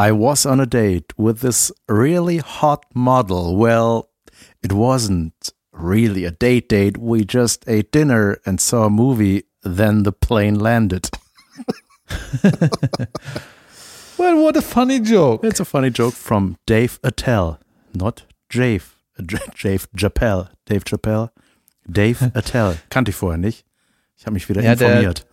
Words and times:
I 0.00 0.12
was 0.12 0.46
on 0.46 0.60
a 0.60 0.66
date 0.66 1.12
with 1.18 1.40
this 1.40 1.70
really 1.86 2.38
hot 2.38 2.86
model. 2.94 3.56
Well, 3.56 4.08
it 4.62 4.72
wasn't 4.72 5.52
really 5.72 6.24
a 6.24 6.30
date 6.30 6.70
date. 6.70 6.96
We 6.96 7.22
just 7.22 7.68
ate 7.68 7.92
dinner 7.92 8.38
and 8.46 8.62
saw 8.62 8.86
a 8.86 8.90
movie. 8.90 9.42
Then 9.62 10.04
the 10.04 10.12
plane 10.12 10.58
landed. 10.58 11.10
Well, 14.18 14.42
what 14.42 14.56
a 14.56 14.60
funny 14.60 15.00
joke. 15.00 15.44
It's 15.44 15.60
a 15.60 15.64
funny 15.64 15.88
joke 15.90 16.12
from 16.12 16.56
Dave 16.66 17.00
Attell, 17.02 17.58
not 17.94 18.24
Jave. 18.50 18.94
Jave 19.18 19.86
Chappelle. 19.96 20.50
Dave 20.66 20.84
Chappelle. 20.84 21.30
Dave 21.90 22.20
Attell. 22.34 22.76
Kannte 22.90 23.10
ich 23.10 23.16
vorher 23.16 23.38
nicht. 23.38 23.64
Ich 24.18 24.26
habe 24.26 24.34
mich 24.34 24.46
wieder 24.50 24.62
Ja, 24.62 24.72
informiert. 24.72 25.26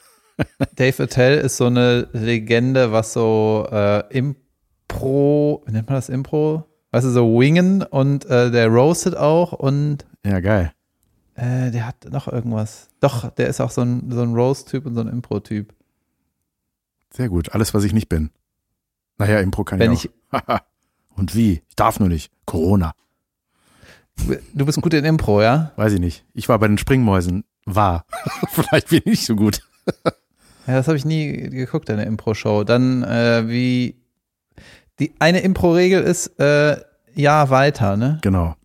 Dave 0.76 1.04
Attell 1.04 1.38
ist 1.40 1.58
so 1.58 1.66
eine 1.66 2.08
Legende, 2.14 2.94
was 2.94 3.12
so 3.12 3.68
äh, 3.70 4.04
Impro, 4.90 5.64
wie 5.66 5.72
nennt 5.74 5.88
man 5.88 5.96
das 5.98 6.10
Impro? 6.10 6.66
Weißt 6.92 7.06
du, 7.06 7.10
so 7.12 7.40
Wingen 7.40 7.84
und 7.84 8.26
äh, 8.26 8.50
der 8.52 8.68
roastet 8.68 9.16
auch 9.18 9.52
und 9.54 10.06
Ja, 10.26 10.40
geil. 10.40 10.72
äh, 11.36 11.72
der 11.72 11.86
hat 11.86 12.10
noch 12.10 12.28
irgendwas. 12.28 12.90
Doch, 13.02 13.30
der 13.32 13.48
ist 13.48 13.60
auch 13.62 13.72
so 13.72 13.82
ein, 13.82 14.10
so 14.12 14.22
ein 14.22 14.34
Roast-Typ 14.34 14.86
und 14.86 14.96
so 14.96 15.02
ein 15.02 15.08
Impro-Typ. 15.10 15.74
Sehr 17.14 17.30
gut. 17.30 17.54
Alles, 17.54 17.74
was 17.74 17.84
ich 17.84 17.94
nicht 17.94 18.10
bin. 18.10 18.32
Naja, 19.18 19.40
Impro 19.40 19.64
kann 19.64 19.80
Wenn 19.80 19.92
ich 19.94 20.10
auch. 20.32 20.60
Und 21.16 21.34
wie? 21.36 21.64
Ich 21.68 21.76
darf 21.76 22.00
nur 22.00 22.10
nicht. 22.10 22.32
Corona. 22.46 22.94
Du 24.54 24.66
bist 24.68 24.80
gut 24.82 24.94
in 24.94 25.04
Impro, 25.04 25.42
ja? 25.42 25.72
Weiß 25.76 25.94
ich 25.94 26.00
nicht. 26.00 26.24
Ich 26.34 26.48
war 26.48 26.60
bei 26.60 26.68
den 26.68 26.78
Springmäusen. 26.78 27.44
War. 27.66 28.06
Vielleicht 28.50 28.90
bin 28.90 29.00
ich 29.00 29.06
nicht 29.06 29.26
so 29.26 29.36
gut. 29.36 29.62
Ja, 30.68 30.76
das 30.76 30.88
habe 30.88 30.96
ich 30.98 31.06
nie 31.06 31.32
geguckt, 31.50 31.90
eine 31.90 32.06
Impro-Show. 32.06 32.64
Dann, 32.66 33.02
äh, 33.04 33.48
wie, 33.48 33.96
die 35.00 35.14
eine 35.20 35.40
Impro-Regel 35.40 36.02
ist, 36.04 36.40
äh, 36.40 36.78
ja, 37.14 37.50
weiter, 37.50 37.98
ne? 37.98 38.20
Genau. 38.22 38.56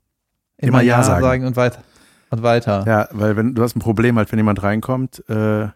Immer 0.58 0.82
Ja 0.82 1.02
sagen. 1.02 1.46
und 1.46 1.56
weiter. 1.56 1.82
Und 2.30 2.42
weiter. 2.42 2.84
Ja, 2.86 3.08
weil 3.12 3.36
wenn 3.36 3.54
du 3.54 3.62
hast 3.62 3.76
ein 3.76 3.80
Problem 3.80 4.16
halt, 4.16 4.30
wenn 4.32 4.38
jemand 4.38 4.62
reinkommt, 4.62 5.28
äh, 5.28 5.68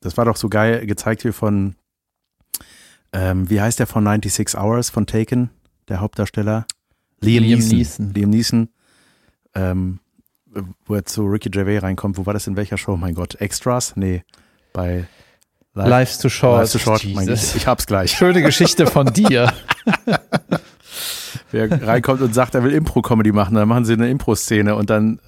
das 0.00 0.16
war 0.16 0.24
doch 0.24 0.36
so 0.36 0.48
geil 0.48 0.86
gezeigt 0.86 1.22
hier 1.22 1.32
von, 1.32 1.76
ähm, 3.12 3.48
wie 3.50 3.60
heißt 3.60 3.78
der 3.78 3.86
von 3.86 4.04
96 4.04 4.58
Hours 4.58 4.90
von 4.90 5.06
Taken, 5.06 5.50
der 5.88 6.00
Hauptdarsteller? 6.00 6.66
Liam, 7.20 7.44
Liam 7.44 7.58
Neeson. 7.60 7.76
Neeson. 7.78 8.14
Liam 8.14 8.30
Neeson, 8.30 8.68
ähm, 9.54 10.00
wo 10.86 10.94
er 10.94 11.04
zu 11.04 11.26
Ricky 11.26 11.50
Gervais 11.50 11.82
reinkommt. 11.82 12.18
Wo 12.18 12.26
war 12.26 12.34
das 12.34 12.46
in 12.46 12.56
welcher 12.56 12.78
Show? 12.78 12.96
Mein 12.96 13.14
Gott, 13.14 13.36
Extras? 13.36 13.96
Nee, 13.96 14.24
bei 14.72 15.06
Live- 15.76 15.88
Life's 15.88 16.18
too 16.18 16.28
short. 16.30 16.60
Life's 16.60 16.72
Too 16.72 16.78
Short. 16.78 17.02
Jesus. 17.04 17.54
Ich 17.54 17.66
hab's 17.66 17.86
gleich. 17.86 18.10
Schöne 18.12 18.40
Geschichte 18.42 18.86
von 18.86 19.12
dir. 19.12 19.52
Wer 21.52 21.70
reinkommt 21.86 22.22
und 22.22 22.34
sagt, 22.34 22.54
er 22.54 22.64
will 22.64 22.72
Impro-Comedy 22.72 23.30
machen, 23.30 23.54
dann 23.54 23.68
machen 23.68 23.84
sie 23.84 23.92
eine 23.92 24.08
Impro-Szene 24.08 24.74
und 24.74 24.88
dann 24.90 25.20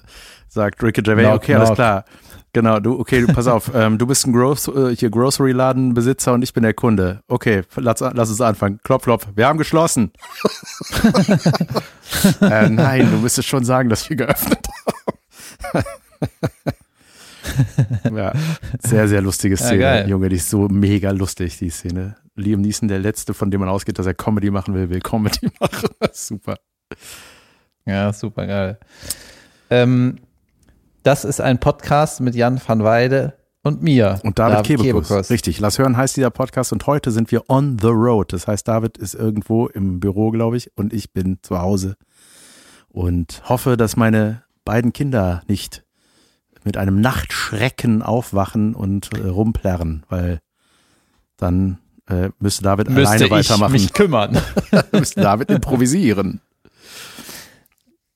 sagt 0.47 0.81
Ricky 0.83 1.01
Gervais, 1.03 1.23
Knock, 1.25 1.35
okay, 1.43 1.53
alles 1.53 1.67
knock. 1.69 1.75
klar. 1.75 2.05
Genau, 2.51 2.79
du, 2.79 2.99
okay, 2.99 3.21
du, 3.21 3.31
pass 3.31 3.45
auf, 3.45 3.71
ähm, 3.75 3.99
du 3.99 4.07
bist 4.07 4.25
ein 4.25 4.33
Gross, 4.33 4.67
äh, 4.67 4.95
hier 4.95 5.11
Grocery-Ladenbesitzer 5.11 6.33
und 6.33 6.41
ich 6.41 6.51
bin 6.51 6.63
der 6.63 6.73
Kunde. 6.73 7.21
Okay, 7.27 7.61
lass, 7.75 7.99
lass 7.99 8.29
uns 8.29 8.41
anfangen. 8.41 8.79
Klopf, 8.83 9.03
klopf, 9.03 9.27
wir 9.35 9.45
haben 9.47 9.59
geschlossen. 9.59 10.11
äh, 12.41 12.69
nein, 12.69 13.11
du 13.11 13.17
müsstest 13.17 13.47
schon 13.47 13.63
sagen, 13.63 13.87
dass 13.89 14.09
wir 14.09 14.17
geöffnet 14.17 14.67
haben. 15.73 15.83
ja, 18.15 18.33
sehr, 18.79 19.07
sehr 19.07 19.21
lustige 19.21 19.55
Ja, 19.55 19.61
Szene. 19.65 19.79
geil. 19.79 20.09
Junge, 20.09 20.29
die 20.29 20.35
ist 20.37 20.49
so 20.49 20.67
mega 20.67 21.11
lustig, 21.11 21.57
die 21.57 21.69
Szene. 21.69 22.15
Liam 22.35 22.61
Neeson, 22.61 22.87
der 22.87 22.99
Letzte, 22.99 23.33
von 23.33 23.51
dem 23.51 23.59
man 23.59 23.69
ausgeht, 23.69 23.99
dass 23.99 24.05
er 24.05 24.13
Comedy 24.13 24.49
machen 24.51 24.73
will, 24.73 24.89
will 24.89 25.01
Comedy 25.01 25.49
machen. 25.59 25.89
Super. 26.13 26.55
Ja, 27.85 28.13
super 28.13 28.47
geil. 28.47 28.79
Ähm, 29.69 30.17
das 31.03 31.25
ist 31.25 31.41
ein 31.41 31.59
Podcast 31.59 32.21
mit 32.21 32.35
Jan 32.35 32.61
van 32.65 32.83
Weide 32.83 33.33
und 33.63 33.81
mir. 33.83 34.19
Und 34.23 34.39
David, 34.39 34.65
Kebekus. 34.65 35.29
Richtig, 35.29 35.59
Lass 35.59 35.79
hören 35.79 35.97
heißt 35.97 36.15
dieser 36.17 36.29
Podcast 36.29 36.71
und 36.71 36.85
heute 36.87 37.11
sind 37.11 37.31
wir 37.31 37.49
on 37.49 37.77
the 37.79 37.87
road. 37.87 38.31
Das 38.33 38.47
heißt, 38.47 38.67
David 38.67 38.97
ist 38.97 39.15
irgendwo 39.15 39.67
im 39.67 39.99
Büro, 39.99 40.31
glaube 40.31 40.57
ich, 40.57 40.71
und 40.77 40.93
ich 40.93 41.11
bin 41.13 41.39
zu 41.41 41.59
Hause 41.59 41.95
und 42.87 43.41
hoffe, 43.47 43.75
dass 43.77 43.97
meine 43.97 44.43
beiden 44.65 44.93
Kinder 44.93 45.41
nicht 45.47 45.83
mit 46.63 46.77
einem 46.77 46.99
Nachtschrecken 47.01 48.01
aufwachen 48.01 48.75
und 48.75 49.09
äh, 49.17 49.27
rumplärren, 49.27 50.03
weil 50.09 50.39
dann 51.37 51.79
äh, 52.09 52.29
müsste 52.39 52.63
David 52.63 52.89
Müsste 52.89 53.07
alleine 53.09 53.25
ich 53.25 53.31
weitermachen. 53.31 53.71
mich 53.73 53.93
kümmern. 53.93 54.37
müsste 54.91 55.21
David 55.21 55.49
improvisieren. 55.51 56.41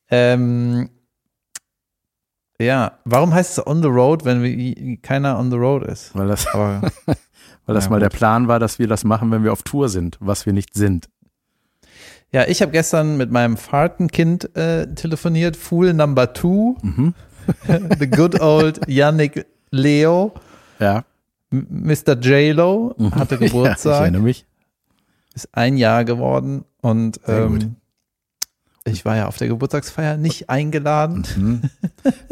ähm, 0.10 0.90
ja, 2.60 3.00
warum 3.04 3.34
heißt 3.34 3.58
es 3.58 3.68
on 3.68 3.82
the 3.82 3.88
road, 3.90 4.26
wenn 4.26 4.42
wir, 4.44 4.98
keiner 4.98 5.38
on 5.40 5.50
the 5.52 5.58
road 5.58 5.84
ist? 5.84 6.16
Weil 6.16 6.28
das, 6.28 6.48
Aber 6.48 6.82
weil 7.66 7.76
das 7.76 7.86
Ja, 7.86 7.90
mal 7.92 8.00
der 8.00 8.10
gut. 8.10 8.18
Plan 8.20 8.48
war, 8.48 8.60
dass 8.60 8.80
wir 8.80 8.88
das 8.88 9.04
machen, 9.04 9.32
wenn 9.32 9.44
wir 9.44 9.52
auf 9.52 9.64
Tour 9.64 9.90
sind, 9.90 10.18
was 10.20 10.46
wir 10.46 10.54
nicht 10.54 10.74
sind. 10.76 11.10
ja, 12.32 12.46
ich 12.48 12.62
habe 12.62 12.72
gestern 12.72 13.18
mit 13.18 13.32
meinem 13.32 13.58
Fahrtenkind 13.58 14.56
äh, 14.56 14.94
telefoniert, 14.94 15.56
Fool 15.58 15.94
Number 15.94 16.34
Two, 16.34 16.78
Mhm. 16.82 17.14
the 18.00 18.08
good 18.10 18.40
old 18.42 18.80
Yannick 18.88 19.46
Leo, 19.72 20.34
Ja. 20.80 21.04
Mr. 21.52 22.18
J-Lo, 22.20 22.96
hatte 23.12 23.36
Ja, 23.40 23.42
ich 23.42 23.52
Geburtstag. 23.52 24.02
erinnere 24.02 24.22
mich. 24.24 24.46
ist 25.36 25.50
ein 25.52 25.78
Jahr 25.78 26.04
geworden 26.06 26.66
und 26.82 27.20
ähm, 27.28 27.76
ich 28.86 29.06
war 29.06 29.16
ja 29.16 29.28
auf 29.28 29.38
der 29.38 29.48
Geburtstagsfeier 29.50 30.18
nicht 30.18 30.50
eingeladen. 30.50 31.26
Mhm. 31.38 31.62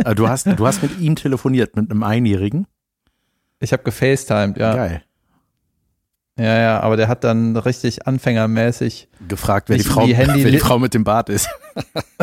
Äh, 0.03 0.16
Du 0.16 0.27
hast, 0.27 0.47
du 0.47 0.67
hast 0.67 0.81
mit 0.83 1.00
ihm 1.00 1.16
telefoniert, 1.16 1.75
mit 1.75 1.89
einem 1.91 2.03
Einjährigen. 2.03 2.67
Ich 3.59 3.73
habe 3.73 3.83
gefacetimed, 3.83 4.57
ja. 4.57 4.73
Geil. 4.75 5.03
Ja, 6.39 6.57
ja, 6.59 6.79
aber 6.79 6.97
der 6.97 7.07
hat 7.07 7.23
dann 7.23 7.55
richtig 7.57 8.07
anfängermäßig, 8.07 9.07
Gefragt, 9.27 9.69
wer 9.69 9.77
die, 9.77 9.83
Frau, 9.83 10.05
die 10.05 10.16
Handy- 10.16 10.44
wer 10.44 10.51
die 10.51 10.59
Frau 10.59 10.79
mit 10.79 10.94
dem 10.95 11.03
Bart 11.03 11.29
ist. 11.29 11.47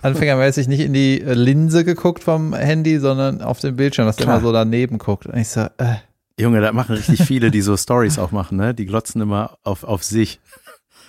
anfängermäßig 0.00 0.68
nicht 0.68 0.80
in 0.80 0.92
die 0.92 1.20
äh, 1.20 1.34
Linse 1.34 1.84
geguckt 1.84 2.24
vom 2.24 2.54
Handy, 2.54 2.98
sondern 2.98 3.42
auf 3.42 3.60
den 3.60 3.76
Bildschirm, 3.76 4.06
dass 4.06 4.16
der 4.16 4.26
immer 4.26 4.40
so 4.40 4.52
daneben 4.52 4.98
guckt. 4.98 5.26
Und 5.26 5.36
ich 5.36 5.48
so, 5.48 5.60
äh, 5.78 5.96
Junge, 6.38 6.60
da 6.60 6.72
machen 6.72 6.94
richtig 6.94 7.22
viele, 7.24 7.50
die 7.50 7.60
so 7.60 7.76
Stories 7.76 8.18
auch 8.18 8.32
machen, 8.32 8.56
ne? 8.56 8.74
Die 8.74 8.86
glotzen 8.86 9.20
immer 9.20 9.58
auf, 9.62 9.84
auf 9.84 10.02
sich. 10.02 10.40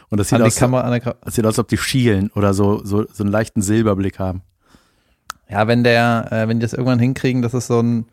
Und 0.10 0.20
das 0.20 0.30
sieht, 0.30 0.42
aus, 0.42 0.56
Kamera, 0.58 1.00
das 1.00 1.36
sieht 1.36 1.46
aus, 1.46 1.54
als 1.54 1.60
ob 1.60 1.68
die 1.70 1.78
schielen 1.78 2.30
oder 2.36 2.54
so, 2.54 2.84
so, 2.84 3.06
so 3.12 3.24
einen 3.24 3.32
leichten 3.32 3.62
Silberblick 3.62 4.20
haben. 4.20 4.44
Ja, 5.50 5.68
wenn 5.68 5.84
der, 5.84 6.28
äh, 6.32 6.48
wenn 6.48 6.60
die 6.60 6.64
das 6.64 6.74
irgendwann 6.74 7.00
hinkriegen, 7.00 7.42
das 7.42 7.54
ist 7.54 7.68
so 7.68 7.82
ein, 7.82 8.06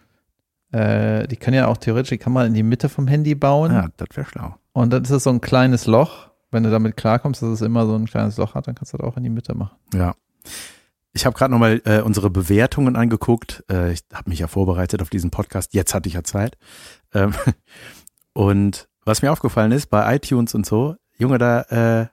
äh, 0.72 1.26
die 1.28 1.36
können 1.36 1.56
ja 1.56 1.66
auch 1.66 1.76
theoretisch 1.76 2.10
die 2.10 2.18
Kamera 2.18 2.46
in 2.46 2.54
die 2.54 2.62
Mitte 2.62 2.88
vom 2.88 3.06
Handy 3.06 3.34
bauen. 3.34 3.72
Ja, 3.72 3.88
das 3.96 4.08
wäre 4.14 4.26
schlau. 4.26 4.56
Und 4.72 4.92
dann 4.92 5.02
ist 5.02 5.10
es 5.10 5.24
so 5.24 5.30
ein 5.30 5.40
kleines 5.40 5.86
Loch. 5.86 6.30
Wenn 6.50 6.62
du 6.62 6.70
damit 6.70 6.96
klarkommst, 6.96 7.42
dass 7.42 7.50
es 7.50 7.60
immer 7.60 7.86
so 7.86 7.94
ein 7.94 8.06
kleines 8.06 8.36
Loch 8.36 8.54
hat, 8.54 8.66
dann 8.66 8.74
kannst 8.74 8.92
du 8.92 8.96
das 8.96 9.06
auch 9.06 9.16
in 9.16 9.22
die 9.22 9.30
Mitte 9.30 9.54
machen. 9.54 9.76
Ja. 9.94 10.14
Ich 11.12 11.26
habe 11.26 11.36
gerade 11.36 11.50
nochmal 11.50 11.82
äh, 11.84 12.00
unsere 12.00 12.30
Bewertungen 12.30 12.96
angeguckt. 12.96 13.64
Äh, 13.70 13.92
ich 13.92 14.02
habe 14.12 14.30
mich 14.30 14.38
ja 14.38 14.46
vorbereitet 14.46 15.02
auf 15.02 15.10
diesen 15.10 15.30
Podcast. 15.30 15.74
Jetzt 15.74 15.92
hatte 15.92 16.08
ich 16.08 16.14
ja 16.14 16.22
Zeit. 16.22 16.56
Ähm, 17.12 17.34
und 18.32 18.88
was 19.04 19.22
mir 19.22 19.32
aufgefallen 19.32 19.72
ist, 19.72 19.86
bei 19.86 20.14
iTunes 20.14 20.54
und 20.54 20.66
so, 20.66 20.96
Junge, 21.18 21.38
da, 21.38 21.62
äh, 21.62 22.06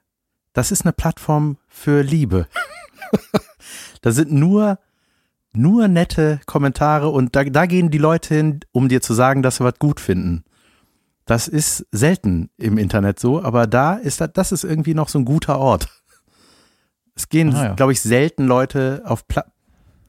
das 0.54 0.72
ist 0.72 0.84
eine 0.84 0.94
Plattform 0.94 1.58
für 1.68 2.02
Liebe. 2.02 2.48
da 4.02 4.12
sind 4.12 4.32
nur, 4.32 4.80
nur 5.54 5.88
nette 5.88 6.40
Kommentare 6.46 7.10
und 7.10 7.36
da, 7.36 7.44
da 7.44 7.66
gehen 7.68 7.92
die 7.92 8.00
Leute 8.00 8.34
hin, 8.34 8.60
um 8.72 8.90
dir 8.90 9.02
zu 9.02 9.14
sagen, 9.14 9.44
dass 9.44 9.58
sie 9.58 9.64
was 9.64 9.78
gut 9.80 10.00
finden. 10.00 10.44
Das 11.26 11.48
ist 11.48 11.86
selten 11.92 12.50
im 12.58 12.78
Internet 12.78 13.20
so, 13.20 13.44
aber 13.44 13.68
da 13.68 13.96
ist 13.96 14.22
das, 14.22 14.32
das 14.34 14.52
ist 14.52 14.64
irgendwie 14.64 14.94
noch 14.94 15.10
so 15.10 15.20
ein 15.20 15.26
guter 15.26 15.60
Ort. 15.60 15.90
Es 17.18 17.28
gehen, 17.30 17.54
Ah, 17.54 17.64
ja. 17.66 17.74
glaube 17.74 17.92
ich, 17.92 18.00
selten 18.02 18.46
Leute 18.46 19.02
auf 19.06 19.28
Pla 19.28 19.44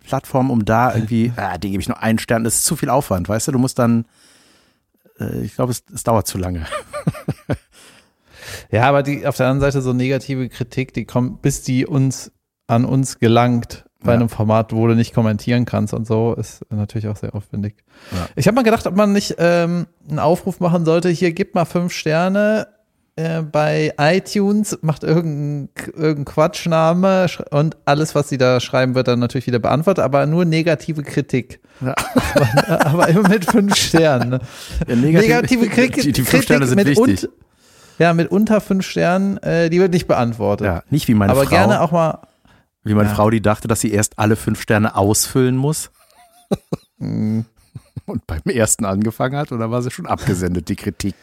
Plattformen, 0.04 0.50
um 0.50 0.64
da 0.64 0.94
irgendwie, 0.94 1.32
ah, 1.36 1.58
die 1.58 1.70
gebe 1.70 1.80
ich 1.82 1.88
nur 1.88 2.00
einen 2.02 2.18
Stern, 2.18 2.44
das 2.44 2.54
ist 2.58 2.64
zu 2.64 2.76
viel 2.76 2.88
Aufwand, 2.90 3.28
weißt 3.28 3.48
du, 3.48 3.52
du 3.52 3.58
musst 3.58 3.78
dann, 3.78 4.06
äh, 5.20 5.40
ich 5.40 5.54
glaube, 5.54 5.72
es, 5.72 5.82
es 5.92 6.02
dauert 6.04 6.26
zu 6.26 6.38
lange. 6.38 6.64
Ja, 8.70 8.84
aber 8.88 9.02
die 9.02 9.26
auf 9.26 9.36
der 9.36 9.46
anderen 9.46 9.60
Seite 9.72 9.82
so 9.82 9.92
negative 9.92 10.48
Kritik, 10.48 10.92
die 10.94 11.04
kommt, 11.04 11.42
bis 11.42 11.62
die 11.62 11.86
uns 11.86 12.32
an 12.66 12.84
uns 12.84 13.18
gelangt 13.18 13.84
bei 14.00 14.12
Ja. 14.12 14.18
einem 14.18 14.28
Format, 14.28 14.72
wo 14.72 14.86
du 14.86 14.94
nicht 14.94 15.12
kommentieren 15.14 15.64
kannst 15.64 15.92
und 15.92 16.06
so, 16.06 16.34
ist 16.34 16.64
natürlich 16.70 17.08
auch 17.08 17.16
sehr 17.16 17.34
aufwendig. 17.34 17.76
Ja. 18.12 18.28
Ich 18.36 18.46
habe 18.46 18.54
mal 18.54 18.62
gedacht, 18.62 18.86
ob 18.86 18.94
man 18.96 19.12
nicht 19.12 19.34
ähm, 19.38 19.86
einen 20.08 20.18
Aufruf 20.18 20.60
machen 20.60 20.84
sollte, 20.84 21.08
hier 21.08 21.32
gib 21.32 21.54
mal 21.54 21.64
fünf 21.64 21.92
Sterne 21.92 22.68
äh, 23.18 23.42
bei 23.42 23.92
iTunes, 23.98 24.78
macht 24.82 25.02
irgendeinen 25.02 25.68
irgendein 25.94 26.24
Quatschname 26.24 27.26
sch- 27.26 27.46
und 27.50 27.76
alles, 27.84 28.14
was 28.14 28.28
sie 28.28 28.38
da 28.38 28.60
schreiben, 28.60 28.94
wird 28.94 29.08
dann 29.08 29.18
natürlich 29.18 29.46
wieder 29.46 29.58
beantwortet, 29.58 30.04
aber 30.04 30.24
nur 30.26 30.44
negative 30.44 31.02
Kritik. 31.02 31.60
Ja. 31.80 31.94
aber 32.84 33.08
immer 33.08 33.28
mit 33.28 33.44
fünf 33.44 33.74
Sternen. 33.76 34.30
ne? 34.30 34.40
Ja, 34.86 34.94
Negative 34.96 35.68
Kritik, 35.68 36.02
die, 36.02 36.12
die 36.12 36.22
fünf 36.22 36.44
Sterne 36.44 36.66
sind 36.66 36.76
mit 36.76 36.86
wichtig. 36.86 37.24
und- 37.24 37.28
Ja, 37.98 38.12
mit 38.14 38.30
unter 38.30 38.60
fünf 38.60 38.86
Sternen, 38.86 39.38
äh, 39.38 39.68
die 39.70 39.80
wird 39.80 39.92
nicht 39.92 40.06
beantwortet. 40.06 40.66
Ja, 40.66 40.82
nicht 40.90 41.08
wie 41.08 41.14
meine 41.14 41.32
Aber 41.32 41.42
Frau. 41.44 41.50
gerne 41.50 41.80
auch 41.80 41.90
mal. 41.92 42.20
wie 42.84 42.94
meine 42.94 43.08
ja. 43.08 43.14
Frau, 43.14 43.30
die 43.30 43.40
dachte, 43.42 43.66
dass 43.68 43.80
sie 43.80 43.92
erst 43.92 44.18
alle 44.18 44.36
fünf 44.36 44.60
Sterne 44.62 44.94
ausfüllen 44.96 45.56
muss. 45.56 45.90
Mh, 46.98 47.44
Und 48.06 48.26
beim 48.26 48.40
ersten 48.46 48.84
angefangen 48.86 49.36
hat 49.36 49.52
und 49.52 49.58
dann 49.60 49.70
war 49.70 49.82
sie 49.82 49.90
schon 49.90 50.06
abgesendet, 50.06 50.68
die 50.68 50.76
Kritik. 50.76 51.14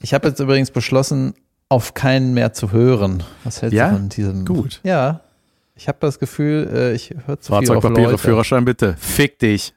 Ich 0.00 0.14
habe 0.14 0.28
jetzt 0.28 0.38
übrigens 0.40 0.70
beschlossen, 0.70 1.34
auf 1.68 1.94
keinen 1.94 2.32
mehr 2.34 2.52
zu 2.52 2.70
hören. 2.72 3.22
Was 3.44 3.60
hältst 3.62 3.76
Ja? 3.76 3.88
du 3.90 3.96
von 3.96 4.08
diesem? 4.08 4.44
Gut. 4.44 4.80
Ja. 4.84 5.20
Ich 5.74 5.88
habe 5.88 5.98
das 6.00 6.18
Gefühl, 6.18 6.70
äh, 6.72 6.92
ich 6.94 7.10
höre 7.26 7.40
zu 7.40 7.52
viel 7.52 7.58
auf 7.58 7.64
Fahrzeugpapiere, 7.66 8.10
Leute. 8.12 8.18
Führerschein 8.18 8.64
bitte. 8.64 8.96
Fick 8.98 9.38
dich. 9.40 9.74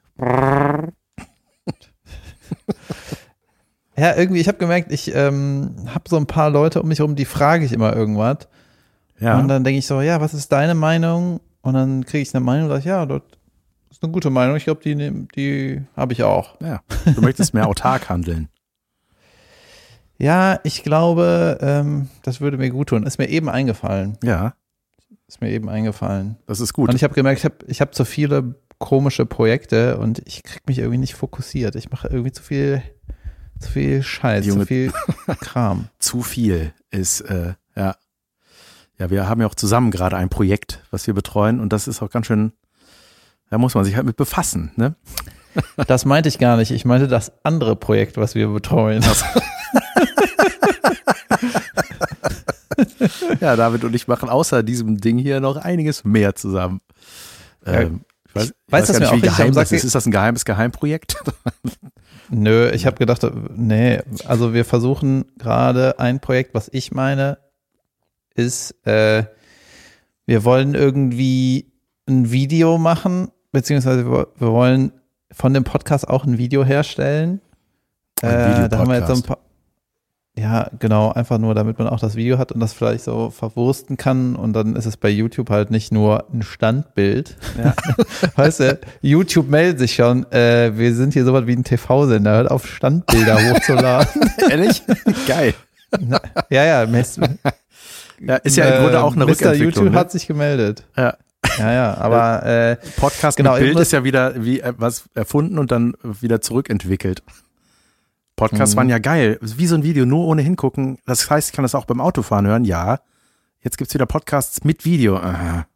Ja, 3.96 4.16
irgendwie, 4.16 4.40
ich 4.40 4.48
habe 4.48 4.56
gemerkt, 4.58 4.90
ich 4.92 5.14
ähm, 5.14 5.74
habe 5.88 6.04
so 6.08 6.16
ein 6.16 6.26
paar 6.26 6.48
Leute 6.48 6.80
um 6.80 6.88
mich 6.88 7.00
herum, 7.00 7.16
die 7.16 7.26
frage 7.26 7.64
ich 7.66 7.72
immer 7.72 7.94
irgendwas. 7.94 8.48
Ja. 9.18 9.38
Und 9.38 9.48
dann 9.48 9.62
denke 9.62 9.78
ich 9.78 9.86
so, 9.86 10.00
ja, 10.00 10.20
was 10.22 10.32
ist 10.32 10.50
deine 10.52 10.74
Meinung? 10.74 11.40
Und 11.60 11.74
dann 11.74 12.06
kriege 12.06 12.22
ich 12.22 12.34
eine 12.34 12.42
Meinung 12.42 12.64
und 12.64 12.70
sage, 12.70 12.88
ja, 12.88 13.04
das 13.04 13.20
ist 13.90 14.02
eine 14.02 14.10
gute 14.10 14.30
Meinung. 14.30 14.56
Ich 14.56 14.64
glaube, 14.64 14.80
die, 14.82 14.94
die 15.36 15.82
habe 15.96 16.12
ich 16.14 16.22
auch. 16.22 16.58
ja. 16.62 16.80
Du 17.14 17.20
möchtest 17.20 17.52
mehr 17.52 17.66
autark 17.68 18.08
handeln. 18.08 18.48
Ja, 20.20 20.60
ich 20.64 20.82
glaube, 20.82 21.58
ähm, 21.62 22.08
das 22.22 22.40
würde 22.40 22.58
mir 22.58 22.70
gut 22.70 22.90
tun. 22.90 23.04
Ist 23.04 23.18
mir 23.18 23.28
eben 23.28 23.48
eingefallen. 23.48 24.18
Ja, 24.22 24.54
Ist 25.26 25.40
mir 25.40 25.50
eben 25.50 25.68
eingefallen. 25.70 26.36
das 26.46 26.60
ist 26.60 26.72
gut. 26.74 26.90
Und 26.90 26.94
ich 26.96 27.04
habe 27.04 27.14
gemerkt, 27.14 27.38
ich 27.38 27.44
habe 27.44 27.54
ich 27.66 27.80
hab 27.80 27.94
zu 27.94 28.04
viele 28.04 28.54
komische 28.78 29.24
Projekte 29.26 29.98
und 29.98 30.20
ich 30.26 30.42
krieg 30.42 30.62
mich 30.66 30.78
irgendwie 30.78 30.98
nicht 30.98 31.14
fokussiert. 31.14 31.74
Ich 31.74 31.90
mache 31.90 32.08
irgendwie 32.08 32.32
zu 32.32 32.42
viel, 32.42 32.82
zu 33.58 33.70
viel 33.70 34.02
Scheiß, 34.02 34.44
Junge. 34.46 34.60
zu 34.62 34.66
viel 34.66 34.92
Kram. 35.40 35.88
Zu 35.98 36.22
viel 36.22 36.72
ist, 36.90 37.22
äh, 37.22 37.54
ja. 37.76 37.96
Ja, 38.98 39.08
wir 39.08 39.26
haben 39.26 39.40
ja 39.40 39.46
auch 39.46 39.54
zusammen 39.54 39.90
gerade 39.90 40.16
ein 40.18 40.28
Projekt, 40.28 40.82
was 40.90 41.06
wir 41.06 41.14
betreuen 41.14 41.60
und 41.60 41.72
das 41.72 41.88
ist 41.88 42.02
auch 42.02 42.10
ganz 42.10 42.26
schön, 42.26 42.52
da 43.48 43.56
muss 43.56 43.74
man 43.74 43.84
sich 43.84 43.96
halt 43.96 44.04
mit 44.04 44.16
befassen, 44.16 44.72
ne? 44.76 44.94
Das 45.88 46.04
meinte 46.04 46.28
ich 46.28 46.38
gar 46.38 46.56
nicht. 46.58 46.70
Ich 46.70 46.84
meinte 46.84 47.08
das 47.08 47.32
andere 47.42 47.74
Projekt, 47.76 48.16
was 48.18 48.34
wir 48.34 48.48
betreuen. 48.48 49.02
Ja, 53.40 53.56
David 53.56 53.84
und 53.84 53.94
ich 53.94 54.08
machen 54.08 54.28
außer 54.28 54.62
diesem 54.62 54.98
Ding 54.98 55.18
hier 55.18 55.40
noch 55.40 55.56
einiges 55.56 56.04
mehr 56.04 56.34
zusammen. 56.34 56.80
Ähm, 57.64 58.00
ich 58.28 58.34
weiß, 58.34 58.54
ich 58.66 58.72
weiß, 58.72 58.98
nicht, 59.00 59.12
wie 59.12 59.20
geheim 59.20 59.52
das 59.52 59.72
ist. 59.72 59.84
Ist 59.84 59.94
das 59.94 60.06
ein 60.06 60.12
geheimes 60.12 60.44
Geheimprojekt? 60.44 61.16
Nö, 62.30 62.70
ich 62.70 62.86
habe 62.86 62.96
gedacht, 62.96 63.26
nee, 63.54 64.00
also 64.24 64.54
wir 64.54 64.64
versuchen 64.64 65.24
gerade 65.36 65.98
ein 65.98 66.20
Projekt, 66.20 66.54
was 66.54 66.68
ich 66.72 66.92
meine, 66.92 67.38
ist, 68.34 68.74
äh, 68.86 69.24
wir 70.26 70.44
wollen 70.44 70.74
irgendwie 70.74 71.72
ein 72.08 72.30
Video 72.30 72.78
machen, 72.78 73.32
beziehungsweise 73.50 74.06
wir, 74.06 74.28
wir 74.36 74.52
wollen 74.52 74.92
von 75.32 75.54
dem 75.54 75.64
Podcast 75.64 76.08
auch 76.08 76.24
ein 76.24 76.38
Video 76.38 76.64
herstellen. 76.64 77.40
Ein 78.22 78.64
Äh, 78.64 78.68
da 78.68 78.78
haben 78.78 78.88
wir 78.88 78.98
jetzt 78.98 79.08
so 79.08 79.14
ein 79.14 79.22
paar. 79.22 79.38
Ja, 80.40 80.70
genau, 80.78 81.12
einfach 81.12 81.36
nur, 81.36 81.54
damit 81.54 81.78
man 81.78 81.86
auch 81.86 82.00
das 82.00 82.16
Video 82.16 82.38
hat 82.38 82.50
und 82.50 82.60
das 82.60 82.72
vielleicht 82.72 83.04
so 83.04 83.28
verwursten 83.28 83.98
kann 83.98 84.36
und 84.36 84.54
dann 84.54 84.74
ist 84.74 84.86
es 84.86 84.96
bei 84.96 85.10
YouTube 85.10 85.50
halt 85.50 85.70
nicht 85.70 85.92
nur 85.92 86.24
ein 86.32 86.40
Standbild. 86.40 87.36
Ja. 87.62 87.74
Weißt 88.36 88.60
du, 88.60 88.78
YouTube 89.02 89.50
meldet 89.50 89.78
sich 89.78 89.94
schon, 89.94 90.24
äh, 90.32 90.72
wir 90.78 90.94
sind 90.94 91.12
hier 91.12 91.26
sowas 91.26 91.46
wie 91.46 91.52
ein 91.52 91.64
TV-Sender, 91.64 92.30
hört 92.32 92.50
auf 92.50 92.66
Standbilder 92.66 93.36
hochzuladen. 93.50 94.30
Ehrlich? 94.50 94.82
Geil. 95.28 95.52
Na, 95.98 96.18
ja, 96.48 96.64
ja, 96.64 96.86
Mist, 96.86 97.20
Ja, 98.20 98.36
ist 98.36 98.56
ja 98.56 98.64
im 98.64 98.82
Grunde 98.82 99.02
auch 99.02 99.14
eine 99.14 99.26
Mr. 99.26 99.32
Rückentwicklung. 99.32 99.66
YouTube 99.66 99.92
ne? 99.92 99.98
hat 99.98 100.10
sich 100.10 100.26
gemeldet. 100.26 100.84
Ja. 100.96 101.18
Ja, 101.58 101.72
ja, 101.72 101.94
aber 101.98 102.46
äh, 102.46 102.76
Podcast 102.96 103.36
Genau, 103.36 103.54
mit 103.54 103.62
Bild 103.62 103.78
ist 103.80 103.92
ja 103.92 104.04
wieder 104.04 104.42
wie 104.42 104.60
äh, 104.60 104.72
was 104.78 105.04
erfunden 105.14 105.58
und 105.58 105.70
dann 105.70 105.94
wieder 106.02 106.40
zurückentwickelt. 106.40 107.22
Podcasts 108.40 108.74
Mhm. 108.74 108.78
waren 108.78 108.88
ja 108.88 108.98
geil. 108.98 109.38
Wie 109.40 109.66
so 109.66 109.74
ein 109.74 109.82
Video, 109.82 110.06
nur 110.06 110.26
ohne 110.26 110.42
hingucken. 110.42 110.98
Das 111.06 111.28
heißt, 111.30 111.50
ich 111.50 111.52
kann 111.54 111.62
das 111.62 111.74
auch 111.74 111.84
beim 111.84 112.00
Autofahren 112.00 112.46
hören. 112.46 112.64
Ja. 112.64 113.00
Jetzt 113.62 113.76
gibt's 113.78 113.92
wieder 113.94 114.06
Podcasts 114.06 114.64
mit 114.64 114.84
Video. 114.84 115.16
Aha. 115.18 115.66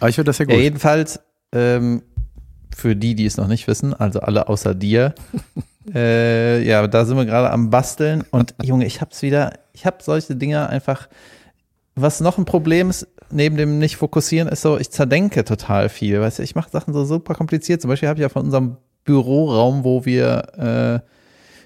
Aber 0.00 0.08
ich 0.08 0.14
finde 0.16 0.30
das 0.30 0.38
ja 0.38 0.44
gut. 0.46 0.54
ja, 0.54 0.60
jedenfalls, 0.60 1.20
ähm, 1.52 2.02
für 2.74 2.96
die, 2.96 3.14
die 3.14 3.26
es 3.26 3.36
noch 3.36 3.46
nicht 3.46 3.68
wissen, 3.68 3.94
also 3.94 4.20
alle 4.20 4.48
außer 4.48 4.74
dir, 4.74 5.14
äh, 5.94 6.62
ja, 6.66 6.86
da 6.88 7.04
sind 7.04 7.16
wir 7.16 7.24
gerade 7.26 7.50
am 7.50 7.70
Basteln 7.70 8.24
und 8.30 8.54
Junge, 8.62 8.86
ich 8.86 9.00
hab's 9.00 9.22
wieder, 9.22 9.52
ich 9.72 9.86
hab 9.86 10.02
solche 10.02 10.34
Dinge 10.34 10.68
einfach, 10.68 11.08
was 11.94 12.20
noch 12.20 12.38
ein 12.38 12.44
Problem 12.46 12.90
ist, 12.90 13.06
neben 13.30 13.56
dem 13.56 13.78
nicht 13.78 13.96
fokussieren, 13.96 14.48
ist 14.48 14.62
so, 14.62 14.78
ich 14.78 14.90
zerdenke 14.90 15.44
total 15.44 15.88
viel, 15.88 16.20
weißt 16.20 16.40
du, 16.40 16.42
ich 16.42 16.54
mache 16.56 16.70
Sachen 16.70 16.92
so 16.92 17.04
super 17.04 17.34
kompliziert, 17.34 17.80
zum 17.80 17.90
Beispiel 17.90 18.08
habe 18.08 18.18
ich 18.18 18.22
ja 18.22 18.28
von 18.28 18.44
unserem 18.46 18.78
Büroraum, 19.04 19.84
wo 19.84 20.04
wir 20.04 21.02
äh, 21.02 21.08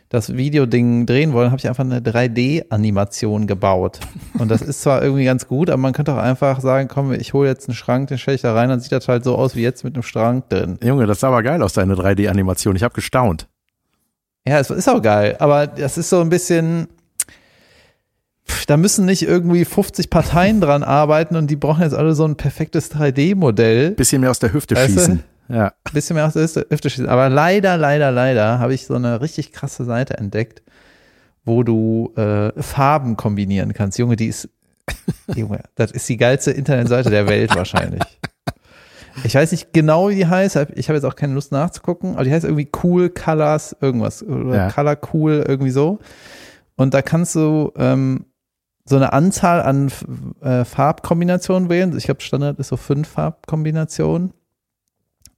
das 0.08 0.34
Videoding 0.34 1.04
drehen 1.04 1.32
wollen, 1.32 1.50
habe 1.50 1.58
ich 1.58 1.68
einfach 1.68 1.84
eine 1.84 2.00
3D-Animation 2.00 3.46
gebaut. 3.46 4.00
Und 4.38 4.50
das 4.50 4.62
ist 4.62 4.82
zwar 4.82 5.02
irgendwie 5.02 5.24
ganz 5.24 5.46
gut, 5.46 5.68
aber 5.68 5.76
man 5.78 5.92
könnte 5.92 6.14
auch 6.14 6.18
einfach 6.18 6.60
sagen, 6.60 6.88
komm, 6.88 7.12
ich 7.12 7.34
hole 7.34 7.48
jetzt 7.48 7.68
einen 7.68 7.74
Schrank, 7.74 8.08
den 8.08 8.18
stelle 8.18 8.36
ich 8.36 8.42
da 8.42 8.54
rein, 8.54 8.70
dann 8.70 8.80
sieht 8.80 8.92
das 8.92 9.06
halt 9.06 9.24
so 9.24 9.36
aus 9.36 9.54
wie 9.54 9.62
jetzt 9.62 9.84
mit 9.84 9.94
einem 9.94 10.02
Schrank 10.02 10.48
drin. 10.48 10.78
Junge, 10.82 11.06
das 11.06 11.20
sah 11.20 11.28
aber 11.28 11.42
geil 11.42 11.62
aus, 11.62 11.74
deine 11.74 11.94
3D-Animation. 11.94 12.74
Ich 12.76 12.82
habe 12.82 12.94
gestaunt. 12.94 13.48
Ja, 14.46 14.58
es 14.58 14.70
ist 14.70 14.88
auch 14.88 15.02
geil, 15.02 15.36
aber 15.40 15.66
das 15.66 15.98
ist 15.98 16.08
so 16.08 16.22
ein 16.22 16.30
bisschen, 16.30 16.88
da 18.66 18.78
müssen 18.78 19.04
nicht 19.04 19.22
irgendwie 19.22 19.66
50 19.66 20.08
Parteien 20.08 20.62
dran 20.62 20.82
arbeiten 20.82 21.36
und 21.36 21.48
die 21.48 21.56
brauchen 21.56 21.82
jetzt 21.82 21.94
alle 21.94 22.14
so 22.14 22.24
ein 22.24 22.36
perfektes 22.36 22.90
3D-Modell. 22.92 23.90
Bisschen 23.90 24.22
mehr 24.22 24.30
aus 24.30 24.38
der 24.38 24.54
Hüfte 24.54 24.74
Weißt 24.74 24.96
du? 24.96 25.18
Ja. 25.48 25.66
Ein 25.84 25.92
bisschen 25.94 26.14
mehr 26.14 26.26
aus 26.26 26.34
der 26.34 26.42
Hüfte 26.70 26.90
schießen. 26.90 27.08
Aber 27.08 27.28
leider, 27.28 27.76
leider, 27.76 28.10
leider 28.10 28.58
habe 28.58 28.74
ich 28.74 28.86
so 28.86 28.94
eine 28.94 29.20
richtig 29.20 29.52
krasse 29.52 29.84
Seite 29.84 30.18
entdeckt, 30.18 30.62
wo 31.44 31.62
du 31.62 32.12
äh, 32.16 32.52
Farben 32.60 33.16
kombinieren 33.16 33.72
kannst. 33.72 33.98
Junge, 33.98 34.16
die 34.16 34.26
ist, 34.26 34.48
Junge, 35.34 35.60
das 35.74 35.90
ist 35.90 36.08
die 36.08 36.16
geilste 36.16 36.50
Internetseite 36.50 37.10
der 37.10 37.28
Welt 37.28 37.54
wahrscheinlich. 37.56 38.02
Ich 39.24 39.34
weiß 39.34 39.50
nicht 39.50 39.72
genau, 39.72 40.10
wie 40.10 40.14
die 40.14 40.26
heißt. 40.26 40.56
Ich 40.74 40.88
habe 40.88 40.96
jetzt 40.96 41.04
auch 41.04 41.16
keine 41.16 41.34
Lust 41.34 41.50
nachzugucken, 41.50 42.14
aber 42.14 42.24
die 42.24 42.32
heißt 42.32 42.44
irgendwie 42.44 42.70
Cool 42.82 43.08
Colors 43.08 43.76
irgendwas 43.80 44.22
oder 44.22 44.54
Ja. 44.54 44.70
Color 44.70 44.96
Cool 45.12 45.44
irgendwie 45.46 45.70
so. 45.72 45.98
Und 46.76 46.94
da 46.94 47.02
kannst 47.02 47.34
du 47.34 47.72
ähm, 47.76 48.26
so 48.84 48.94
eine 48.96 49.12
Anzahl 49.12 49.60
an 49.62 49.90
äh, 50.40 50.64
Farbkombinationen 50.64 51.68
wählen. 51.68 51.96
Ich 51.96 52.04
glaube, 52.04 52.20
Standard 52.20 52.58
ist 52.60 52.68
so 52.68 52.76
fünf 52.76 53.08
Farbkombinationen. 53.08 54.32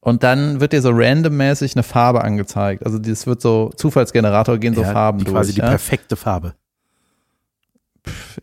Und 0.02 0.22
dann 0.22 0.60
wird 0.60 0.72
dir 0.72 0.80
so 0.80 0.90
randommäßig 0.92 1.76
eine 1.76 1.82
Farbe 1.82 2.22
angezeigt. 2.24 2.86
Also 2.86 2.98
das 2.98 3.26
wird 3.26 3.42
so 3.42 3.70
Zufallsgenerator 3.76 4.56
gehen 4.58 4.74
so 4.74 4.80
ja, 4.82 4.92
Farben 4.92 5.18
die 5.18 5.24
durch. 5.24 5.34
quasi 5.36 5.52
die 5.52 5.60
ja? 5.60 5.68
perfekte 5.68 6.16
Farbe. 6.16 6.54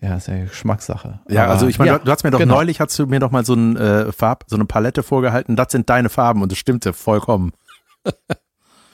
ja, 0.02 0.18
ist 0.18 0.28
ja 0.28 0.38
Geschmackssache. 0.44 1.20
Ja, 1.30 1.46
Aber- 1.46 1.54
also 1.54 1.68
ich 1.68 1.80
meine, 1.80 1.92
ja, 1.92 2.00
du, 2.00 2.12
hast 2.12 2.24
mir 2.24 2.30
doch 2.32 2.40
genau. 2.40 2.56
neulich, 2.56 2.80
hast 2.80 2.98
du 3.00 3.08
mir 3.08 3.20
doch 3.20 3.32
mal 3.32 3.44
so, 3.44 3.56
ein, 3.56 3.76
äh, 3.76 4.12
Farb, 4.12 4.44
so 4.48 4.56
eine 4.56 4.66
Palette 4.66 5.02
vorgehalten, 5.02 5.56
das 5.56 5.72
sind 5.72 5.90
deine 5.90 6.10
Farben 6.10 6.44
und 6.44 6.52
das 6.52 6.60
stimmte 6.60 6.94
vollkommen. 6.94 7.54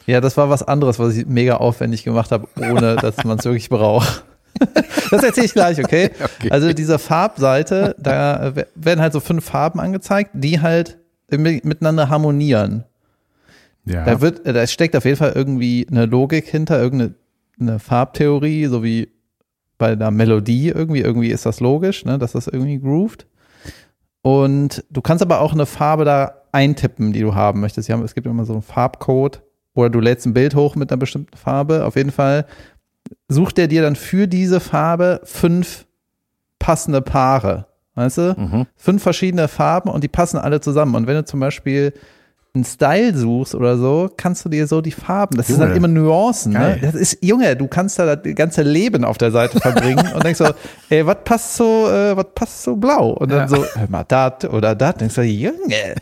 Ja, 0.05 0.19
das 0.19 0.35
war 0.35 0.49
was 0.49 0.63
anderes, 0.63 0.99
was 0.99 1.15
ich 1.15 1.25
mega 1.27 1.55
aufwendig 1.55 2.03
gemacht 2.03 2.33
habe, 2.33 2.49
ohne 2.59 2.97
dass 2.97 3.23
man 3.23 3.39
es 3.39 3.45
wirklich 3.45 3.69
braucht. 3.69 4.25
Das 5.11 5.23
erzähle 5.23 5.45
ich 5.45 5.53
gleich, 5.53 5.79
okay? 5.79 6.09
Okay. 6.39 6.51
Also 6.51 6.73
diese 6.73 6.99
Farbseite, 6.99 7.95
da 7.99 8.47
äh, 8.47 8.65
werden 8.75 8.99
halt 8.99 9.13
so 9.13 9.19
fünf 9.21 9.45
Farben 9.45 9.79
angezeigt, 9.79 10.31
die 10.33 10.59
halt 10.59 10.97
miteinander 11.37 12.09
harmonieren. 12.09 12.83
Ja. 13.85 14.05
Da 14.05 14.21
wird, 14.21 14.45
da 14.45 14.65
steckt 14.67 14.95
auf 14.95 15.05
jeden 15.05 15.17
Fall 15.17 15.33
irgendwie 15.35 15.85
eine 15.89 16.05
Logik 16.05 16.47
hinter, 16.47 16.81
irgendeine 16.81 17.15
eine 17.59 17.79
Farbtheorie, 17.79 18.65
so 18.65 18.83
wie 18.83 19.09
bei 19.77 19.91
einer 19.91 20.11
Melodie 20.11 20.69
irgendwie. 20.69 21.01
Irgendwie 21.01 21.29
ist 21.29 21.45
das 21.45 21.59
logisch, 21.59 22.05
ne, 22.05 22.17
dass 22.17 22.33
das 22.33 22.47
irgendwie 22.47 22.79
groovt. 22.79 23.27
Und 24.21 24.83
du 24.89 25.01
kannst 25.01 25.21
aber 25.21 25.41
auch 25.41 25.53
eine 25.53 25.65
Farbe 25.65 26.05
da 26.05 26.43
eintippen, 26.51 27.13
die 27.13 27.21
du 27.21 27.35
haben 27.35 27.59
möchtest. 27.59 27.89
Haben, 27.89 28.03
es 28.03 28.15
gibt 28.15 28.25
immer 28.25 28.45
so 28.45 28.53
einen 28.53 28.61
Farbcode 28.61 29.41
oder 29.73 29.89
du 29.89 29.99
lädst 29.99 30.25
ein 30.25 30.33
Bild 30.33 30.55
hoch 30.55 30.75
mit 30.75 30.91
einer 30.91 30.99
bestimmten 30.99 31.35
Farbe. 31.35 31.85
Auf 31.85 31.95
jeden 31.95 32.11
Fall 32.11 32.45
sucht 33.27 33.59
er 33.59 33.67
dir 33.67 33.81
dann 33.81 33.95
für 33.95 34.27
diese 34.27 34.59
Farbe 34.59 35.21
fünf 35.23 35.85
passende 36.59 37.01
Paare. 37.01 37.67
Weißt 37.95 38.17
du? 38.17 38.35
mhm. 38.37 38.65
fünf 38.75 39.03
verschiedene 39.03 39.47
Farben 39.47 39.89
und 39.89 40.03
die 40.03 40.07
passen 40.07 40.37
alle 40.37 40.61
zusammen. 40.61 40.95
Und 40.95 41.07
wenn 41.07 41.15
du 41.15 41.25
zum 41.25 41.39
Beispiel 41.39 41.93
einen 42.55 42.65
Style 42.65 43.15
suchst 43.17 43.55
oder 43.55 43.77
so, 43.77 44.11
kannst 44.15 44.45
du 44.45 44.49
dir 44.49 44.67
so 44.67 44.79
die 44.81 44.91
Farben, 44.91 45.37
das 45.37 45.47
sind 45.47 45.55
Junge. 45.57 45.67
dann 45.69 45.75
immer 45.77 45.87
Nuancen, 45.87 46.53
ne? 46.53 46.77
Das 46.79 46.93
ist, 46.93 47.17
Junge, 47.23 47.55
du 47.55 47.67
kannst 47.67 47.97
da 47.97 48.15
das 48.15 48.35
ganze 48.35 48.61
Leben 48.61 49.03
auf 49.05 49.17
der 49.17 49.31
Seite 49.31 49.59
verbringen 49.59 50.11
und 50.13 50.23
denkst 50.23 50.37
so, 50.37 50.45
ey, 50.89 51.03
was 51.03 51.17
passt 51.23 51.55
so, 51.55 51.89
äh, 51.89 52.15
was 52.15 52.27
passt 52.35 52.61
so 52.63 52.75
blau? 52.75 53.09
Und 53.13 53.31
dann 53.31 53.39
Ja. 53.39 53.47
so, 53.47 53.65
hör 53.65 53.89
mal, 53.89 54.03
dat 54.03 54.45
oder 54.45 54.75
dat, 54.75 55.01
denkst 55.01 55.15
du, 55.15 55.23
Junge. 55.23 55.95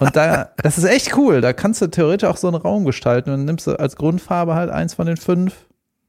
Und 0.00 0.16
da, 0.16 0.48
das 0.60 0.76
ist 0.76 0.84
echt 0.84 1.16
cool, 1.16 1.40
da 1.40 1.52
kannst 1.52 1.80
du 1.82 1.86
theoretisch 1.86 2.28
auch 2.28 2.36
so 2.36 2.48
einen 2.48 2.56
Raum 2.56 2.84
gestalten 2.84 3.30
und 3.30 3.44
nimmst 3.44 3.68
du 3.68 3.78
als 3.78 3.94
Grundfarbe 3.94 4.56
halt 4.56 4.70
eins 4.70 4.94
von 4.94 5.06
den 5.06 5.16
fünf 5.16 5.54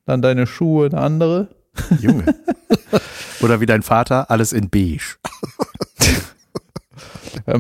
dann 0.08 0.24
deine 0.24 0.48
Schuhe 0.48 0.88
eine 0.88 1.00
andere. 1.00 1.50
Junge. 2.00 2.36
Oder 3.42 3.60
wie 3.62 3.66
dein 3.66 3.82
Vater, 3.84 4.30
alles 4.30 4.54
in 4.54 4.70
beige. 4.70 5.16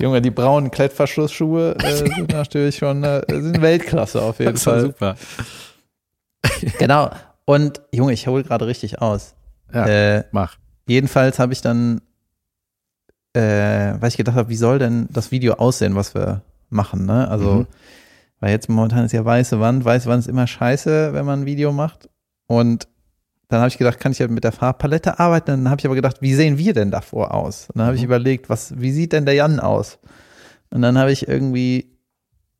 Junge, 0.00 0.20
die 0.22 0.30
braunen 0.30 0.70
Klettverschlussschuhe 0.70 1.76
äh, 1.76 1.96
sind 2.16 2.32
natürlich 2.32 2.76
schon 2.78 3.04
äh, 3.04 3.22
sind 3.28 3.60
Weltklasse 3.60 4.20
auf 4.22 4.38
jeden 4.40 4.52
Das 4.54 4.62
Fall. 4.64 4.80
super. 4.82 5.16
Genau. 6.78 7.10
Und 7.44 7.80
Junge, 7.92 8.12
ich 8.12 8.26
hole 8.26 8.42
gerade 8.44 8.66
richtig 8.66 9.00
aus. 9.00 9.34
Ja, 9.72 9.86
Äh, 9.86 10.24
mach. 10.32 10.56
jedenfalls 10.86 11.38
habe 11.38 11.52
ich 11.52 11.60
dann, 11.60 12.00
äh, 13.34 13.94
weil 14.00 14.08
ich 14.08 14.16
gedacht 14.16 14.36
habe, 14.36 14.48
wie 14.48 14.56
soll 14.56 14.78
denn 14.78 15.08
das 15.10 15.30
Video 15.30 15.54
aussehen, 15.54 15.94
was 15.96 16.14
wir 16.14 16.42
machen, 16.68 17.04
ne? 17.06 17.28
Also, 17.28 17.50
Mhm. 17.54 17.66
weil 18.40 18.50
jetzt 18.50 18.68
momentan 18.68 19.04
ist 19.04 19.12
ja 19.12 19.24
weiße 19.24 19.58
Wand, 19.60 19.84
weiße 19.84 20.08
Wand 20.08 20.20
ist 20.20 20.28
immer 20.28 20.46
scheiße, 20.46 21.12
wenn 21.14 21.24
man 21.26 21.40
ein 21.42 21.46
Video 21.46 21.72
macht. 21.72 22.08
Und 22.46 22.86
dann 23.52 23.60
habe 23.60 23.68
ich 23.68 23.78
gedacht, 23.78 24.00
kann 24.00 24.12
ich 24.12 24.18
ja 24.18 24.28
mit 24.28 24.44
der 24.44 24.52
Farbpalette 24.52 25.18
arbeiten? 25.20 25.46
Dann 25.46 25.68
habe 25.70 25.78
ich 25.80 25.84
aber 25.86 25.94
gedacht, 25.94 26.16
wie 26.20 26.34
sehen 26.34 26.58
wir 26.58 26.72
denn 26.72 26.90
davor 26.90 27.34
aus? 27.34 27.68
Und 27.68 27.78
dann 27.78 27.86
habe 27.86 27.96
ich 27.96 28.02
Mhm. 28.02 28.06
überlegt, 28.06 28.48
was, 28.48 28.74
wie 28.80 28.90
sieht 28.92 29.12
denn 29.12 29.24
der 29.26 29.34
Jan 29.34 29.60
aus? 29.60 29.98
Und 30.70 30.82
dann 30.82 30.96
habe 30.98 31.12
ich 31.12 31.28
irgendwie 31.28 31.92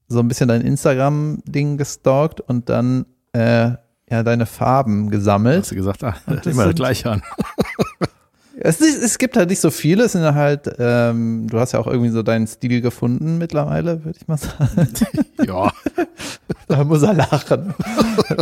so 0.08 0.20
ein 0.20 0.28
bisschen 0.28 0.48
dein 0.48 0.60
Instagram-Ding 0.60 1.78
gestalkt 1.78 2.40
und 2.42 2.68
dann 2.68 3.06
äh, 3.32 3.70
ja 4.10 4.22
deine 4.22 4.44
Farben 4.44 5.08
gesammelt. 5.08 5.60
Hast 5.62 5.70
du 5.70 5.76
gesagt, 5.76 6.04
ah, 6.04 6.14
das 6.26 6.44
immer 6.46 6.66
das 6.66 6.74
gleiche 6.74 7.10
an. 7.10 7.22
Es, 8.64 8.80
ist, 8.80 9.02
es 9.02 9.18
gibt 9.18 9.36
halt 9.36 9.50
nicht 9.50 9.58
so 9.60 9.72
viele, 9.72 10.04
es 10.04 10.12
sind 10.12 10.22
halt, 10.22 10.70
ähm, 10.78 11.48
du 11.50 11.58
hast 11.58 11.72
ja 11.72 11.80
auch 11.80 11.88
irgendwie 11.88 12.10
so 12.10 12.22
deinen 12.22 12.46
Stil 12.46 12.80
gefunden 12.80 13.38
mittlerweile, 13.38 14.04
würde 14.04 14.16
ich 14.20 14.28
mal 14.28 14.36
sagen. 14.38 14.88
Ja, 15.44 15.72
Da 16.68 16.84
muss 16.84 17.02
er 17.02 17.14
lachen. 17.14 17.74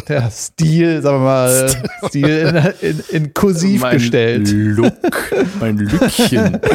Der 0.09 0.31
Stil, 0.31 1.01
sagen 1.01 1.19
wir 1.19 1.25
mal, 1.25 1.71
Stil 2.09 2.73
in, 2.83 2.91
in, 2.91 3.01
in 3.11 3.35
kursiv 3.35 3.81
mein 3.81 3.95
gestellt. 3.95 4.51
Look, 4.53 4.93
mein 5.59 5.79
Lückchen. 5.79 6.61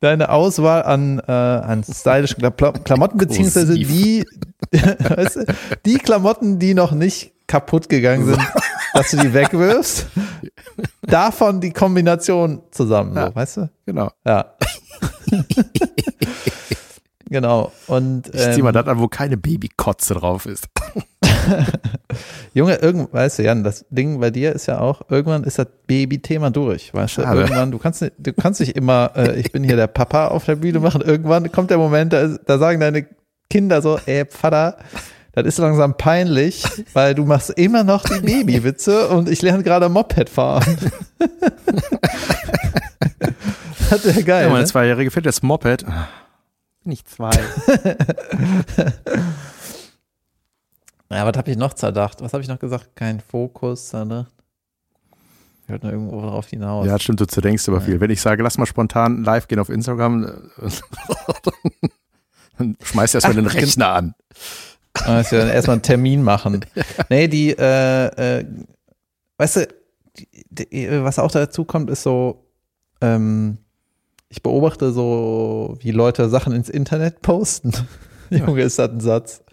Deine 0.00 0.28
Auswahl 0.28 0.82
an, 0.82 1.20
äh, 1.26 1.32
an 1.32 1.82
stylischen 1.84 2.42
Kla- 2.42 2.78
Klamotten, 2.84 3.18
beziehungsweise 3.18 3.74
die, 3.74 4.24
weißt 4.70 5.36
du, 5.36 5.46
die 5.86 5.96
Klamotten, 5.98 6.58
die 6.58 6.74
noch 6.74 6.92
nicht 6.92 7.32
kaputt 7.46 7.88
gegangen 7.88 8.26
sind, 8.26 8.38
dass 8.94 9.10
du 9.10 9.18
die 9.18 9.34
wegwirfst, 9.34 10.06
davon 11.02 11.60
die 11.60 11.72
Kombination 11.72 12.62
zusammen, 12.70 13.14
Ja. 13.16 13.26
so, 13.28 13.34
weißt 13.34 13.56
du? 13.58 13.70
Genau. 13.86 14.10
Ja. 14.26 14.54
genau. 17.28 17.72
Und 17.86 18.28
Ich 18.34 18.40
zieh 18.52 18.62
mal 18.62 18.68
ähm, 18.70 18.74
das 18.74 18.86
an, 18.86 18.98
wo 18.98 19.08
keine 19.08 19.36
Babykotze 19.36 20.14
drauf 20.14 20.46
ist. 20.46 20.66
Junge, 22.54 22.76
irgend, 22.76 23.12
weißt 23.12 23.38
du, 23.40 23.42
Jan, 23.42 23.64
das 23.64 23.84
Ding 23.90 24.20
bei 24.20 24.30
dir 24.30 24.52
ist 24.52 24.66
ja 24.66 24.78
auch, 24.80 25.02
irgendwann 25.10 25.44
ist 25.44 25.58
das 25.58 25.66
Baby-Thema 25.86 26.50
durch, 26.50 26.94
weißt 26.94 27.18
du? 27.18 27.22
Schade. 27.22 27.40
Irgendwann, 27.40 27.70
du 27.72 27.78
kannst, 27.78 28.00
nicht- 28.02 28.14
du 28.18 28.32
kannst 28.32 28.60
nicht 28.60 28.76
immer, 28.76 29.10
äh, 29.16 29.38
ich 29.38 29.50
bin 29.52 29.64
hier 29.64 29.76
der 29.76 29.88
Papa 29.88 30.28
auf 30.28 30.44
der 30.44 30.56
Bühne 30.56 30.78
machen. 30.80 31.00
Irgendwann 31.00 31.50
kommt 31.50 31.70
der 31.70 31.78
Moment, 31.78 32.12
da, 32.12 32.28
da 32.46 32.58
sagen 32.58 32.80
deine 32.80 33.06
Kinder 33.50 33.82
so, 33.82 33.98
ey, 34.06 34.24
Vater, 34.26 34.78
das 35.34 35.44
ist 35.46 35.58
langsam 35.58 35.96
peinlich, 35.96 36.64
weil 36.92 37.14
du 37.14 37.24
machst 37.24 37.50
immer 37.50 37.84
noch 37.84 38.04
die 38.04 38.20
Babywitze 38.20 39.08
und 39.08 39.28
ich 39.28 39.42
lerne 39.42 39.62
gerade 39.62 39.88
Moped 39.88 40.28
fahren. 40.28 40.76
das 43.90 44.04
wäre 44.04 44.22
geil. 44.24 44.42
Ja, 44.44 44.48
meine 44.48 44.60
ne? 44.62 44.66
Zweijährige 44.66 45.10
fährt 45.10 45.26
das 45.26 45.42
Moped. 45.42 45.84
Nicht 46.84 47.08
zwei. 47.08 47.30
Ja, 51.10 51.26
was 51.26 51.36
habe 51.36 51.50
ich 51.50 51.56
noch 51.56 51.74
zerdacht? 51.74 52.20
Was 52.22 52.32
habe 52.32 52.42
ich 52.42 52.48
noch 52.48 52.58
gesagt? 52.58 52.96
Kein 52.96 53.20
Fokus 53.20 53.88
zerdacht. 53.88 54.32
Ich 55.62 55.68
hört 55.68 55.82
nur 55.84 55.92
irgendwo 55.92 56.20
drauf 56.20 56.48
hinaus. 56.48 56.86
Ja, 56.86 56.98
stimmt, 56.98 57.20
du 57.20 57.26
zerdenkst 57.26 57.68
über 57.68 57.80
viel. 57.80 58.00
Wenn 58.00 58.10
ich 58.10 58.20
sage, 58.20 58.42
lass 58.42 58.58
mal 58.58 58.66
spontan 58.66 59.22
live 59.22 59.46
gehen 59.46 59.60
auf 59.60 59.68
Instagram, 59.68 60.50
dann 62.58 62.76
schmeißt 62.82 63.14
erstmal 63.14 63.34
den 63.36 63.46
Ach, 63.46 63.52
gen- 63.52 63.64
Rechner 63.64 63.88
an. 63.90 64.14
Ah, 65.04 65.16
Dass 65.18 65.32
wir 65.32 65.40
dann 65.40 65.48
erstmal 65.48 65.74
einen 65.74 65.82
Termin 65.82 66.22
machen. 66.22 66.64
Nee, 67.10 67.28
die, 67.28 67.50
äh, 67.50 68.06
äh, 68.40 68.44
weißt 69.38 69.56
du, 69.56 69.68
die, 70.16 70.28
die, 70.50 71.02
was 71.02 71.18
auch 71.18 71.30
dazu 71.30 71.64
kommt, 71.64 71.90
ist 71.90 72.02
so, 72.04 72.46
ähm, 73.00 73.58
ich 74.28 74.42
beobachte 74.42 74.92
so, 74.92 75.76
wie 75.80 75.90
Leute 75.90 76.28
Sachen 76.28 76.52
ins 76.52 76.68
Internet 76.68 77.22
posten. 77.22 77.72
Junge, 78.30 78.62
ist 78.62 78.78
das 78.78 78.90
ein 78.90 79.00
Satz. 79.00 79.42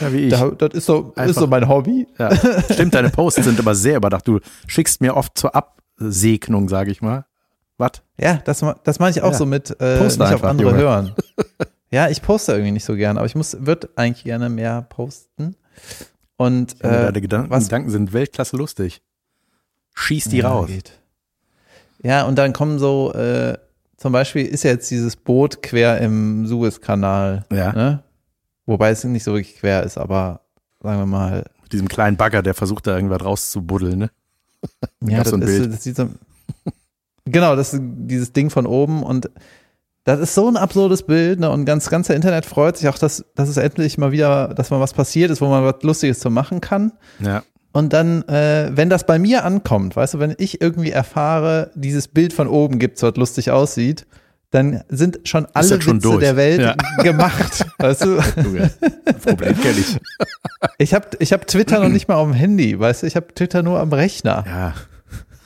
Ja, 0.00 0.12
wie 0.12 0.18
ich. 0.26 0.30
Da, 0.32 0.50
das 0.50 0.70
ist 0.74 0.86
so, 0.86 1.10
ist 1.10 1.18
Einfach- 1.18 1.40
so 1.42 1.46
mein 1.46 1.68
Hobby. 1.68 2.06
Ja. 2.18 2.30
Stimmt, 2.72 2.94
deine 2.94 3.10
Posts 3.10 3.44
sind 3.44 3.58
aber 3.60 3.76
sehr 3.76 3.96
überdacht. 3.96 4.26
Du 4.26 4.40
schickst 4.66 5.00
mir 5.00 5.16
oft 5.16 5.38
zur 5.38 5.54
Absegnung, 5.54 6.68
sage 6.68 6.90
ich 6.90 7.00
mal. 7.00 7.26
Was? 7.78 7.92
Ja, 8.18 8.40
das, 8.44 8.64
das 8.84 8.98
meine 8.98 9.10
ich 9.12 9.22
auch 9.22 9.30
Ja. 9.32 9.36
so 9.38 9.46
mit 9.46 9.70
äh, 9.80 9.98
Post 9.98 10.18
nicht 10.18 10.32
auf 10.34 10.42
andere 10.44 10.70
Junge. 10.70 10.80
hören. 10.82 11.14
Ja, 11.90 12.08
ich 12.08 12.22
poste 12.22 12.52
irgendwie 12.52 12.72
nicht 12.72 12.84
so 12.84 12.94
gern, 12.94 13.16
aber 13.18 13.26
ich 13.26 13.34
muss, 13.34 13.56
würde 13.60 13.90
eigentlich 13.96 14.24
gerne 14.24 14.48
mehr 14.48 14.82
posten. 14.82 15.56
Und 16.36 16.82
äh, 16.84 16.88
deine 17.06 17.20
Gedanken, 17.20 17.50
was- 17.50 17.64
Gedanken 17.64 17.90
sind 17.90 18.12
Weltklasse 18.12 18.56
lustig. 18.56 19.02
Schieß 19.94 20.28
die 20.28 20.38
ja, 20.38 20.48
raus. 20.48 20.68
Geht. 20.68 20.98
Ja, 22.02 22.24
und 22.24 22.36
dann 22.36 22.52
kommen 22.52 22.78
so, 22.78 23.12
äh, 23.12 23.58
zum 23.96 24.12
Beispiel 24.12 24.46
ist 24.46 24.62
ja 24.62 24.70
jetzt 24.70 24.90
dieses 24.90 25.16
Boot 25.16 25.62
quer 25.62 26.00
im 26.00 26.46
Suezkanal. 26.46 27.44
Ja. 27.52 27.72
Ne? 27.72 28.02
Wobei 28.66 28.90
es 28.90 29.04
nicht 29.04 29.24
so 29.24 29.32
wirklich 29.32 29.56
quer 29.56 29.82
ist, 29.82 29.98
aber 29.98 30.40
sagen 30.80 31.00
wir 31.00 31.06
mal, 31.06 31.44
Mit 31.62 31.72
diesem 31.72 31.88
kleinen 31.88 32.16
Bagger, 32.16 32.42
der 32.42 32.54
versucht 32.54 32.86
da 32.86 32.94
irgendwas 32.96 33.22
rauszubuddeln, 33.24 33.98
ne? 33.98 34.10
ja, 35.04 35.18
das, 35.18 35.30
so 35.30 35.36
ist, 35.36 35.72
das 35.72 35.84
sieht 35.84 35.96
so, 35.96 36.08
genau, 37.24 37.56
das 37.56 37.74
ist 37.74 37.82
dieses 37.82 38.32
Ding 38.32 38.48
von 38.48 38.66
oben 38.66 39.02
und 39.02 39.28
das 40.10 40.20
ist 40.20 40.34
so 40.34 40.48
ein 40.48 40.56
absurdes 40.56 41.02
Bild, 41.04 41.40
ne? 41.40 41.50
Und 41.50 41.64
ganz 41.64 41.88
ganze 41.90 42.14
Internet 42.14 42.46
freut 42.46 42.76
sich 42.76 42.88
auch, 42.88 42.98
dass, 42.98 43.24
dass 43.34 43.48
es 43.48 43.56
endlich 43.56 43.98
mal 43.98 44.12
wieder, 44.12 44.48
dass 44.54 44.70
mal 44.70 44.80
was 44.80 44.92
passiert 44.92 45.30
ist, 45.30 45.40
wo 45.40 45.46
man 45.48 45.64
was 45.64 45.82
Lustiges 45.82 46.20
zu 46.20 46.30
machen 46.30 46.60
kann. 46.60 46.92
Ja. 47.20 47.42
Und 47.72 47.92
dann, 47.92 48.22
äh, 48.28 48.70
wenn 48.72 48.90
das 48.90 49.06
bei 49.06 49.18
mir 49.18 49.44
ankommt, 49.44 49.94
weißt 49.94 50.14
du, 50.14 50.18
wenn 50.18 50.34
ich 50.38 50.60
irgendwie 50.60 50.90
erfahre, 50.90 51.70
dieses 51.74 52.08
Bild 52.08 52.32
von 52.32 52.48
oben 52.48 52.78
gibt's, 52.78 53.02
was 53.02 53.14
lustig 53.16 53.50
aussieht, 53.52 54.06
dann 54.50 54.82
sind 54.88 55.20
schon 55.28 55.46
alle 55.54 55.80
schon 55.80 55.96
Witze 55.98 56.08
durch. 56.08 56.18
der 56.20 56.36
Welt 56.36 56.60
Ja. 56.60 56.74
gemacht. 57.04 57.64
Weißt 57.78 58.04
du, 58.04 58.16
Problem 59.24 59.60
kenne 59.60 59.78
ich. 59.78 59.96
ich 60.78 60.94
habe 60.94 61.06
ich 61.20 61.32
hab 61.32 61.46
Twitter 61.46 61.78
noch 61.78 61.88
nicht 61.88 62.08
mal 62.08 62.16
auf 62.16 62.26
dem 62.26 62.34
Handy, 62.34 62.78
weißt 62.78 63.02
du, 63.02 63.06
ich 63.06 63.14
habe 63.14 63.32
Twitter 63.32 63.62
nur 63.62 63.78
am 63.78 63.92
Rechner. 63.92 64.42
Ja. 64.46 64.74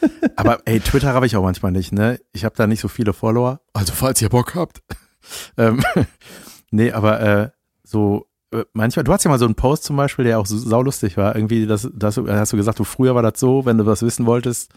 Aber 0.36 0.60
ey, 0.64 0.80
Twitter 0.80 1.12
habe 1.12 1.26
ich 1.26 1.36
auch 1.36 1.42
manchmal 1.42 1.72
nicht, 1.72 1.92
ne? 1.92 2.20
Ich 2.32 2.44
habe 2.44 2.54
da 2.56 2.66
nicht 2.66 2.80
so 2.80 2.88
viele 2.88 3.12
Follower. 3.12 3.60
Also 3.72 3.92
falls 3.92 4.20
ihr 4.22 4.28
Bock 4.28 4.54
habt. 4.54 4.82
ähm, 5.56 5.82
nee, 6.70 6.92
aber 6.92 7.20
äh, 7.20 7.50
so 7.82 8.26
äh, 8.52 8.64
manchmal, 8.72 9.04
du 9.04 9.12
hast 9.12 9.24
ja 9.24 9.30
mal 9.30 9.38
so 9.38 9.44
einen 9.44 9.54
Post 9.54 9.84
zum 9.84 9.96
Beispiel, 9.96 10.24
der 10.24 10.38
auch 10.38 10.46
so 10.46 10.56
saulustig 10.56 11.16
war. 11.16 11.34
Irgendwie, 11.34 11.66
das, 11.66 11.88
das 11.94 12.16
hast 12.16 12.52
du 12.52 12.56
gesagt, 12.56 12.78
du 12.78 12.84
früher 12.84 13.14
war 13.14 13.22
das 13.22 13.38
so, 13.38 13.64
wenn 13.66 13.78
du 13.78 13.86
was 13.86 14.02
wissen 14.02 14.26
wolltest, 14.26 14.72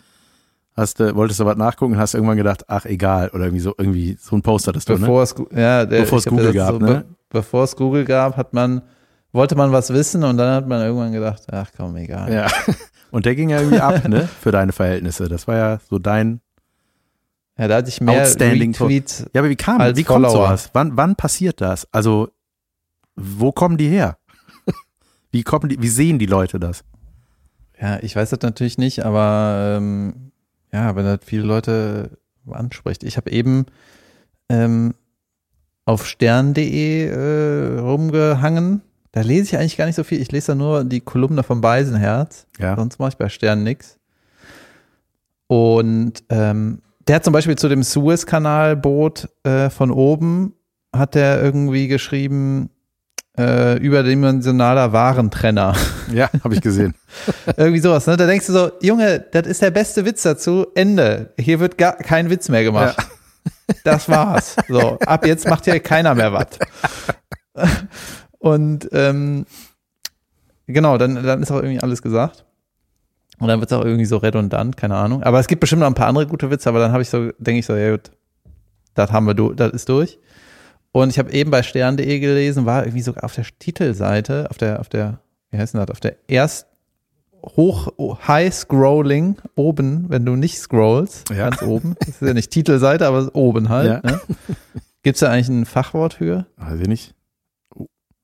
hast 0.76 1.00
du, 1.00 1.16
wolltest 1.16 1.40
du 1.40 1.46
was 1.46 1.58
nachgucken 1.58 1.94
und 1.94 2.00
hast 2.00 2.14
irgendwann 2.14 2.38
gedacht, 2.38 2.66
ach 2.68 2.86
egal, 2.86 3.30
oder 3.30 3.46
irgendwie 3.46 3.62
so, 3.62 3.74
irgendwie 3.78 4.18
so 4.20 4.36
ein 4.36 4.42
Post 4.42 4.68
hattest 4.68 4.90
du, 4.90 4.94
ne? 4.94 5.00
Bevor 5.00 5.24
es, 5.24 5.36
ja, 5.52 5.86
der, 5.86 6.02
Bevor 6.02 6.20
es 6.20 6.26
Google 6.26 6.54
gab, 6.54 6.80
ne? 6.80 6.88
be 6.88 7.06
bevor 7.30 7.64
es 7.64 7.76
Google 7.76 8.06
gab, 8.06 8.38
hat 8.38 8.54
man, 8.54 8.82
wollte 9.32 9.56
man 9.56 9.72
was 9.72 9.92
wissen 9.92 10.24
und 10.24 10.38
dann 10.38 10.54
hat 10.54 10.68
man 10.68 10.82
irgendwann 10.82 11.12
gedacht, 11.12 11.44
ach 11.52 11.72
komm, 11.76 11.96
egal. 11.98 12.32
Ja. 12.32 12.48
Und 13.12 13.26
der 13.26 13.36
ging 13.36 13.50
ja 13.50 13.60
irgendwie 13.60 13.80
ab, 13.80 14.08
ne? 14.08 14.28
Für 14.42 14.52
deine 14.52 14.72
Verhältnisse. 14.72 15.30
Das 15.30 15.48
war 15.48 15.56
ja 15.56 15.80
so 15.90 16.00
dein. 16.00 16.42
Ja, 17.58 17.68
da 17.68 17.78
hatte 17.78 17.90
ich 17.90 18.02
mehr 18.02 18.22
Outstanding 18.22 18.76
Retweets. 18.76 19.26
Ja, 19.34 19.42
aber 19.42 19.50
wie 19.50 19.56
kam, 19.56 19.80
wie 19.80 20.04
kommt 20.04 20.26
Follower. 20.26 20.48
sowas? 20.48 20.70
Wann, 20.74 20.96
wann 20.96 21.16
passiert 21.16 21.60
das? 21.62 21.88
Also, 21.92 22.30
wo 23.16 23.52
kommen 23.52 23.78
die 23.78 23.88
her? 23.88 24.18
Wie 25.32 25.44
kommen 25.44 25.70
die, 25.70 25.82
wie 25.82 25.90
sehen 25.90 26.20
die 26.20 26.26
Leute 26.26 26.60
das? 26.60 26.84
Ja, 27.80 28.00
ich 28.02 28.16
weiß 28.16 28.30
das 28.30 28.42
natürlich 28.42 28.78
nicht, 28.78 29.04
aber 29.04 29.76
ähm, 29.78 30.32
ja, 30.72 30.96
wenn 30.96 31.06
das 31.06 31.20
viele 31.24 31.44
Leute 31.44 32.18
anspricht. 32.50 33.04
Ich 33.04 33.18
habe 33.18 33.32
eben 33.32 33.66
ähm, 34.50 34.94
auf 35.86 36.06
stern.de 36.06 37.08
äh, 37.08 37.80
rumgehangen. 37.80 38.82
Da 39.18 39.24
lese 39.24 39.46
ich 39.46 39.58
eigentlich 39.58 39.78
gar 39.78 39.88
nicht 39.88 39.96
so 39.96 40.04
viel. 40.04 40.22
Ich 40.22 40.32
lese 40.32 40.52
da 40.52 40.56
nur 40.56 40.84
die 40.84 41.02
Kolumne 41.02 41.42
vom 41.42 41.60
Beisenherz. 41.60 42.46
Ja. 42.60 42.76
Sonst 42.76 43.00
mache 43.00 43.10
ich 43.10 43.18
bei 43.18 43.30
Stern 43.30 43.64
nix. 43.64 43.98
Und 45.48 46.24
ähm, 46.30 46.84
der 47.08 47.16
hat 47.16 47.24
zum 47.24 47.34
Beispiel 47.34 47.56
zu 47.56 47.68
dem 47.68 47.82
Suezkanalboot 47.82 49.28
äh, 49.42 49.72
von 49.72 49.90
oben, 49.90 50.54
hat 50.96 51.16
der 51.16 51.42
irgendwie 51.42 51.88
geschrieben, 51.88 52.70
äh, 53.40 53.80
überdimensionaler 53.80 54.94
Warentrenner. 54.94 55.76
Ja, 56.14 56.30
habe 56.44 56.54
ich 56.54 56.62
gesehen. 56.62 56.94
Irgendwie 57.58 57.80
sowas, 57.80 58.06
ne? 58.06 58.18
Da 58.18 58.28
denkst 58.28 58.46
du 58.46 58.54
so, 58.54 58.72
Junge, 58.82 59.26
das 59.32 59.48
ist 59.48 59.64
der 59.64 59.72
beste 59.72 60.06
Witz 60.06 60.22
dazu. 60.22 60.68
Ende. 60.76 61.34
Hier 61.40 61.60
wird 61.60 61.80
gar 61.80 61.94
kein 61.94 62.30
Witz 62.30 62.50
mehr 62.50 62.64
gemacht. 62.64 62.96
Das 63.84 64.08
war's. 64.08 64.56
So, 64.68 65.00
ab 65.00 65.26
jetzt 65.26 65.50
macht 65.50 65.66
hier 65.66 65.80
keiner 65.80 66.14
mehr 66.14 66.34
was. 66.34 66.48
Und 68.54 68.90
ähm, 68.92 69.46
genau, 70.68 70.98
dann, 70.98 71.16
dann 71.24 71.42
ist 71.42 71.52
auch 71.52 71.58
irgendwie 71.62 71.80
alles 71.82 72.02
gesagt. 72.02 72.46
Und 73.40 73.48
dann 73.48 73.60
wird 73.60 73.72
es 73.72 73.78
auch 73.78 73.86
irgendwie 73.86 74.06
so 74.06 74.18
redundant, 74.18 74.78
keine 74.78 74.96
Ahnung. 74.96 75.22
Aber 75.24 75.40
es 75.40 75.48
gibt 75.48 75.60
bestimmt 75.62 75.82
noch 75.82 75.88
ein 75.88 75.94
paar 75.94 76.08
andere 76.08 76.26
gute 76.28 76.50
Witze, 76.50 76.70
aber 76.70 76.80
dann 76.80 76.92
habe 76.92 77.04
ich 77.04 77.10
so, 77.10 77.32
denke 77.38 77.60
ich 77.60 77.66
so, 77.66 77.76
ja 77.76 77.92
gut, 77.92 78.12
das 78.96 79.12
haben 79.12 79.26
wir, 79.28 79.36
du, 79.36 79.54
das 79.54 79.72
ist 79.74 79.90
durch. 79.90 80.18
Und 80.92 81.10
ich 81.10 81.20
habe 81.20 81.32
eben 81.32 81.52
bei 81.52 81.62
stern.de 81.62 82.20
gelesen, 82.20 82.66
war 82.66 82.84
irgendwie 82.84 83.04
sogar 83.04 83.24
auf 83.26 83.36
der 83.36 83.46
Titelseite, 83.60 84.48
auf 84.50 84.58
der, 84.58 84.80
auf 84.80 84.90
der, 84.90 85.20
wie 85.52 85.58
heißt 85.60 85.76
denn 85.76 85.82
das, 85.82 85.92
auf 85.92 86.00
der 86.00 86.16
erst 86.28 86.66
hoch, 87.44 87.90
high 88.28 88.52
scrolling 88.52 89.38
oben, 89.56 90.06
wenn 90.10 90.26
du 90.26 90.36
nicht 90.36 90.58
scrollst, 90.58 91.30
Ja. 91.30 91.50
ganz 91.50 91.62
oben. 91.62 91.96
Das 92.00 92.10
ist 92.10 92.22
ja 92.22 92.34
nicht 92.34 92.50
Titelseite, 92.50 93.06
aber 93.06 93.30
oben 93.36 93.70
halt. 93.70 94.04
Ja. 94.04 94.12
Ne? 94.12 94.20
Gibt 95.04 95.16
es 95.16 95.20
da 95.20 95.30
eigentlich 95.30 95.50
ein 95.50 95.66
Fachwort 95.66 96.16
für? 96.16 96.48
Weiß 96.58 96.80
ich 96.82 96.88
nicht. 96.88 97.14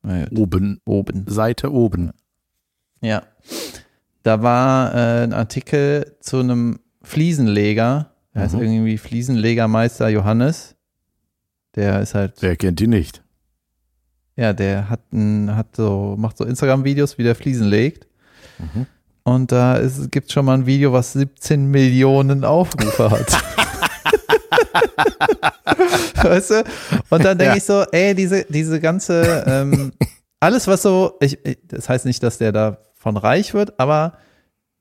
Gut, 0.03 0.37
Oben. 0.37 0.81
oben. 0.85 1.25
Seite 1.27 1.71
oben. 1.71 2.11
Ja. 3.01 3.23
Da 4.23 4.41
war 4.41 4.93
äh, 4.93 5.23
ein 5.23 5.33
Artikel 5.33 6.15
zu 6.19 6.39
einem 6.39 6.79
Fliesenleger. 7.01 8.11
Der 8.33 8.41
heißt 8.43 8.55
Mhm. 8.55 8.61
irgendwie 8.61 8.97
Fliesenlegermeister 8.97 10.09
Johannes. 10.09 10.75
Der 11.75 12.01
ist 12.01 12.15
halt, 12.15 12.41
Wer 12.41 12.55
kennt 12.55 12.79
die 12.79 12.87
nicht? 12.87 13.23
ja, 14.35 14.51
der 14.53 14.89
hat, 14.89 15.11
ein, 15.13 15.55
hat 15.55 15.75
so, 15.75 16.15
macht 16.17 16.37
so 16.37 16.43
Instagram-Videos, 16.45 17.17
wie 17.17 17.23
der 17.23 17.35
Fliesen 17.35 17.67
legt. 17.67 18.07
Mhm. 18.59 18.85
Und 19.23 19.51
da 19.51 19.79
gibt 20.11 20.31
schon 20.31 20.45
mal 20.45 20.55
ein 20.55 20.65
Video, 20.65 20.91
was 20.91 21.13
17 21.13 21.65
Millionen 21.67 22.43
Aufrufe 22.43 23.09
hat. 23.11 23.43
weißt 26.23 26.49
du? 26.51 26.63
Und 27.09 27.23
dann 27.25 27.37
denke 27.37 27.53
Ja. 27.53 27.57
ich 27.57 27.63
so, 27.63 27.83
ey, 27.91 28.15
diese, 28.15 28.45
diese 28.49 28.79
ganze, 28.79 29.43
ähm, 29.47 29.93
alles 30.39 30.67
was 30.67 30.81
so, 30.81 31.17
ich, 31.21 31.43
ich, 31.45 31.57
das 31.67 31.89
heißt 31.89 32.05
nicht, 32.05 32.21
dass 32.23 32.37
der 32.37 32.51
davon 32.51 33.17
reich 33.17 33.53
wird, 33.53 33.79
aber 33.79 34.13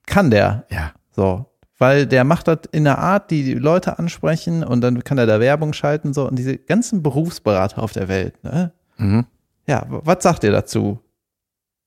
kann 0.06 0.30
der. 0.30 0.64
Ja. 0.70 0.92
So. 1.14 1.46
Weil 1.78 2.06
der 2.06 2.24
macht 2.24 2.46
das 2.48 2.58
in 2.70 2.86
einer 2.86 2.98
Art, 2.98 3.30
die 3.30 3.42
die 3.44 3.54
Leute 3.54 3.98
ansprechen 3.98 4.62
und 4.62 4.80
dann 4.82 5.02
kann 5.02 5.18
er 5.18 5.26
da 5.26 5.40
Werbung 5.40 5.72
schalten 5.72 6.14
so 6.14 6.28
und 6.28 6.36
diese 6.38 6.56
ganzen 6.56 7.02
Berufsberater 7.02 7.82
auf 7.82 7.92
der 7.92 8.08
Welt, 8.08 8.42
ne? 8.44 8.72
Mhm. 8.98 9.26
Ja, 9.66 9.86
was 9.88 10.22
sagt 10.22 10.44
ihr 10.44 10.52
dazu? 10.52 11.00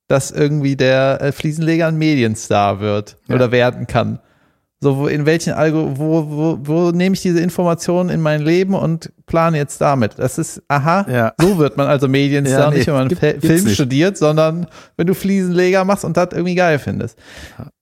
Dass 0.08 0.32
irgendwie 0.32 0.75
der 0.75 1.22
äh, 1.22 1.32
Fliesenleger 1.32 1.88
ein 1.88 1.98
Medienstar 1.98 2.80
wird 2.80 3.18
Ja. 3.27 3.36
oder 3.36 3.51
werden 3.51 3.88
kann. 3.88 4.20
So, 4.82 4.98
wo, 4.98 5.08
in 5.08 5.25
welchen 5.25 5.53
Algo, 5.53 5.98
wo, 5.98 6.29
wo, 6.29 6.58
wo 6.62 6.91
nehme 6.91 7.15
ich 7.15 7.22
diese 7.22 7.39
Informationen 7.39 8.10
in 8.10 8.22
mein 8.22 8.41
Leben 8.41 8.74
und 8.75 9.12
plane 9.25 9.58
jetzt 9.58 9.79
damit? 9.82 10.20
Das 10.20 10.38
ist, 10.38 10.62
aha, 10.67 11.05
Ja. 11.10 11.34
so 11.39 11.58
wird 11.58 11.77
man 11.77 11.88
also 11.88 12.08
Medienstar, 12.08 12.60
Ja, 12.65 12.70
nee, 12.70 12.77
nicht 12.77 12.88
wenn 12.88 12.94
man 12.94 13.08
gibt- 13.08 13.22
Film 13.22 13.63
nicht. 13.63 13.74
studiert, 13.74 14.17
sondern 14.17 14.67
wenn 14.98 15.08
du 15.08 15.15
Fliesenleger 15.15 15.86
machst 15.86 16.03
und 16.05 16.17
das 16.17 16.29
irgendwie 16.34 16.55
geil 16.55 16.77
findest. 16.77 17.17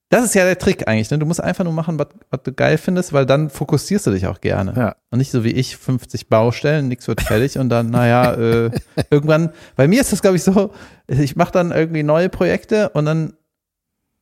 Das 0.08 0.24
ist 0.24 0.34
ja 0.36 0.44
der 0.44 0.56
Trick 0.58 0.86
eigentlich, 0.86 1.10
ne? 1.10 1.18
Du 1.18 1.26
musst 1.26 1.42
einfach 1.42 1.64
nur 1.64 1.72
machen, 1.72 1.98
was, 1.98 2.06
was 2.30 2.42
du 2.44 2.52
geil 2.52 2.78
findest, 2.78 3.12
weil 3.12 3.26
dann 3.26 3.50
fokussierst 3.50 4.06
du 4.06 4.12
dich 4.12 4.28
auch 4.28 4.40
gerne. 4.40 4.72
Ja. 4.76 4.94
Und 5.10 5.18
nicht 5.18 5.32
so 5.32 5.42
wie 5.42 5.50
ich, 5.50 5.76
50 5.76 6.28
Baustellen, 6.28 6.86
nichts 6.86 7.08
wird 7.08 7.20
fertig 7.22 7.58
und 7.58 7.68
dann, 7.70 7.90
naja, 7.90 8.32
äh, 8.34 8.70
irgendwann, 9.10 9.50
bei 9.74 9.88
mir 9.88 10.00
ist 10.00 10.12
das, 10.12 10.22
glaube 10.22 10.36
ich, 10.36 10.44
so, 10.44 10.70
ich 11.08 11.34
mache 11.34 11.50
dann 11.50 11.72
irgendwie 11.72 12.04
neue 12.04 12.28
Projekte 12.28 12.90
und 12.90 13.06
dann 13.06 13.32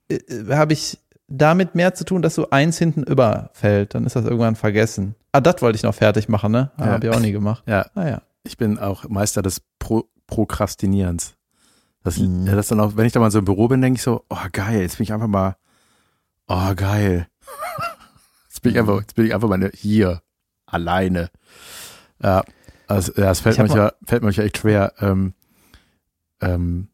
äh, 0.09 0.14
äh, 0.14 0.55
habe 0.55 0.73
ich 0.73 0.99
damit 1.39 1.75
mehr 1.75 1.95
zu 1.95 2.05
tun, 2.05 2.23
dass 2.23 2.35
so 2.35 2.51
eins 2.51 2.79
hinten 2.79 3.03
überfällt. 3.05 3.95
Dann 3.95 4.05
ist 4.05 4.17
das 4.17 4.25
irgendwann 4.25 4.57
vergessen. 4.57 5.15
Ah, 5.33 5.41
das 5.41 5.62
wollte 5.62 5.77
ich 5.77 5.83
noch 5.83 5.95
fertig 5.95 6.29
machen, 6.29 6.53
ne? 6.53 6.71
Ja. 6.79 6.87
Habe 6.87 7.07
ich 7.07 7.15
auch 7.15 7.21
nie 7.21 7.33
gemacht. 7.33 7.62
Ja. 7.67 7.87
Naja. 7.95 8.23
Ich 8.45 8.57
bin 8.57 8.79
auch 8.79 9.09
Meister 9.09 9.41
des 9.43 9.62
Pro 9.79 10.05
Prokrastinierens. 10.27 11.35
Das, 12.05 12.19
Mhm. 12.19 12.47
ja, 12.47 12.55
das 12.55 12.69
dann 12.69 12.81
auch, 12.81 12.97
wenn 12.97 13.07
ich 13.07 13.12
da 13.12 13.21
mal 13.21 13.31
so 13.31 13.39
im 13.39 13.45
Büro 13.45 13.69
bin, 13.69 13.81
denke 13.81 13.99
ich 13.99 14.03
so, 14.03 14.25
oh 14.29 14.37
geil, 14.53 14.81
jetzt 14.81 14.97
bin 14.97 15.05
ich 15.05 15.12
einfach 15.12 15.27
mal, 15.29 15.57
oh 16.49 16.75
geil. 16.75 17.27
Jetzt 18.49 18.62
bin 18.62 18.73
ich 18.73 18.79
einfach, 18.79 19.01
jetzt 19.01 19.14
bin 19.14 19.27
ich 19.27 19.35
einfach 19.35 19.49
mal 19.49 19.71
hier, 19.75 20.23
alleine. 20.66 21.31
Ja, 22.23 22.42
also, 22.87 23.12
ja, 23.16 23.31
es 23.31 23.40
fällt 23.40 23.59
mir 23.59 23.66
ja, 23.66 23.92
fällt 24.07 24.23
mir 24.23 24.31
ja 24.31 24.45
echt 24.45 24.59
schwer. 24.59 24.92
Ähm, 25.01 25.35
ähm, 26.40 26.88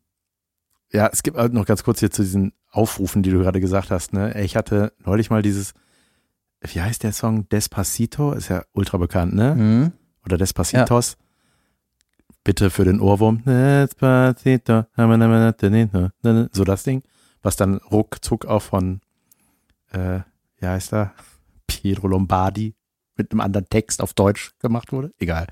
ja, 0.92 1.08
es 1.12 1.22
gibt 1.22 1.36
halt 1.36 1.52
noch 1.52 1.66
ganz 1.66 1.84
kurz 1.84 2.00
hier 2.00 2.10
zu 2.10 2.22
diesen 2.22 2.52
Aufrufen, 2.70 3.22
die 3.22 3.30
du 3.30 3.38
gerade 3.38 3.60
gesagt 3.60 3.90
hast. 3.90 4.12
Ne? 4.12 4.40
Ich 4.42 4.56
hatte 4.56 4.92
neulich 5.04 5.30
mal 5.30 5.42
dieses, 5.42 5.74
wie 6.60 6.80
heißt 6.80 7.02
der 7.02 7.12
Song? 7.12 7.48
Despacito, 7.48 8.32
ist 8.32 8.48
ja 8.48 8.62
ultra 8.72 8.98
bekannt, 8.98 9.34
ne? 9.34 9.54
Mhm. 9.54 9.92
oder 10.24 10.38
Despacitos. 10.38 11.16
Bitte 12.44 12.70
für 12.70 12.84
den 12.84 13.00
Ohrwurm. 13.00 13.42
Despacito. 13.44 14.86
So 16.52 16.64
das 16.64 16.82
Ding. 16.82 17.02
Was 17.42 17.56
dann 17.56 17.76
ruckzuck 17.76 18.46
auch 18.46 18.62
von, 18.62 19.00
äh, 19.90 20.20
wie 20.58 20.66
heißt 20.66 20.92
er? 20.94 21.12
Pietro 21.66 22.08
Lombardi 22.08 22.74
mit 23.16 23.32
einem 23.32 23.40
anderen 23.40 23.68
Text 23.68 24.00
auf 24.00 24.14
Deutsch 24.14 24.52
gemacht 24.60 24.92
wurde. 24.92 25.12
Egal. 25.18 25.46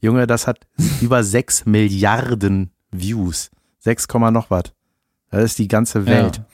Junge, 0.00 0.26
das 0.26 0.46
hat 0.46 0.66
über 1.00 1.24
6 1.24 1.64
Milliarden 1.64 2.72
Views. 2.90 3.50
6, 3.84 4.08
Komma 4.08 4.30
noch 4.30 4.50
was. 4.50 4.64
Das 5.30 5.44
ist 5.44 5.58
die 5.58 5.68
ganze 5.68 6.06
Welt. 6.06 6.40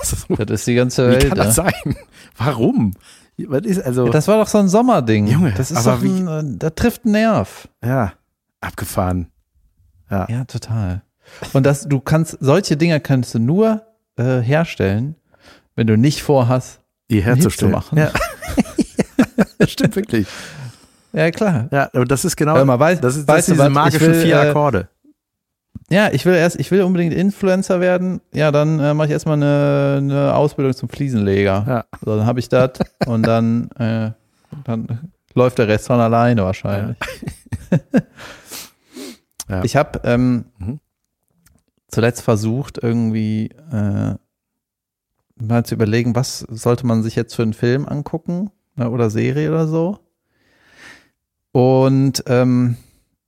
Ist- 0.00 0.26
Das 0.38 0.50
ist 0.50 0.66
die 0.66 0.74
ganze 0.74 1.08
Wie 1.08 1.12
Welt. 1.12 1.28
kann 1.28 1.38
ja. 1.38 1.44
das 1.44 1.54
sein? 1.54 1.96
Warum? 2.36 2.94
Was 3.38 3.62
ist 3.62 3.80
also, 3.82 4.06
Ja, 4.06 4.12
Das 4.12 4.26
war 4.28 4.38
doch 4.38 4.48
so 4.48 4.58
ein 4.58 4.68
Sommerding. 4.68 5.26
Junge, 5.26 5.52
das 5.52 5.70
ist 5.70 5.86
aber 5.86 5.96
doch 5.98 6.02
ein, 6.02 6.26
äh, 6.54 6.58
da 6.58 6.70
trifft 6.70 7.04
ein 7.04 7.12
Nerv. 7.12 7.68
ja, 7.84 8.14
abgefahren. 8.60 9.28
Ja, 10.10 10.44
total. 10.46 11.02
Und 11.52 11.64
das, 11.66 11.82
du 11.88 12.00
kannst, 12.00 12.38
solche 12.40 12.76
Dinge 12.76 13.00
kannst 13.00 13.34
du 13.34 13.38
nur 13.40 13.82
äh, 14.16 14.38
herstellen, 14.40 15.16
wenn 15.74 15.86
du 15.88 15.96
nicht 15.98 16.22
vorhast, 16.22 16.80
die 17.10 17.16
Hit 17.16 17.24
zu 17.24 17.28
herzustellen. 17.28 17.72
machen. 17.72 17.98
Ja. 17.98 18.10
das 19.58 19.70
stimmt 19.72 19.96
wirklich. 19.96 20.26
Ja, 21.12 21.30
klar. 21.32 21.68
Ja, 21.72 21.90
aber 21.92 22.04
das 22.04 22.24
ist 22.24 22.36
genau, 22.36 22.54
Hör 22.56 22.64
mal, 22.64 22.78
weißt- 22.78 23.00
das 23.00 23.16
ist, 23.16 23.26
weißt 23.28 23.48
das 23.48 23.56
du 23.56 23.62
sind 23.62 23.68
diese 23.68 23.74
was? 23.76 23.94
Ich 23.94 24.00
magischen 24.00 24.12
will, 24.14 24.22
vier 24.22 24.36
äh, 24.36 24.48
Akkorde. 24.48 24.88
Ja, 25.90 26.10
ich 26.12 26.24
will 26.26 26.34
erst, 26.34 26.58
ich 26.58 26.70
will 26.70 26.82
unbedingt 26.82 27.14
Influencer 27.14 27.80
werden. 27.80 28.20
Ja, 28.32 28.50
dann 28.52 28.78
äh, 28.80 28.94
mache 28.94 29.06
ich 29.06 29.12
erstmal 29.12 29.36
eine, 29.36 29.96
eine 29.98 30.34
Ausbildung 30.34 30.74
zum 30.74 30.88
Fliesenleger. 30.88 31.64
Ja. 31.66 31.84
So, 32.04 32.16
dann 32.16 32.26
habe 32.26 32.40
ich 32.40 32.48
das 32.48 32.70
und 33.06 33.22
dann, 33.26 33.70
äh, 33.72 34.10
dann 34.64 35.12
läuft 35.34 35.58
der 35.58 35.68
Rest 35.68 35.86
von 35.86 36.00
alleine 36.00 36.42
wahrscheinlich. 36.44 36.96
Ja. 37.70 37.78
Ich 39.62 39.76
habe 39.76 40.00
ähm, 40.02 40.46
Mhm. 40.58 40.80
zuletzt 41.86 42.22
versucht, 42.22 42.78
irgendwie 42.82 43.50
äh, 43.70 44.14
mal 45.36 45.64
zu 45.64 45.76
überlegen, 45.76 46.16
was 46.16 46.40
sollte 46.40 46.84
man 46.84 47.04
sich 47.04 47.14
jetzt 47.14 47.36
für 47.36 47.42
einen 47.44 47.52
Film 47.52 47.86
angucken 47.86 48.50
ne, 48.74 48.90
oder 48.90 49.08
Serie 49.08 49.50
oder 49.50 49.68
so. 49.68 50.00
Und 51.52 52.24
ähm, 52.26 52.76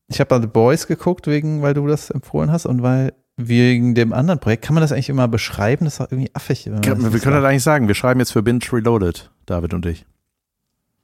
ich 0.09 0.21
habe 0.21 0.35
mal 0.35 0.41
The 0.41 0.49
Boys 0.49 0.87
geguckt, 0.87 1.27
wegen, 1.27 1.63
weil 1.63 1.75
du 1.75 1.87
das 1.87 2.11
empfohlen 2.11 2.51
hast 2.51 2.67
und 2.67 2.83
weil 2.83 3.13
wegen 3.37 3.95
dem 3.95 4.13
anderen 4.13 4.41
Projekt, 4.41 4.65
kann 4.65 4.75
man 4.75 4.81
das 4.81 4.91
eigentlich 4.91 5.09
immer 5.09 5.29
beschreiben? 5.29 5.85
Das 5.85 5.95
ist 5.95 6.01
doch 6.01 6.11
irgendwie 6.11 6.31
affig. 6.35 6.67
Wir 6.67 6.81
können 6.81 7.13
das 7.13 7.45
eigentlich 7.45 7.63
sagen. 7.63 7.87
Wir 7.87 7.95
schreiben 7.95 8.19
jetzt 8.19 8.33
für 8.33 8.43
Binge 8.43 8.61
Reloaded, 8.73 9.31
David 9.47 9.75
und 9.75 9.87
ich. 9.87 10.07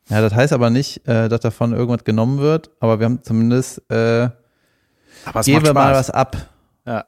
Ja, 0.08 0.20
das 0.20 0.34
heißt 0.34 0.52
aber 0.52 0.68
nicht, 0.68 1.06
äh, 1.06 1.28
dass 1.28 1.40
davon 1.40 1.72
irgendwas 1.72 2.04
genommen 2.04 2.38
wird, 2.38 2.70
aber 2.80 2.98
wir 2.98 3.06
haben 3.06 3.22
zumindest 3.22 3.78
äh, 3.90 4.28
geben 5.44 5.64
wir 5.64 5.72
mal 5.72 5.94
was 5.94 6.10
ab. 6.10 6.36
Ja. 6.86 7.06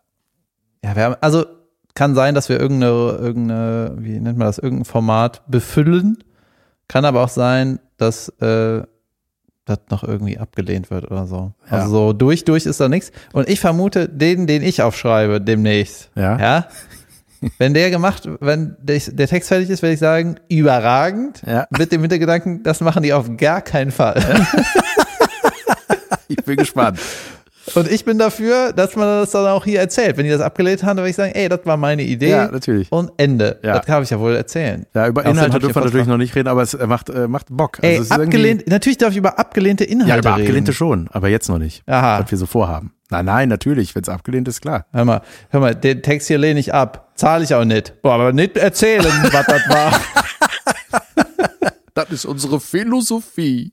Ja, 0.83 0.97
wir 0.97 1.03
haben, 1.03 1.17
also 1.21 1.45
kann 1.95 2.15
sein, 2.15 2.35
dass 2.35 2.49
wir 2.49 2.61
irgendeine, 2.61 3.19
irgendeine, 3.19 3.97
wie 3.99 4.21
nennt 4.21 4.39
man 4.39 4.47
das, 4.47 4.59
irgendein 4.59 4.85
Format 4.85 5.43
befüllen. 5.51 6.23
Kann 6.89 7.05
aber 7.05 7.25
auch 7.25 7.29
sein, 7.29 7.81
dass 7.97 8.29
äh, 8.41 8.83
das 9.67 9.79
noch 9.91 10.03
irgendwie 10.03 10.39
abgelehnt 10.39 10.91
wird 10.91 11.11
oder 11.11 11.27
so. 11.27 11.53
Ja. 11.71 11.79
Also 11.79 11.91
so 11.91 12.13
durch, 12.15 12.45
durch 12.45 12.65
ist 12.67 12.81
da 12.81 12.89
nichts. 12.89 13.13
Und 13.33 13.49
ich 13.49 13.61
vermute, 13.61 14.09
den, 14.09 14.47
den 14.47 14.63
ich 14.63 14.81
aufschreibe 14.81 15.41
demnächst, 15.41 16.11
Ja. 16.15 16.39
ja, 16.39 16.67
wenn 17.59 17.75
der 17.75 17.91
gemacht, 17.91 18.29
wenn 18.41 18.77
der, 18.81 18.99
der 19.07 19.29
Text 19.29 19.49
fertig 19.49 19.69
ist, 19.69 19.83
werde 19.83 19.93
ich 19.95 20.01
sagen, 20.01 20.37
überragend. 20.49 21.43
Ja. 21.47 21.67
Mit 21.77 21.93
dem 21.93 22.01
Hintergedanken, 22.01 22.63
das 22.63 22.81
machen 22.81 23.03
die 23.03 23.13
auf 23.13 23.37
gar 23.37 23.61
keinen 23.61 23.91
Fall. 23.91 24.23
Ich 26.29 26.45
bin 26.45 26.57
gespannt. 26.57 26.99
Und 27.75 27.91
ich 27.91 28.05
bin 28.05 28.19
dafür, 28.19 28.73
dass 28.73 28.95
man 28.97 29.07
das 29.21 29.33
dann 29.33 29.47
auch 29.47 29.65
hier 29.65 29.81
erzählt. 29.81 30.17
Wenn 30.17 30.25
die 30.25 30.31
das 30.31 30.41
abgelehnt 30.41 30.83
haben, 30.85 30.97
dann 30.97 31.05
würde 31.05 31.11
ich 31.11 31.17
sagen, 31.17 31.33
ey, 31.35 31.49
das 31.49 31.61
war 31.65 31.77
meine 31.77 32.03
Idee. 32.03 32.31
Ja, 32.31 32.49
natürlich. 32.51 32.91
Und 32.93 33.11
Ende. 33.17 33.59
Ja. 33.63 33.75
Das 33.79 33.87
kann 33.87 34.03
ich 34.03 34.11
ja 34.11 34.21
wohl 34.21 34.37
erzählen. 34.37 34.87
Ja, 34.95 35.09
über 35.09 35.25
Inhalte 35.27 35.59
dürfen 35.59 35.75
wir 35.75 35.85
natürlich 35.85 36.07
noch 36.07 36.17
nicht 36.17 36.35
reden, 36.37 36.49
aber 36.49 36.63
es 36.63 36.77
macht, 36.87 37.11
äh, 37.11 37.27
macht 37.29 37.47
Bock. 37.51 37.79
Ey, 37.83 37.99
Also 37.99 38.03
ist 38.03 38.11
irgendwie- 38.13 38.25
abgelehnt, 38.27 38.69
natürlich 38.69 38.99
darf 38.99 39.11
ich 39.11 39.17
über 39.17 39.39
abgelehnte 39.39 39.85
Inhalte 39.85 40.11
Ja, 40.13 40.19
über 40.19 40.31
abgelehnte 40.31 40.71
reden. 40.71 40.73
schon, 40.77 41.09
aber 41.11 41.29
jetzt 41.29 41.49
noch 41.49 41.59
nicht. 41.59 41.83
Aha. 41.89 42.21
Was 42.23 42.31
wir 42.31 42.39
so 42.39 42.47
vorhaben. 42.47 42.93
Nein, 43.11 43.25
nein, 43.25 43.49
natürlich, 43.49 43.95
wenn 43.95 44.03
es 44.03 44.09
abgelehnt 44.09 44.49
ist, 44.49 44.61
klar. 44.61 44.87
Hör 44.93 45.05
mal, 45.05 45.23
hör 45.51 45.61
mal, 45.61 45.75
den 45.75 46.03
Text 46.03 46.29
hier 46.29 46.39
lehne 46.39 46.59
ich 46.61 46.73
ab. 46.75 47.13
Zahle 47.15 47.45
ich 47.45 47.55
auch 47.55 47.65
nicht. 47.65 48.01
Boah, 48.03 48.15
aber 48.15 48.33
nicht 48.33 48.57
erzählen, 48.57 49.05
was 49.33 49.47
das 49.47 49.69
war. 49.69 50.01
Das 51.95 52.11
ist 52.11 52.25
unsere 52.27 52.61
Philosophie. 52.61 53.73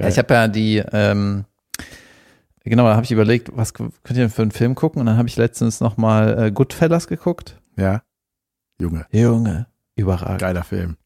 Ja, 0.00 0.08
ich 0.08 0.18
habe 0.18 0.34
ja 0.34 0.48
die, 0.48 0.78
ähm, 0.92 1.44
genau, 2.64 2.84
da 2.84 2.94
habe 2.94 3.04
ich 3.04 3.12
überlegt, 3.12 3.50
was 3.56 3.74
könnt 3.74 3.92
ihr 4.10 4.14
denn 4.14 4.30
für 4.30 4.42
einen 4.42 4.50
Film 4.50 4.74
gucken? 4.74 5.00
Und 5.00 5.06
dann 5.06 5.16
habe 5.16 5.28
ich 5.28 5.36
letztens 5.36 5.80
nochmal 5.80 6.46
äh, 6.46 6.50
Goodfellas 6.52 7.06
geguckt. 7.08 7.58
Ja. 7.76 8.02
Junge, 8.80 9.06
Junge, 9.10 9.66
überragend. 9.94 10.40
geiler 10.40 10.64
Film. 10.64 10.96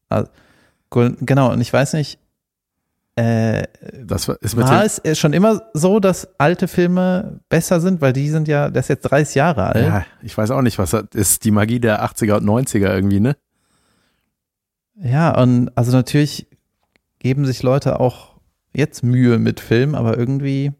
Gu- 0.89 1.15
Genau, 1.21 1.51
und 1.51 1.59
ich 1.61 1.73
weiß 1.73 1.93
nicht, 1.93 2.19
äh, 3.17 3.63
Das 4.03 4.27
war, 4.27 4.37
ist 4.41 4.55
war 4.57 4.83
es 4.85 4.99
äh, 5.03 5.15
schon 5.15 5.33
immer 5.33 5.61
so, 5.73 5.99
dass 5.99 6.27
alte 6.37 6.67
Filme 6.67 7.39
besser 7.49 7.79
sind, 7.81 7.99
weil 8.01 8.13
die 8.13 8.29
sind 8.29 8.47
ja, 8.47 8.69
der 8.69 8.79
ist 8.81 8.89
jetzt 8.89 9.03
30 9.03 9.35
Jahre 9.35 9.67
alt. 9.67 9.85
ja, 9.85 10.05
ich 10.21 10.37
weiß 10.37 10.51
auch 10.51 10.61
nicht, 10.61 10.77
was 10.79 10.91
das 10.91 11.05
ist. 11.13 11.43
Die 11.43 11.51
Magie 11.51 11.79
der 11.79 12.03
80er 12.05 12.37
und 12.37 12.45
90er 12.45 12.93
irgendwie, 12.93 13.19
ne? 13.19 13.35
Ja, 14.95 15.37
und 15.41 15.71
also 15.75 15.91
natürlich 15.91 16.47
geben 17.19 17.45
sich 17.45 17.63
Leute 17.63 17.99
auch 17.99 18.34
jetzt 18.75 19.03
Mühe 19.03 19.37
mit 19.39 19.59
Filmen, 19.59 19.95
aber 19.95 20.17
irgendwie, 20.17 20.71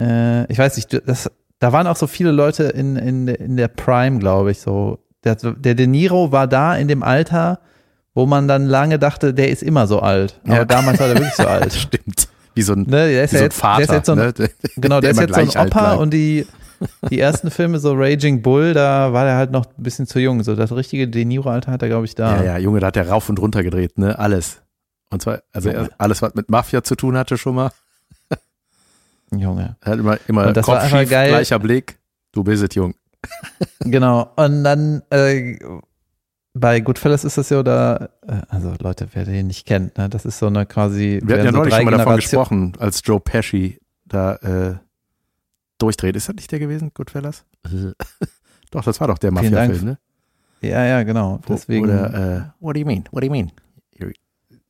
äh, 0.00 0.50
ich 0.50 0.58
weiß 0.58 0.76
nicht, 0.76 1.00
das, 1.06 1.30
da 1.58 1.72
waren 1.72 1.86
auch 1.86 1.96
so 1.96 2.06
viele 2.06 2.30
Leute 2.30 2.64
in, 2.64 2.96
in, 2.96 3.28
in 3.28 3.56
der 3.56 3.68
Prime, 3.68 4.18
glaube 4.18 4.50
ich, 4.52 4.60
so. 4.60 4.98
Der, 5.24 5.34
der 5.34 5.74
De 5.74 5.86
Niro 5.86 6.32
war 6.32 6.46
da 6.46 6.74
in 6.76 6.88
dem 6.88 7.02
Alter, 7.02 7.60
wo 8.14 8.24
man 8.24 8.48
dann 8.48 8.64
lange 8.66 8.98
dachte, 8.98 9.34
der 9.34 9.50
ist 9.50 9.62
immer 9.62 9.86
so 9.86 10.00
alt. 10.00 10.40
Aber 10.44 10.56
Ja. 10.56 10.64
damals 10.64 10.98
war 10.98 11.08
der 11.08 11.16
wirklich 11.16 11.34
so 11.34 11.46
alt. 11.46 11.72
Stimmt. 11.74 12.28
Wie 12.54 12.62
so 12.62 12.72
ein, 12.72 12.82
Ne, 12.82 13.10
der 13.10 13.24
ist 13.24 13.32
wie 13.32 13.36
ja 13.36 13.38
so 13.40 13.44
ein 13.44 13.44
jetzt, 13.44 13.60
Vater. 13.60 13.76
der 13.76 13.84
ist 13.84 13.92
jetzt 13.92 14.06
so 14.06 14.12
ein, 14.12 14.18
ne? 14.18 14.32
genau, 14.76 15.00
der 15.00 15.10
ist 15.10 15.18
immer 15.18 15.26
jetzt 15.38 15.52
so 15.52 15.58
ein 15.58 15.66
Opa 15.66 15.92
und 15.94 16.12
die, 16.14 16.46
die 17.10 17.20
ersten 17.20 17.50
Filme, 17.50 17.78
so 17.78 17.92
Raging 17.94 18.40
Bull, 18.42 18.72
da 18.72 19.12
war 19.12 19.24
der 19.26 19.36
halt 19.36 19.50
noch 19.52 19.66
ein 19.66 19.82
bisschen 19.82 20.06
zu 20.06 20.18
jung. 20.18 20.42
So 20.42 20.56
das 20.56 20.72
richtige 20.72 21.06
De 21.06 21.24
Niro-Alter 21.26 21.70
hat 21.70 21.82
er, 21.82 21.88
glaube 21.88 22.06
ich, 22.06 22.14
da. 22.14 22.38
Ja, 22.38 22.42
ja, 22.44 22.58
Junge, 22.58 22.80
da 22.80 22.86
hat 22.88 22.96
der 22.96 23.08
rauf 23.08 23.28
und 23.28 23.38
runter 23.38 23.62
gedreht, 23.62 23.98
ne? 23.98 24.18
Alles. 24.18 24.62
Und 25.10 25.22
zwar, 25.22 25.42
also 25.52 25.70
Junge. 25.70 25.90
alles, 25.98 26.22
was 26.22 26.34
mit 26.34 26.48
Mafia 26.48 26.82
zu 26.82 26.94
tun 26.94 27.16
hatte 27.16 27.36
schon 27.36 27.56
mal. 27.56 27.70
Junge. 29.32 29.76
Er 29.80 29.92
hat 29.92 29.98
immer, 29.98 30.18
immer 30.28 30.46
Und 30.48 30.56
das 30.56 30.66
war 30.66 30.76
Kopf 30.76 30.84
einfach 30.84 31.00
schief, 31.00 31.10
geil. 31.10 31.28
gleicher 31.30 31.58
Blick. 31.58 31.98
Du 32.32 32.44
bist 32.44 32.62
es, 32.62 32.74
Jung. 32.74 32.94
Genau. 33.80 34.30
Und 34.36 34.64
dann 34.64 35.02
äh, 35.10 35.58
bei 36.54 36.80
Goodfellas 36.80 37.24
ist 37.24 37.38
das 37.38 37.50
ja 37.50 37.62
da, 37.62 38.08
äh, 38.26 38.42
also 38.48 38.74
Leute, 38.78 39.08
wer 39.12 39.24
den 39.24 39.48
nicht 39.48 39.66
kennt, 39.66 39.96
ne, 39.98 40.08
das 40.08 40.24
ist 40.24 40.38
so 40.38 40.46
eine 40.46 40.66
quasi. 40.66 41.20
Wir 41.22 41.36
hatten 41.36 41.46
ja 41.46 41.52
so 41.52 41.58
neulich 41.58 41.74
schon 41.74 41.84
mal 41.84 41.90
davon 41.92 42.16
gesprochen, 42.16 42.72
als 42.78 43.00
Joe 43.04 43.20
Pesci 43.20 43.78
da 44.04 44.34
äh, 44.36 44.74
durchdreht. 45.78 46.16
Ist 46.16 46.28
das 46.28 46.36
nicht 46.36 46.50
der 46.50 46.58
gewesen, 46.58 46.90
Goodfellas? 46.94 47.44
doch, 48.70 48.84
das 48.84 49.00
war 49.00 49.08
doch 49.08 49.18
der. 49.18 49.32
Mafia-Film, 49.32 49.84
ne? 49.84 49.98
Ja, 50.60 50.84
ja, 50.84 51.02
genau. 51.02 51.40
Deswegen. 51.48 51.84
Oder, 51.84 52.14
äh, 52.14 52.42
what 52.60 52.76
do 52.76 52.80
you 52.80 52.86
mean? 52.86 53.04
What 53.12 53.22
do 53.22 53.26
you 53.26 53.32
mean? 53.32 53.50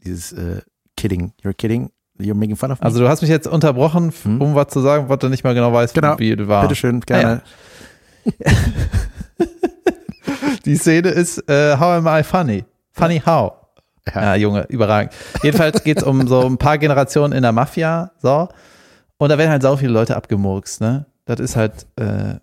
Dieses 0.05 0.33
äh, 0.33 0.61
kidding. 0.97 1.33
You're 1.43 1.53
kidding. 1.55 1.91
You're 2.19 2.35
making 2.35 2.57
fun 2.57 2.71
of 2.71 2.81
me. 2.81 2.85
also 2.85 3.01
du 3.01 3.09
hast 3.09 3.23
mich 3.23 3.31
jetzt 3.31 3.47
unterbrochen, 3.47 4.13
Hm? 4.23 4.41
um 4.43 4.55
was 4.55 4.69
zu 4.69 4.81
sagen, 4.81 5.09
was 5.09 5.19
du 5.21 5.29
nicht 5.29 5.43
mehr 5.45 5.55
genau 5.55 5.73
weißt, 5.73 5.95
Genau. 5.95 6.19
wie 6.19 6.33
es 6.33 6.49
war. 6.49 6.63
Bitteschön, 6.63 7.01
gerne. 7.01 7.43
Die 10.65 10.77
Szene 10.77 11.09
ist 11.09 11.39
äh, 11.49 11.77
How 11.79 12.05
am 12.05 12.07
I 12.07 12.23
funny? 12.23 12.65
Funny 12.93 13.21
how? 13.25 13.53
Ja. 14.15 14.23
Ja, 14.23 14.35
Junge, 14.37 14.67
überragend. 14.69 15.13
Jedenfalls 15.43 15.83
geht's 15.85 16.03
um 16.03 16.27
so 16.27 16.45
ein 16.47 16.59
paar 16.59 16.79
Generationen 16.79 17.33
in 17.33 17.43
der 17.43 17.53
Mafia, 17.53 18.11
so. 18.21 18.49
Und 19.19 19.29
da 19.29 19.39
werden 19.39 19.51
halt 19.51 19.63
sau 19.63 19.77
viele 19.77 19.93
Leute 19.93 20.17
abgemurkst, 20.17 20.81
ne? 20.81 21.07
Das 21.27 21.39
ist 21.41 21.57
halt 21.57 21.87
äh, 21.97 22.35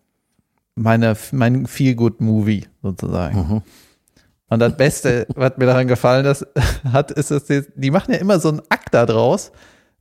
meine, 0.76 1.16
mein 1.32 1.66
Feel-Good-Movie 1.66 2.68
sozusagen. 2.82 3.38
Mhm. 3.38 3.62
Und 4.50 4.60
das 4.60 4.78
Beste, 4.78 5.28
was 5.36 5.54
mir 5.58 5.66
daran 5.66 5.88
gefallen 5.88 6.26
ist, 6.26 6.46
hat, 6.92 7.12
ist, 7.12 7.32
dass 7.32 7.46
die, 7.46 7.64
die 7.76 7.92
machen 7.92 8.14
ja 8.14 8.20
immer 8.20 8.40
so 8.40 8.50
einen 8.50 8.62
Akt 8.70 8.94
da 8.94 9.06
draus, 9.06 9.52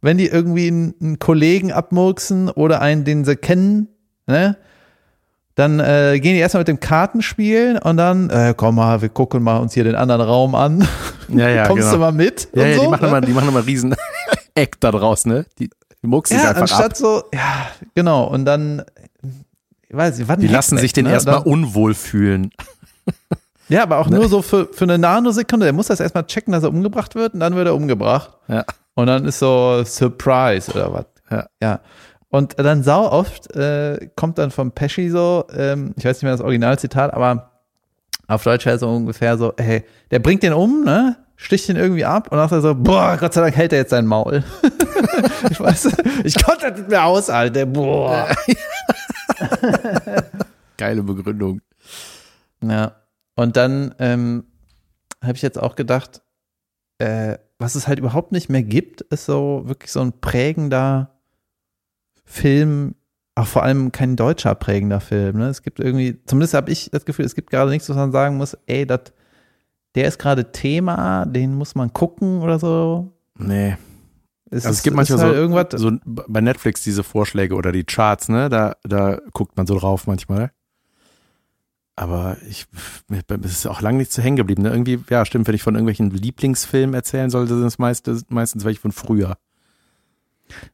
wenn 0.03 0.19
die 0.19 0.27
irgendwie 0.29 0.69
einen, 0.69 0.95
einen 1.01 1.19
Kollegen 1.19 1.73
abmurksen 1.73 2.49
oder 2.51 2.81
einen, 2.81 3.05
den 3.05 3.25
sie 3.25 3.37
kennen, 3.37 3.89
ne? 4.27 4.57
Dann 5.57 5.81
äh, 5.81 6.21
gehen 6.21 6.35
die 6.35 6.41
erstmal 6.41 6.61
mit 6.61 6.69
dem 6.69 6.81
Kartenspielen 6.81 7.79
und 7.79 7.97
dann, 7.97 8.29
äh, 8.29 8.53
komm 8.55 8.75
mal, 8.75 9.01
wir 9.01 9.09
gucken 9.09 9.43
mal 9.43 9.57
uns 9.57 9.73
hier 9.73 9.85
den 9.85 9.95
anderen 9.95 10.21
Raum 10.21 10.55
an. 10.55 10.87
Ja, 11.29 11.49
ja, 11.49 11.67
Kommst 11.67 11.83
genau. 11.83 11.95
du 11.95 11.99
mal 11.99 12.13
mit? 12.13 12.49
Ja, 12.55 12.67
ja, 12.67 12.77
so, 12.77 12.83
die 12.83 12.89
machen 12.89 13.03
ne? 13.03 13.09
immer, 13.09 13.21
die 13.21 13.33
machen 13.33 13.49
immer 13.49 13.67
riesen 13.67 13.97
Eck 14.55 14.79
da 14.79 14.93
draus, 14.93 15.27
ne? 15.27 15.45
Die, 15.59 15.69
die 16.01 16.07
mucksen 16.07 16.37
sich 16.37 16.45
Ja, 16.45 16.51
einfach 16.51 16.63
anstatt 16.63 16.93
ab. 16.93 16.97
so, 16.97 17.25
ja, 17.35 17.67
genau. 17.97 18.29
Und 18.29 18.45
dann, 18.45 18.85
ich 19.89 19.97
weiß 19.97 20.19
nicht, 20.19 20.29
was 20.29 20.37
ein 20.37 20.41
Die 20.43 20.47
lassen 20.47 20.79
sich 20.79 20.93
den 20.93 21.07
ne? 21.07 21.11
erstmal 21.11 21.39
unwohl 21.39 21.95
fühlen. 21.95 22.53
Ja, 23.69 23.83
aber 23.83 23.99
auch 23.99 24.09
Ne? 24.09 24.17
nur 24.17 24.29
so 24.29 24.43
für, 24.43 24.67
für 24.73 24.85
eine 24.85 24.99
Nanosekunde. 24.99 25.67
Der 25.67 25.73
muss 25.73 25.89
das 25.89 26.01
erstmal 26.01 26.25
checken, 26.27 26.53
dass 26.53 26.63
er 26.63 26.71
umgebracht 26.71 27.15
wird 27.15 27.35
und 27.35 27.41
dann 27.41 27.55
wird 27.57 27.67
er 27.67 27.75
umgebracht. 27.75 28.31
Ja. 28.49 28.65
Und 28.95 29.07
dann 29.07 29.25
ist 29.25 29.39
so 29.39 29.83
Surprise 29.85 30.71
oder 30.73 30.93
was. 30.93 31.07
Ja. 31.31 31.47
ja. 31.61 31.81
Und 32.29 32.59
dann 32.59 32.83
sau 32.83 33.11
oft 33.11 33.55
äh, 33.55 34.09
kommt 34.17 34.39
dann 34.39 34.51
vom 34.51 34.73
Pesci 34.73 35.11
so, 35.11 35.45
ähm, 35.55 35.95
ich 35.97 36.05
weiß 36.05 36.17
nicht 36.19 36.23
mehr 36.25 36.33
das 36.33 36.41
Originalzitat, 36.41 37.13
aber 37.15 37.51
auf 38.29 38.43
Deutsch 38.43 38.67
wäre 38.67 38.79
so 38.79 38.89
ungefähr 38.89 39.39
so, 39.39 39.53
hey, 39.57 39.85
der 40.11 40.19
bringt 40.19 40.43
den 40.43 40.53
um, 40.53 40.85
ne? 40.85 41.17
Sticht 41.39 41.69
den 41.69 41.77
irgendwie 41.77 42.05
ab 42.05 42.29
und 42.33 42.39
dann 42.39 42.49
sagt 42.49 42.65
er 42.65 42.69
so, 42.71 42.75
boah, 42.75 43.17
Gott 43.21 43.35
sei 43.35 43.43
Dank 43.43 43.55
hält 43.57 43.73
er 43.73 43.81
jetzt 43.81 43.91
sein 43.91 44.07
Maul. 44.07 44.43
ich 45.51 45.61
weiß, 45.61 45.89
ich 46.25 46.43
konnte 46.43 46.71
das 46.71 46.79
nicht 46.79 46.89
mehr 46.89 47.05
aushalten, 47.05 47.73
boah. 47.73 48.27
Geile 50.79 51.03
Begründung. 51.03 51.61
Ja. 52.63 52.93
Und 53.37 53.57
dann 53.57 53.95
ähm, 53.99 54.45
habe 55.23 55.35
ich 55.35 55.43
jetzt 55.43 55.61
auch 55.61 55.77
gedacht, 55.77 56.23
äh, 56.99 57.39
was 57.59 57.75
es 57.75 57.87
halt 57.87 57.99
überhaupt 57.99 58.33
nicht 58.33 58.49
mehr 58.49 58.63
gibt, 58.63 59.03
ist 59.03 59.27
so 59.27 59.63
wirklich 59.67 59.93
so 59.93 60.01
ein 60.01 60.21
prägender 60.21 61.11
Film, 62.25 62.95
auch 63.35 63.47
vor 63.47 63.63
allem 63.63 63.93
kein 63.93 64.17
deutscher 64.17 64.55
prägender 64.55 65.01
Film. 65.01 65.39
Ne? 65.39 65.49
Es 65.49 65.63
gibt 65.63 65.79
irgendwie, 65.81 66.19
zumindest 66.27 66.55
habe 66.55 66.71
ich 66.71 66.91
das 66.91 67.05
Gefühl, 67.05 67.25
es 67.25 67.35
gibt 67.35 67.51
gerade 67.51 67.71
nichts, 67.71 67.89
was 67.89 67.97
man 67.97 68.13
sagen 68.13 68.37
muss, 68.37 68.57
ey, 68.67 68.87
dat, 68.87 69.13
der 69.95 70.09
ist 70.09 70.19
gerade 70.19 70.53
Thema, 70.53 71.27
den 71.27 71.55
muss 71.55 71.75
man 71.75 71.93
gucken 71.93 72.41
oder 72.41 72.59
so. 72.59 73.13
Nee. 73.39 73.77
Es 74.51 74.65
Also 74.65 74.77
es 74.77 74.83
gibt 74.83 74.97
manchmal 74.97 75.21
halt 75.21 75.35
so, 75.35 75.35
irgendwas, 75.35 75.67
so 75.81 75.93
bei 76.05 76.41
Netflix 76.41 76.83
diese 76.83 77.03
Vorschläge 77.03 77.55
oder 77.55 77.73
die 77.73 77.85
Charts, 77.85 78.29
ne? 78.29 78.49
Da, 78.49 78.77
da 78.85 79.19
guckt 79.33 79.57
man 79.57 79.67
so 79.67 79.79
drauf 79.79 80.07
manchmal. 80.07 80.53
Aber 81.99 82.37
ich, 82.49 82.67
es 83.09 83.53
ist 83.53 83.67
auch 83.67 83.81
lange 83.81 83.99
nicht 83.99 84.13
zu 84.13 84.21
hängen 84.21 84.37
geblieben. 84.37 84.63
Ne? 84.63 84.71
Irgendwie, 84.71 85.03
ja, 85.09 85.25
stimmt, 85.25 85.49
wenn 85.49 85.55
ich 85.55 85.63
von 85.63 85.75
irgendwelchen 85.75 86.11
Lieblingsfilmen 86.11 86.95
erzählen 86.95 87.31
sollte, 87.31 87.57
sind 87.57 87.67
es 87.67 87.79
meistens, 87.79 88.27
meistens 88.29 88.65
welche 88.67 88.81
von 88.81 88.93
früher. 88.93 89.39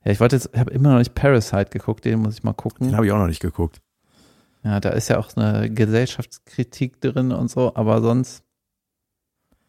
ja, 0.04 0.10
ich 0.10 0.18
wollte 0.18 0.34
jetzt, 0.34 0.50
ich 0.52 0.58
habe 0.58 0.72
immer 0.72 0.90
noch 0.90 0.98
nicht 0.98 1.14
Parasite 1.14 1.70
geguckt, 1.70 2.04
den 2.04 2.18
muss 2.18 2.34
ich 2.34 2.42
mal 2.42 2.52
gucken. 2.52 2.88
Den 2.88 2.96
habe 2.96 3.06
ich 3.06 3.12
auch 3.12 3.18
noch 3.18 3.28
nicht 3.28 3.40
geguckt. 3.40 3.80
Ja, 4.64 4.80
da 4.80 4.90
ist 4.90 5.08
ja 5.08 5.18
auch 5.18 5.28
eine 5.36 5.70
Gesellschaftskritik 5.70 7.00
drin 7.00 7.30
und 7.32 7.50
so, 7.50 7.72
aber 7.74 8.00
sonst, 8.00 8.42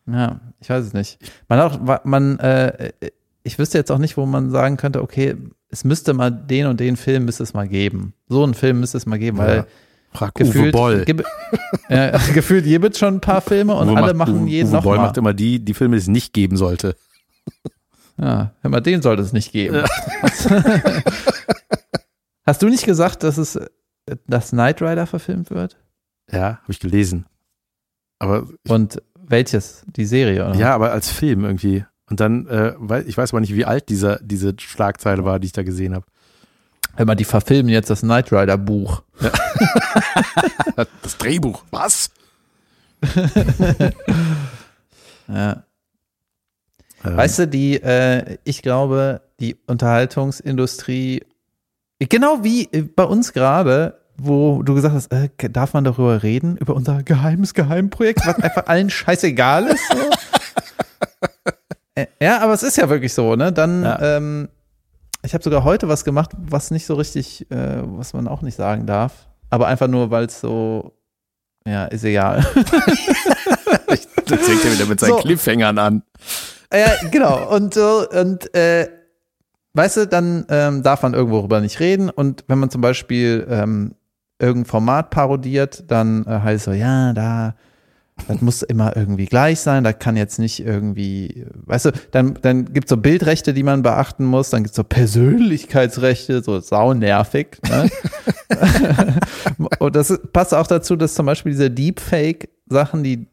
ja, 0.08 0.40
ich 0.60 0.70
weiß 0.70 0.86
es 0.86 0.94
nicht. 0.94 1.20
Man 1.48 1.60
auch, 1.60 2.04
man, 2.04 2.40
äh, 2.40 2.92
ich 3.44 3.60
wüsste 3.60 3.78
jetzt 3.78 3.92
auch 3.92 3.98
nicht, 4.00 4.18
wo 4.18 4.26
man 4.26 4.50
sagen 4.50 4.78
könnte, 4.78 5.02
okay, 5.02 5.36
es 5.70 5.84
müsste 5.84 6.14
mal 6.14 6.32
den 6.32 6.68
und 6.68 6.80
den 6.80 6.98
Film 6.98 7.26
müsste 7.26 7.44
es 7.44 7.54
mal 7.54 7.68
geben. 7.68 8.14
So 8.28 8.44
einen 8.44 8.54
Film 8.54 8.80
müsste 8.80 8.98
es 8.98 9.06
mal 9.06 9.20
geben, 9.20 9.38
weil 9.38 9.56
Ja. 9.58 9.62
Uwe 9.62 9.68
gefühlt, 10.34 10.72
Boll. 10.74 11.04
gib, 11.06 11.24
ja, 11.90 12.12
gefühlt 12.34 12.66
gibt 12.66 12.98
schon 12.98 13.16
ein 13.16 13.22
paar 13.22 13.42
Filme 13.42 13.74
und 13.76 13.90
Uwe 13.90 13.98
alle 13.98 14.14
macht- 14.14 14.30
machen 14.32 14.48
jeden 14.48 14.70
Uwe 14.70 14.76
noch 14.78 14.84
Boll 14.84 14.98
mal. 14.98 15.04
macht 15.08 15.18
immer 15.18 15.34
die, 15.34 15.60
die 15.64 15.74
Filme, 15.74 15.96
die 15.96 16.02
es 16.02 16.08
nicht 16.08 16.34
geben 16.34 16.56
sollte. 16.58 16.96
Ja, 18.18 18.54
mal, 18.62 18.80
den 18.82 19.02
sollte 19.02 19.22
es 19.24 19.34
nicht 19.34 19.52
geben. 19.52 19.84
Hast 22.46 22.62
du 22.62 22.68
nicht 22.70 22.86
gesagt, 22.86 23.24
dass 23.24 23.38
es, 23.38 23.60
dass 24.28 24.50
Knight 24.52 24.82
Rider 24.82 25.06
verfilmt 25.08 25.50
wird? 25.50 25.78
Ja, 26.32 26.58
habe 26.62 26.72
ich 26.72 26.80
gelesen. 26.80 27.26
Aber 28.20 28.48
Und 28.68 29.02
welches? 29.16 29.84
Die 29.88 30.06
Serie, 30.06 30.46
oder? 30.48 30.56
ja, 30.56 30.74
aber 30.76 30.92
als 30.92 31.10
Film 31.10 31.44
irgendwie. 31.46 31.86
Und 32.10 32.20
dann, 32.20 32.48
äh, 32.48 32.74
ich 33.06 33.18
weiß 33.18 33.32
aber 33.32 33.40
nicht, 33.42 33.56
wie 33.56 33.66
alt 33.66 33.90
dieser, 33.90 34.18
diese 34.22 34.54
Schlagzeile 34.60 35.24
war, 35.26 35.40
die 35.40 35.48
ich 35.48 35.54
da 35.54 35.64
gesehen 35.64 35.96
habe. 35.96 36.06
Hör 36.96 37.06
mal, 37.06 37.16
die 37.16 37.24
verfilmen 37.26 37.70
jetzt 37.70 37.90
das 37.90 38.02
Knight 38.02 38.32
Rider 38.32 38.58
Buch. 38.58 39.02
Das 41.04 41.18
Drehbuch, 41.18 41.64
was? 41.72 42.10
Ja. 45.28 45.64
Ähm, 47.06 47.18
Weißt 47.18 47.40
du, 47.40 47.48
die, 47.48 47.82
äh, 47.82 48.38
ich 48.44 48.62
glaube, 48.62 49.22
die 49.40 49.56
Unterhaltungsindustrie, 49.68 51.24
genau 52.00 52.44
wie 52.44 52.66
äh, 52.72 52.82
bei 52.82 53.04
uns 53.04 53.32
gerade, 53.34 54.00
wo 54.18 54.64
du 54.64 54.74
gesagt 54.74 54.94
hast, 54.96 55.12
äh, 55.14 55.30
darf 55.50 55.74
man 55.74 55.84
darüber 55.86 56.24
reden, 56.24 56.58
über 56.58 56.76
unser 56.76 57.04
geheimes 57.04 57.54
Geheimprojekt, 57.54 58.26
was 58.26 58.36
einfach 58.40 58.68
allen 58.68 58.90
scheißegal 58.90 59.68
ist. 59.68 59.88
So. 59.90 59.98
Äh, 61.96 62.08
ja, 62.20 62.40
aber 62.40 62.54
es 62.54 62.64
ist 62.64 62.78
ja 62.78 62.90
wirklich 62.90 63.14
so, 63.14 63.36
ne? 63.36 63.54
Dann, 63.54 63.84
Ja. 63.84 64.18
ähm, 64.18 64.50
ich 65.26 65.34
habe 65.34 65.44
sogar 65.44 65.64
heute 65.64 65.88
was 65.88 66.04
gemacht, 66.04 66.32
was 66.38 66.72
nicht 66.72 66.86
so 66.86 66.96
richtig, 66.96 67.50
äh, 67.52 67.82
was 67.84 68.14
man 68.14 68.28
auch 68.28 68.42
nicht 68.42 68.56
sagen 68.56 68.86
darf, 68.86 69.28
aber 69.50 69.68
einfach 69.68 69.88
nur, 69.88 70.12
weil 70.12 70.26
es 70.26 70.40
so, 70.40 70.94
ja, 71.66 71.86
ist 71.86 72.04
egal. 72.04 72.46
das 73.86 74.40
fängt 74.40 74.66
er 74.66 74.72
wieder 74.74 74.86
mit 74.86 75.00
seinen 75.00 75.12
So. 75.12 75.18
Cliffhangern 75.18 75.78
an. 75.78 76.04
Ja, 76.74 76.92
genau. 77.10 77.50
Und, 77.56 77.74
so, 77.74 78.08
und 78.10 78.54
äh, 78.56 78.90
weißt 79.74 79.98
du, 79.98 80.08
dann 80.08 80.46
ähm, 80.50 80.84
darf 80.84 81.04
man 81.04 81.14
irgendwo 81.14 81.38
darüber 81.38 81.62
nicht 81.62 81.80
reden. 81.80 82.10
Und 82.10 82.44
wenn 82.48 82.60
man 82.60 82.70
zum 82.70 82.82
Beispiel 82.82 83.46
ähm, 83.50 83.96
irgendein 84.40 84.66
Format 84.70 85.10
parodiert, 85.12 85.84
dann 85.88 86.26
äh, 86.26 86.40
heißt 86.40 86.66
so, 86.66 86.72
ja, 86.72 87.14
da, 87.14 87.56
das 88.28 88.42
muss 88.42 88.62
immer 88.62 88.96
irgendwie 88.96 89.26
gleich 89.26 89.60
sein, 89.60 89.84
da 89.84 89.92
kann 89.92 90.16
jetzt 90.16 90.40
nicht 90.40 90.60
irgendwie, 90.60 91.46
weißt 91.66 91.86
du, 91.86 91.92
dann, 92.12 92.38
dann 92.42 92.72
gibt's 92.72 92.90
so 92.90 92.98
Bildrechte, 92.98 93.54
die 93.54 93.64
man 93.64 93.82
beachten 93.82 94.26
muss, 94.26 94.50
dann 94.50 94.64
gibt's 94.64 94.78
so 94.78 94.84
Persönlichkeitsrechte, 94.84 96.44
so 96.44 96.60
saunervig. 96.60 97.58
Ne? 97.68 97.90
Und 99.80 99.96
das 99.96 100.20
passt 100.32 100.54
auch 100.54 100.68
dazu, 100.68 100.96
dass 100.96 101.16
zum 101.16 101.26
Beispiel 101.26 101.52
diese 101.52 101.72
Deepfake-Sachen, 101.72 103.04
die 103.04 103.28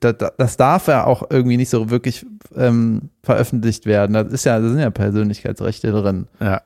das 0.00 0.56
darf 0.58 0.86
ja 0.86 1.04
auch 1.04 1.30
irgendwie 1.30 1.56
nicht 1.56 1.70
so 1.70 1.88
wirklich 1.88 2.26
ähm, 2.54 3.08
veröffentlicht 3.22 3.86
werden. 3.86 4.12
Das 4.12 4.30
ist 4.30 4.44
ja, 4.44 4.60
da 4.60 4.68
sind 4.68 4.78
ja 4.78 4.90
Persönlichkeitsrechte 4.90 5.90
drin. 5.90 6.28
Ja. 6.40 6.62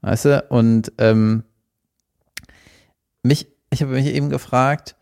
Weißt 0.00 0.24
du? 0.24 0.44
Und 0.48 0.92
ähm, 0.98 1.42
mich, 3.22 3.48
ich 3.70 3.82
habe 3.82 3.92
mich 3.92 4.06
eben 4.06 4.30
gefragt, 4.30 4.96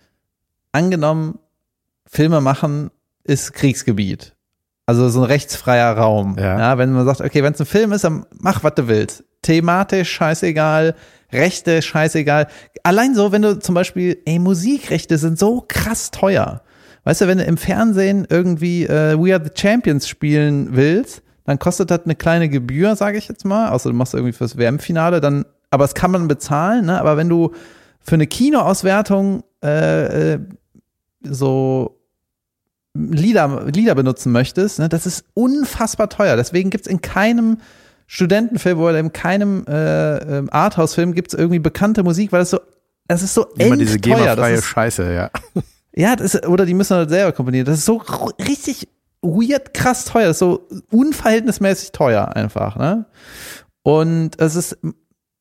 angenommen, 0.79 1.39
Filme 2.07 2.41
machen 2.41 2.91
ist 3.25 3.53
Kriegsgebiet. 3.53 4.35
Also 4.87 5.09
so 5.11 5.21
ein 5.21 5.27
rechtsfreier 5.27 5.97
Raum. 5.97 6.37
Ja. 6.39 6.59
ja 6.59 6.79
wenn 6.79 6.93
man 6.93 7.05
sagt, 7.05 7.21
okay, 7.21 7.43
wenn 7.43 7.53
es 7.53 7.61
ein 7.61 7.67
Film 7.67 7.93
ist, 7.93 8.05
dann 8.05 8.25
mach, 8.39 8.65
was 8.65 8.75
du 8.75 8.89
willst. 8.89 9.25
Thematisch 9.43 10.11
scheißegal, 10.11 10.95
Rechte 11.31 11.83
scheißegal. 11.83 12.47
Allein 12.85 13.15
so, 13.15 13.33
wenn 13.33 13.43
du 13.43 13.59
zum 13.59 13.75
Beispiel, 13.75 14.23
ey, 14.25 14.39
Musikrechte 14.39 15.19
sind 15.19 15.39
so 15.39 15.65
krass 15.67 16.11
teuer. 16.11 16.63
Weißt 17.05 17.21
du, 17.21 17.27
wenn 17.27 17.39
du 17.39 17.45
im 17.45 17.59
Fernsehen 17.59 18.27
irgendwie 18.31 18.85
äh, 18.85 19.19
We 19.19 19.35
Are 19.35 19.45
the 19.45 19.51
Champions 19.55 20.09
spielen 20.09 20.69
willst, 20.73 21.23
dann 21.45 21.59
kostet 21.59 21.91
das 21.91 22.05
eine 22.05 22.15
kleine 22.15 22.49
Gebühr, 22.49 22.97
sage 22.97 23.19
ich 23.19 23.29
jetzt 23.29 23.45
mal. 23.45 23.71
Außer 23.71 23.91
du 23.91 23.97
machst 23.97 24.15
irgendwie 24.15 24.33
fürs 24.33 24.57
WM-Finale, 24.57 25.21
dann, 25.21 25.45
aber 25.71 25.85
es 25.85 25.95
kann 25.95 26.11
man 26.11 26.29
bezahlen, 26.29 26.87
ne? 26.87 26.99
Aber 27.01 27.17
wenn 27.17 27.29
du 27.29 27.53
für 28.01 28.15
eine 28.15 28.27
Kinoauswertung 28.27 29.45
äh, 29.63 30.35
äh, 30.35 30.39
so 31.33 32.01
Lieder, 32.95 33.67
Lieder 33.67 33.95
benutzen 33.95 34.33
möchtest, 34.33 34.79
ne, 34.79 34.89
das 34.89 35.07
ist 35.07 35.25
unfassbar 35.35 36.09
teuer. 36.09 36.37
Deswegen 36.37 36.71
gibt's 36.71 36.89
in 36.89 37.01
keinem 37.01 37.59
Studentenfilm 38.07 38.81
oder 38.81 38.99
in 38.99 39.13
keinem 39.13 39.65
äh, 39.69 40.17
ähm, 40.39 40.49
Arthouse-Film 40.51 41.15
gibt's 41.15 41.35
irgendwie 41.35 41.59
bekannte 41.59 42.03
Musik, 42.03 42.33
weil 42.33 42.41
das 42.41 42.51
so, 42.51 42.61
das 43.07 43.23
ist 43.23 43.35
so 43.35 43.47
Immer 43.57 43.77
diese 43.77 44.01
teuer. 44.01 44.17
GEMA-freie 44.17 44.63
Scheiße, 44.63 45.13
ja. 45.13 45.31
Ja, 45.95 46.15
das 46.15 46.35
ist, 46.35 46.47
oder 46.47 46.65
die 46.65 46.75
müssen 46.75 46.97
halt 46.97 47.09
selber 47.09 47.33
komponieren. 47.33 47.67
Das 47.67 47.79
ist 47.79 47.85
so 47.85 48.01
richtig 48.47 48.87
weird, 49.21 49.75
krass 49.75 50.05
teuer. 50.05 50.29
Das 50.29 50.37
ist 50.37 50.41
so 50.41 50.69
unverhältnismäßig 50.93 51.91
teuer 51.91 52.37
einfach, 52.37 52.77
ne? 52.77 53.07
Und 53.83 54.41
es 54.41 54.55
ist, 54.55 54.79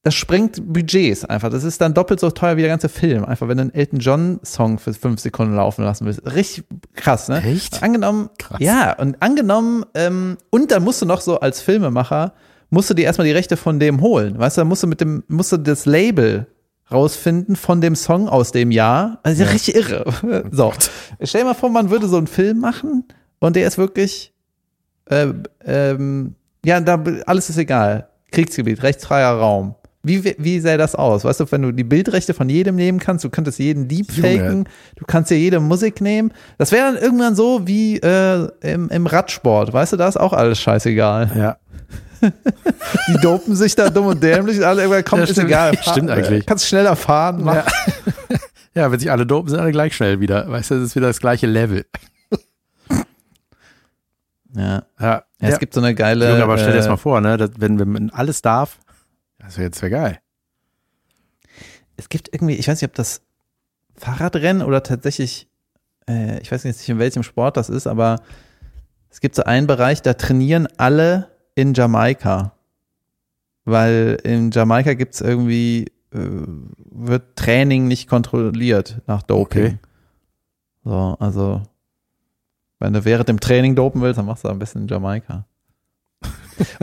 das 0.03 0.15
sprengt 0.15 0.62
Budgets 0.71 1.25
einfach. 1.25 1.49
Das 1.49 1.63
ist 1.63 1.81
dann 1.81 1.93
doppelt 1.93 2.19
so 2.19 2.31
teuer 2.31 2.55
wie 2.55 2.62
der 2.62 2.69
ganze 2.69 2.88
Film. 2.88 3.25
Einfach, 3.25 3.47
wenn 3.47 3.57
du 3.57 3.62
einen 3.63 3.73
Elton 3.73 3.99
John 3.99 4.39
Song 4.43 4.79
für 4.79 4.93
fünf 4.93 5.19
Sekunden 5.19 5.55
laufen 5.55 5.83
lassen 5.83 6.05
willst. 6.05 6.25
Richtig 6.33 6.63
krass, 6.95 7.27
ne? 7.27 7.43
Echt? 7.43 7.83
Angenommen, 7.83 8.29
Krass. 8.38 8.60
ja, 8.62 8.93
und 8.93 9.21
angenommen, 9.21 9.86
ähm, 9.95 10.38
und 10.49 10.71
dann 10.71 10.83
musst 10.83 11.01
du 11.01 11.05
noch 11.05 11.21
so 11.21 11.39
als 11.39 11.62
Filmemacher, 11.62 12.33
musst 12.69 12.89
du 12.89 12.93
dir 12.93 13.03
erstmal 13.03 13.27
die 13.27 13.33
Rechte 13.33 13.57
von 13.57 13.79
dem 13.79 14.01
holen. 14.01 14.38
Weißt 14.39 14.57
du, 14.57 14.62
dann 14.62 14.67
musst 14.67 14.83
du 14.83 14.88
mit 14.88 15.01
dem, 15.01 15.23
musst 15.27 15.51
du 15.51 15.57
das 15.57 15.86
Label 15.86 16.47
rausfinden 16.91 17.55
von 17.55 17.81
dem 17.81 17.95
Song 17.95 18.29
aus 18.29 18.51
dem 18.51 18.71
Jahr. 18.71 19.19
Also 19.23 19.43
ja. 19.43 19.49
richtig 19.49 19.75
irre. 19.75 20.05
So. 20.51 20.73
Stell 21.21 21.41
dir 21.41 21.47
mal 21.47 21.53
vor, 21.53 21.69
man 21.69 21.89
würde 21.89 22.07
so 22.07 22.17
einen 22.17 22.27
Film 22.27 22.60
machen 22.60 23.05
und 23.39 23.55
der 23.55 23.67
ist 23.67 23.77
wirklich, 23.77 24.33
äh, 25.05 25.27
ähm, 25.65 26.36
ja, 26.63 26.79
da, 26.79 27.03
alles 27.25 27.49
ist 27.49 27.57
egal. 27.57 28.10
Kriegsgebiet, 28.31 28.83
rechtsfreier 28.83 29.33
Raum. 29.38 29.75
Wie, 30.07 30.35
wie 30.37 30.59
sähe 30.59 30.77
das 30.77 30.95
aus? 30.95 31.23
Weißt 31.23 31.39
du, 31.39 31.51
wenn 31.51 31.61
du 31.61 31.71
die 31.71 31.83
Bildrechte 31.83 32.33
von 32.33 32.49
jedem 32.49 32.75
nehmen 32.75 32.99
kannst, 32.99 33.23
du 33.23 33.29
könntest 33.29 33.59
jeden 33.59 33.87
Deepfaken, 33.87 34.67
du 34.95 35.05
kannst 35.05 35.31
dir 35.31 35.37
jede 35.37 35.59
Musik 35.59 36.01
nehmen. 36.01 36.31
Das 36.57 36.71
wäre 36.71 36.93
dann 36.93 37.01
irgendwann 37.01 37.35
so 37.35 37.67
wie 37.67 37.97
äh, 37.97 38.47
im, 38.61 38.89
im 38.89 39.07
Radsport, 39.07 39.73
weißt 39.73 39.93
du, 39.93 39.97
da 39.97 40.07
ist 40.07 40.17
auch 40.17 40.33
alles 40.33 40.59
scheißegal. 40.59 41.31
Ja. 41.35 41.57
Die 43.09 43.17
dopen 43.21 43.55
sich 43.55 43.75
da 43.75 43.89
dumm 43.89 44.07
und 44.07 44.23
dämlich 44.23 44.57
und 44.57 44.63
alle 44.63 44.81
irgendwann 44.81 45.05
kommt, 45.05 45.23
Ja, 45.23 45.29
ist 45.29 45.37
egal. 45.37 45.77
Stimmt 45.81 46.09
eigentlich. 46.09 46.45
Kannst 46.45 46.67
schneller 46.67 46.95
fahren. 46.95 47.45
Ja. 47.45 47.63
ja, 48.73 48.91
wenn 48.91 48.99
sich 48.99 49.11
alle 49.11 49.25
dopen, 49.25 49.49
sind 49.49 49.59
alle 49.59 49.71
gleich 49.71 49.95
schnell 49.95 50.19
wieder. 50.19 50.49
Weißt 50.49 50.71
du, 50.71 50.75
das 50.75 50.85
ist 50.85 50.95
wieder 50.95 51.07
das 51.07 51.19
gleiche 51.19 51.47
Level. 51.47 51.85
Ja. 54.55 54.83
Ja, 54.99 55.23
Ja, 55.39 55.47
es 55.49 55.59
gibt 55.59 55.73
so 55.73 55.81
eine 55.81 55.93
geile. 55.93 56.29
Junge, 56.31 56.43
aber 56.43 56.57
stell 56.57 56.71
dir 56.71 56.77
das 56.77 56.87
äh, 56.87 56.89
mal 56.89 56.97
vor, 56.97 57.21
ne? 57.21 57.37
dass, 57.37 57.51
wenn, 57.57 57.79
wenn 57.79 57.89
man 57.89 58.09
alles 58.09 58.41
darf, 58.41 58.79
das 59.47 59.57
wäre 59.57 59.67
jetzt 59.67 59.81
wär 59.81 59.89
geil. 59.89 60.19
es 61.95 62.10
gibt 62.10 62.33
irgendwie, 62.33 62.55
ich 62.55 62.67
weiß 62.67 62.81
nicht, 62.81 62.89
ob 62.89 62.95
das 62.95 63.21
Fahrradrennen 63.95 64.62
oder 64.62 64.83
tatsächlich, 64.83 65.47
äh, 66.07 66.39
ich 66.41 66.51
weiß 66.51 66.63
jetzt 66.63 66.79
nicht, 66.79 66.89
in 66.89 66.99
welchem 66.99 67.23
Sport 67.23 67.55
das 67.55 67.69
ist, 67.69 67.88
aber 67.88 68.21
es 69.10 69.21
gibt 69.21 69.36
so 69.36 69.43
einen 69.43 69.65
Bereich, 69.65 70.01
da 70.01 70.13
trainieren 70.13 70.67
alle 70.77 71.31
in 71.55 71.73
Jamaika. 71.73 72.53
Weil 73.63 74.19
in 74.23 74.51
Jamaika 74.51 74.93
gibt's 74.93 75.21
irgendwie, 75.21 75.86
äh, 76.12 76.19
wird 76.91 77.38
Training 77.38 77.88
nicht 77.88 78.10
kontrolliert 78.10 79.01
nach 79.07 79.23
Doping. 79.23 79.65
Okay. 79.65 79.77
So, 80.83 81.17
also, 81.19 81.63
wenn 82.79 82.93
du 82.93 83.05
während 83.05 83.29
dem 83.29 83.39
Training 83.39 83.75
dopen 83.75 84.01
willst, 84.01 84.17
dann 84.19 84.25
machst 84.25 84.43
du 84.43 84.49
am 84.49 84.60
besten 84.60 84.79
in 84.79 84.88
Jamaika. 84.88 85.47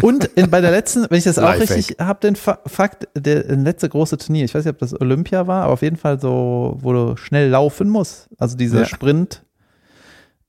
Und 0.02 0.24
in, 0.24 0.50
bei 0.50 0.60
der 0.60 0.70
letzten, 0.70 1.06
wenn 1.10 1.18
ich 1.18 1.24
das 1.24 1.38
auch 1.38 1.58
richtig 1.58 1.96
habe, 1.98 2.20
den 2.20 2.36
Fa 2.36 2.58
Fakt, 2.66 3.08
der 3.14 3.42
der 3.44 3.56
letzte 3.56 3.88
große 3.88 4.18
Turnier, 4.18 4.44
ich 4.44 4.54
weiß 4.54 4.64
nicht, 4.64 4.72
ob 4.74 4.78
das 4.78 4.98
Olympia 5.00 5.46
war, 5.46 5.64
aber 5.64 5.72
auf 5.72 5.82
jeden 5.82 5.96
Fall 5.96 6.20
so, 6.20 6.76
wo 6.80 6.92
du 6.92 7.16
schnell 7.16 7.48
laufen 7.50 7.88
musst. 7.88 8.28
Also 8.38 8.56
diese 8.56 8.80
Ja. 8.80 8.84
Sprint 8.86 9.42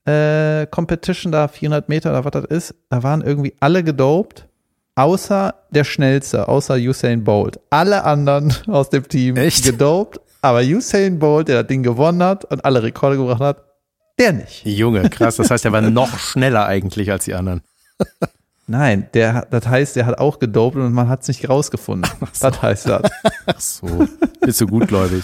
äh, 0.05 0.67
Competition 0.67 1.31
da, 1.31 1.47
400 1.47 1.89
Meter 1.89 2.11
oder 2.11 2.25
was 2.25 2.31
das 2.31 2.45
ist, 2.45 2.75
da 2.89 3.03
waren 3.03 3.21
irgendwie 3.21 3.55
alle 3.59 3.83
gedopt, 3.83 4.47
außer 4.95 5.55
der 5.71 5.83
Schnellste, 5.83 6.47
außer 6.47 6.75
Usain 6.75 7.23
Bolt. 7.23 7.59
Alle 7.69 8.03
anderen 8.03 8.53
aus 8.67 8.89
dem 8.89 9.07
Team 9.07 9.35
Echt? 9.35 9.63
gedopt, 9.65 10.19
aber 10.41 10.61
Usain 10.61 11.17
Bolt, 11.19 11.47
der 11.47 11.61
das 11.61 11.67
Ding 11.67 11.81
gewonnen 11.83 12.21
hat 12.21 12.45
und 12.45 12.63
alle 12.63 12.83
Rekorde 12.83 13.17
gebracht 13.17 13.41
hat, 13.41 13.63
der 14.19 14.33
nicht. 14.33 14.65
Junge, 14.65 15.09
krass. 15.09 15.35
Das 15.37 15.49
heißt, 15.51 15.65
er 15.65 15.71
war 15.73 15.81
noch 15.81 16.17
schneller 16.19 16.65
eigentlich 16.67 17.11
als 17.11 17.25
die 17.25 17.33
anderen. 17.33 17.61
Nein, 18.67 19.07
der, 19.13 19.45
das 19.51 19.67
heißt, 19.67 19.95
der 19.95 20.05
hat 20.07 20.17
auch 20.17 20.39
gedopt 20.39 20.75
und 20.75 20.91
man 20.91 21.07
hat 21.07 21.21
es 21.21 21.27
nicht 21.27 21.47
rausgefunden. 21.47 22.09
Das 22.41 22.61
heißt 22.61 22.89
das. 22.89 23.03
Ach 23.45 23.59
so. 23.59 24.07
Bist 24.41 24.59
du 24.61 24.65
gutgläubig? 24.67 25.23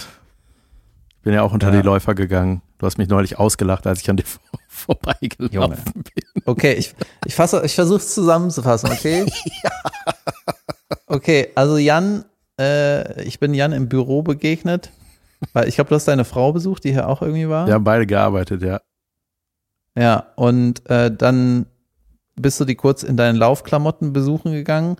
Ich 1.16 1.22
bin 1.24 1.34
ja 1.34 1.42
auch 1.42 1.52
unter 1.52 1.72
Ja. 1.72 1.80
die 1.80 1.86
Läufer 1.86 2.14
gegangen. 2.14 2.62
Du 2.78 2.86
hast 2.86 2.98
mich 2.98 3.08
neulich 3.08 3.38
ausgelacht, 3.38 3.86
als 3.86 4.00
ich 4.00 4.10
an 4.10 4.16
dir 4.16 4.24
vor, 4.24 4.40
vorbeigelaufen 4.68 5.52
Junge. 5.52 5.76
bin. 5.94 6.42
Okay, 6.44 6.72
ich, 6.74 6.94
ich 7.24 7.34
fasse, 7.34 7.62
ich 7.64 7.74
versuche 7.74 7.98
es 7.98 8.14
zusammenzufassen, 8.14 8.90
okay? 8.90 9.26
Okay, 11.06 11.48
also 11.54 11.76
Jan, 11.76 12.24
äh, 12.58 13.22
ich 13.24 13.38
bin 13.38 13.52
Jan 13.52 13.72
im 13.72 13.88
Büro 13.88 14.22
begegnet, 14.22 14.90
weil 15.52 15.68
ich 15.68 15.74
glaube, 15.74 15.88
du 15.90 15.94
hast 15.96 16.08
deine 16.08 16.24
Frau 16.24 16.52
besucht, 16.52 16.84
die 16.84 16.92
hier 16.92 17.06
auch 17.06 17.20
irgendwie 17.20 17.48
war. 17.50 17.66
Wir 17.66 17.74
haben 17.74 17.84
beide 17.84 18.06
gearbeitet, 18.06 18.62
ja. 18.62 18.80
Ja, 19.94 20.28
und 20.36 20.88
äh, 20.88 21.14
dann 21.14 21.66
bist 22.36 22.58
du 22.60 22.64
die 22.64 22.74
kurz 22.74 23.02
in 23.02 23.16
deinen 23.16 23.36
Laufklamotten 23.36 24.12
besuchen 24.12 24.52
gegangen 24.52 24.96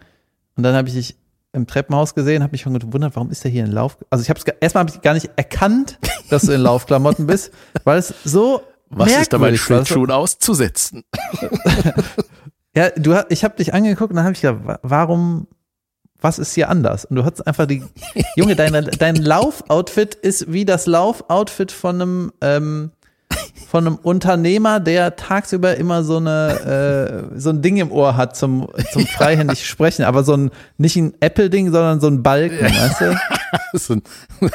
und 0.57 0.63
dann 0.63 0.75
habe 0.75 0.89
ich 0.89 0.95
dich 0.95 1.17
im 1.55 1.67
Treppenhaus 1.67 2.15
gesehen, 2.15 2.43
habe 2.43 2.53
mich 2.53 2.63
schon 2.63 2.79
gewundert, 2.79 3.15
warum 3.15 3.31
ist 3.31 3.45
der 3.45 3.51
hier 3.51 3.65
in 3.65 3.73
Lauf? 3.73 3.99
Also 4.11 4.23
ich 4.23 4.31
habe 4.31 4.39
es 4.41 4.45
erstmal 4.61 4.85
habe 4.85 4.91
ich 4.95 5.03
gar 5.03 5.13
nicht 5.15 5.31
erkannt, 5.37 5.99
dass 6.31 6.43
du 6.43 6.53
in 6.53 6.61
Laufklamotten 6.63 7.27
bist, 7.27 7.53
weil 7.85 7.99
es 7.99 8.15
so 8.25 8.63
Was 8.89 9.11
ist 9.13 9.33
dabei 9.33 9.51
merkwürdig 9.51 9.71
war. 9.71 9.85
Schlittschuhen 9.85 10.11
auszusetzen? 10.11 11.05
Ja, 12.75 12.89
du 12.91 13.15
ich 13.29 13.45
habe 13.45 13.57
dich 13.57 13.75
angeguckt 13.75 14.11
und 14.13 14.17
dann 14.17 14.25
habe 14.25 14.35
ich 14.35 14.41
gedacht, 14.41 14.61
wa- 14.65 14.79
warum 14.83 15.47
was 16.23 16.39
ist 16.39 16.55
hier 16.55 16.71
anders? 16.71 17.05
Und 17.05 17.17
du 17.17 17.25
hast 17.25 17.47
einfach 17.47 17.67
die 17.67 17.83
Junge, 18.37 18.55
deine, 18.57 18.83
dein 18.85 19.17
Laufoutfit 19.17 20.15
ist 20.15 20.51
wie 20.53 20.65
das 20.65 20.87
Laufoutfit 20.87 21.71
von 21.73 22.01
einem 22.01 22.33
ähm, 22.41 22.93
von 23.69 23.87
einem 23.87 23.97
Unternehmer, 23.97 24.81
der 24.81 25.17
tagsüber 25.17 25.77
immer 25.77 26.05
so 26.05 26.19
eine 26.19 27.31
äh, 27.33 27.39
so 27.39 27.51
ein 27.51 27.63
Ding 27.63 27.77
im 27.79 27.91
Ohr 27.91 28.17
hat 28.17 28.37
zum 28.37 28.69
zum 28.93 29.07
freihändig 29.07 29.67
sprechen, 29.67 30.05
aber 30.05 30.25
so 30.25 30.35
ein 30.35 30.51
nicht 30.79 30.97
ein 30.97 31.15
Apple 31.21 31.51
Ding, 31.51 31.71
sondern 31.73 32.01
so 32.01 32.09
ein 32.09 32.23
Balken, 32.23 32.65
weißt 32.65 33.01
du? 33.01 33.21
so, 33.79 33.95
ein, 33.95 34.03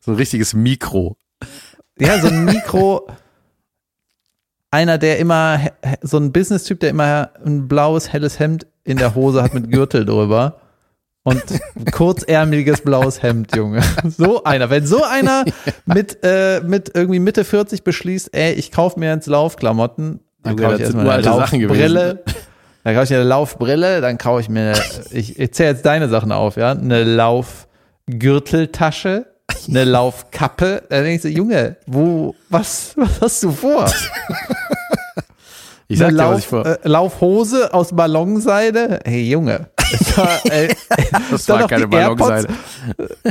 so 0.00 0.12
ein 0.12 0.16
richtiges 0.16 0.54
Mikro. 0.54 1.16
Ja, 1.98 2.20
so 2.20 2.28
ein 2.28 2.44
Mikro 2.44 3.08
einer, 4.70 4.98
der 4.98 5.18
immer 5.18 5.60
so 6.02 6.18
ein 6.18 6.32
Business-Typ, 6.32 6.80
der 6.80 6.90
immer 6.90 7.30
ein 7.44 7.68
blaues 7.68 8.12
helles 8.12 8.38
Hemd 8.38 8.66
in 8.84 8.98
der 8.98 9.14
Hose 9.14 9.42
hat 9.42 9.54
mit 9.54 9.70
Gürtel 9.70 10.04
drüber. 10.04 10.60
Und 11.28 11.42
kurzärmeliges 11.92 12.80
blaues 12.80 13.22
Hemd, 13.22 13.54
Junge. 13.54 13.82
So 14.16 14.42
einer. 14.44 14.70
Wenn 14.70 14.86
so 14.86 15.04
einer 15.04 15.44
mit, 15.86 16.18
äh, 16.22 16.60
mit 16.60 16.92
irgendwie 16.94 17.18
Mitte 17.18 17.44
40 17.44 17.84
beschließt, 17.84 18.30
ey, 18.34 18.54
ich 18.54 18.72
kaufe 18.72 18.98
mir 18.98 19.12
jetzt 19.12 19.26
Laufklamotten, 19.26 20.20
dann 20.42 20.56
kaufe 20.56 20.76
ich 20.76 20.80
erstmal 20.80 21.10
eine. 21.10 21.22
Laufbrille. 21.22 22.24
Dann 22.84 22.94
kaufe 22.94 23.04
ich 23.04 23.10
mir 23.10 23.16
eine 23.16 23.24
Laufbrille, 23.28 24.00
dann 24.00 24.16
kaufe 24.16 24.40
ich 24.40 24.48
mir, 24.48 24.72
ich, 25.10 25.38
ich 25.38 25.52
zähle 25.52 25.70
jetzt 25.70 25.84
deine 25.84 26.08
Sachen 26.08 26.32
auf, 26.32 26.56
ja, 26.56 26.70
eine 26.70 27.04
Laufgürteltasche, 27.04 29.26
eine 29.68 29.84
Laufkappe. 29.84 30.84
Da 30.88 30.96
denke 31.02 31.16
ich 31.16 31.22
so, 31.22 31.28
Junge, 31.28 31.76
wo, 31.86 32.34
was, 32.48 32.92
was 32.96 33.20
hast 33.20 33.42
du 33.42 33.50
vor? 33.50 33.90
Ich 35.88 35.98
sag 35.98 36.08
eine 36.08 36.16
dir, 36.16 36.22
was 36.22 36.30
Lauf, 36.30 36.38
ich 36.38 36.46
vor. 36.46 36.64
äh, 36.66 36.78
Laufhose 36.84 37.74
aus 37.74 37.94
Ballonseide. 37.94 39.00
Hey 39.04 39.28
Junge. 39.28 39.66
Das 39.98 40.18
war, 40.18 40.46
ey, 40.52 40.74
Das 41.30 41.48
war 41.48 41.66
keine 41.66 41.88
Ballonseide. 41.88 42.48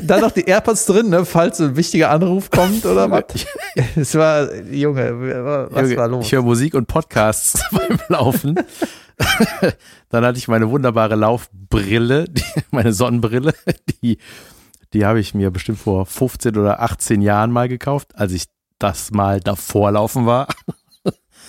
dann 0.03 0.21
noch 0.21 0.31
die 0.31 0.45
AirPods 0.45 0.85
drin, 0.85 1.09
ne, 1.09 1.25
falls 1.25 1.59
ein 1.59 1.75
wichtiger 1.75 2.09
Anruf 2.11 2.49
kommt 2.49 2.85
oder 2.85 3.09
was. 3.11 3.25
Es 3.95 4.15
war, 4.15 4.53
Junge, 4.55 5.67
was 5.71 5.81
Junge, 5.83 5.97
war 5.97 6.07
los? 6.07 6.25
Ich 6.25 6.31
höre 6.31 6.41
Musik 6.43 6.73
und 6.73 6.87
Podcasts 6.87 7.59
beim 7.71 7.99
Laufen. 8.07 8.55
Dann 10.09 10.25
hatte 10.25 10.37
ich 10.37 10.47
meine 10.47 10.69
wunderbare 10.69 11.15
Laufbrille, 11.15 12.25
die, 12.29 12.43
meine 12.71 12.93
Sonnenbrille, 12.93 13.53
die, 14.01 14.17
die 14.93 15.05
habe 15.05 15.19
ich 15.19 15.33
mir 15.33 15.51
bestimmt 15.51 15.79
vor 15.79 16.05
15 16.05 16.55
oder 16.57 16.81
18 16.81 17.21
Jahren 17.21 17.51
mal 17.51 17.67
gekauft, 17.67 18.11
als 18.15 18.31
ich 18.31 18.45
das 18.79 19.11
mal 19.11 19.39
davor 19.39 19.91
laufen 19.91 20.25
war. 20.25 20.47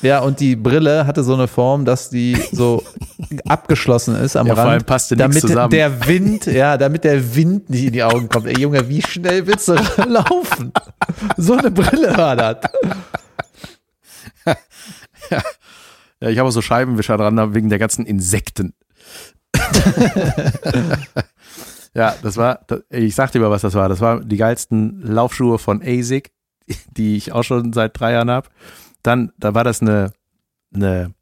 Ja, 0.03 0.21
und 0.21 0.39
die 0.41 0.55
Brille 0.57 1.07
hatte 1.07 1.25
so 1.25 1.35
eine 1.35 1.49
Form, 1.49 1.85
dass 1.85 2.09
die 2.11 2.37
so 2.53 2.83
abgeschlossen 3.47 4.15
ist 4.17 4.37
am 4.37 4.47
Ja, 4.47 4.55
vor 4.55 4.65
Rand. 4.65 4.73
allem 4.75 4.85
passte 4.85 5.15
nichts 5.17 5.29
damit 5.29 5.41
zusammen. 5.43 5.71
der 5.71 6.07
Wind, 6.07 6.47
ja, 6.47 6.77
damit 6.77 7.03
der 7.05 7.35
Wind 7.35 7.69
nicht 7.69 7.85
in 7.85 7.93
die 7.93 8.03
Augen 8.05 8.29
kommt. 8.29 8.47
Ey 8.47 8.59
Junge, 8.61 8.89
wie 8.89 9.03
schnell 9.03 9.47
willst 9.47 9.67
du 9.69 9.73
laufen? 10.07 10.73
So 11.37 11.55
eine 11.55 11.71
Brille 11.71 12.17
war 12.17 12.37
das. 12.37 12.57
Ja, 16.21 16.31
ich 16.31 16.39
habe 16.39 16.49
auch 16.49 16.53
so 16.53 16.63
Scheibenwischer 16.63 17.17
dran 17.17 17.55
wegen 17.55 17.69
der 17.69 17.79
ganzen 17.79 18.05
Insekten. 18.05 18.75
ja, 21.95 22.15
das 22.23 22.37
war, 22.37 22.61
ich 22.91 23.15
sag 23.15 23.33
dir 23.33 23.41
mal, 23.41 23.51
was 23.51 23.63
das 23.63 23.75
war. 23.75 23.89
Das 23.89 24.01
waren 24.01 24.29
die 24.29 24.37
geilsten 24.37 25.01
Laufschuhe 25.03 25.59
von 25.59 25.83
ASIC, 25.83 26.33
die 26.97 27.17
ich 27.17 27.33
auch 27.33 27.45
schon 27.45 27.73
seit 27.73 27.99
drei 27.99 28.13
Jahren 28.13 28.31
habe. 28.31 28.49
Dann, 29.03 29.33
da 29.39 29.55
war 29.55 29.65
das 29.65 29.81
eine, 29.81 30.13
eine, 30.75 31.15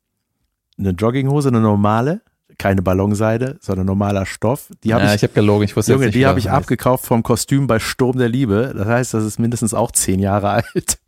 eine 0.78 0.90
Jogginghose, 0.90 1.48
eine 1.48 1.60
normale, 1.60 2.22
keine 2.58 2.82
Ballonseide, 2.82 3.58
sondern 3.60 3.86
normaler 3.86 4.26
Stoff. 4.26 4.70
Die 4.82 4.94
habe 4.94 5.04
ja, 5.04 5.10
ich, 5.10 5.16
ich 5.16 5.22
habe 5.22 5.34
gelogen, 5.34 5.64
ich 5.64 5.76
wusste 5.76 5.92
Junge, 5.92 6.06
nicht, 6.06 6.14
die 6.14 6.26
habe 6.26 6.38
ich 6.38 6.46
heißt. 6.46 6.56
abgekauft 6.56 7.04
vom 7.04 7.22
Kostüm 7.22 7.66
bei 7.66 7.78
Sturm 7.78 8.18
der 8.18 8.28
Liebe. 8.28 8.72
Das 8.76 8.86
heißt, 8.86 9.14
das 9.14 9.24
ist 9.24 9.38
mindestens 9.38 9.74
auch 9.74 9.92
zehn 9.92 10.20
Jahre 10.20 10.48
alt. 10.64 10.98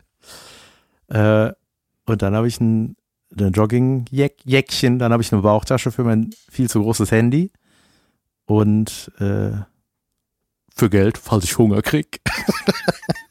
Äh, 1.08 1.52
und 2.06 2.22
dann 2.22 2.34
habe 2.34 2.48
ich 2.48 2.60
ein, 2.60 2.96
ein 3.38 3.52
Jogging-Jäckchen, 3.52 4.98
dann 4.98 5.12
habe 5.12 5.22
ich 5.22 5.32
eine 5.32 5.42
Bauchtasche 5.42 5.90
für 5.90 6.04
mein 6.04 6.30
viel 6.50 6.68
zu 6.68 6.82
großes 6.82 7.10
Handy 7.10 7.50
und 8.46 9.12
äh, 9.18 9.52
für 10.74 10.90
Geld, 10.90 11.18
falls 11.18 11.44
ich 11.44 11.58
Hunger 11.58 11.82
krieg. 11.82 12.20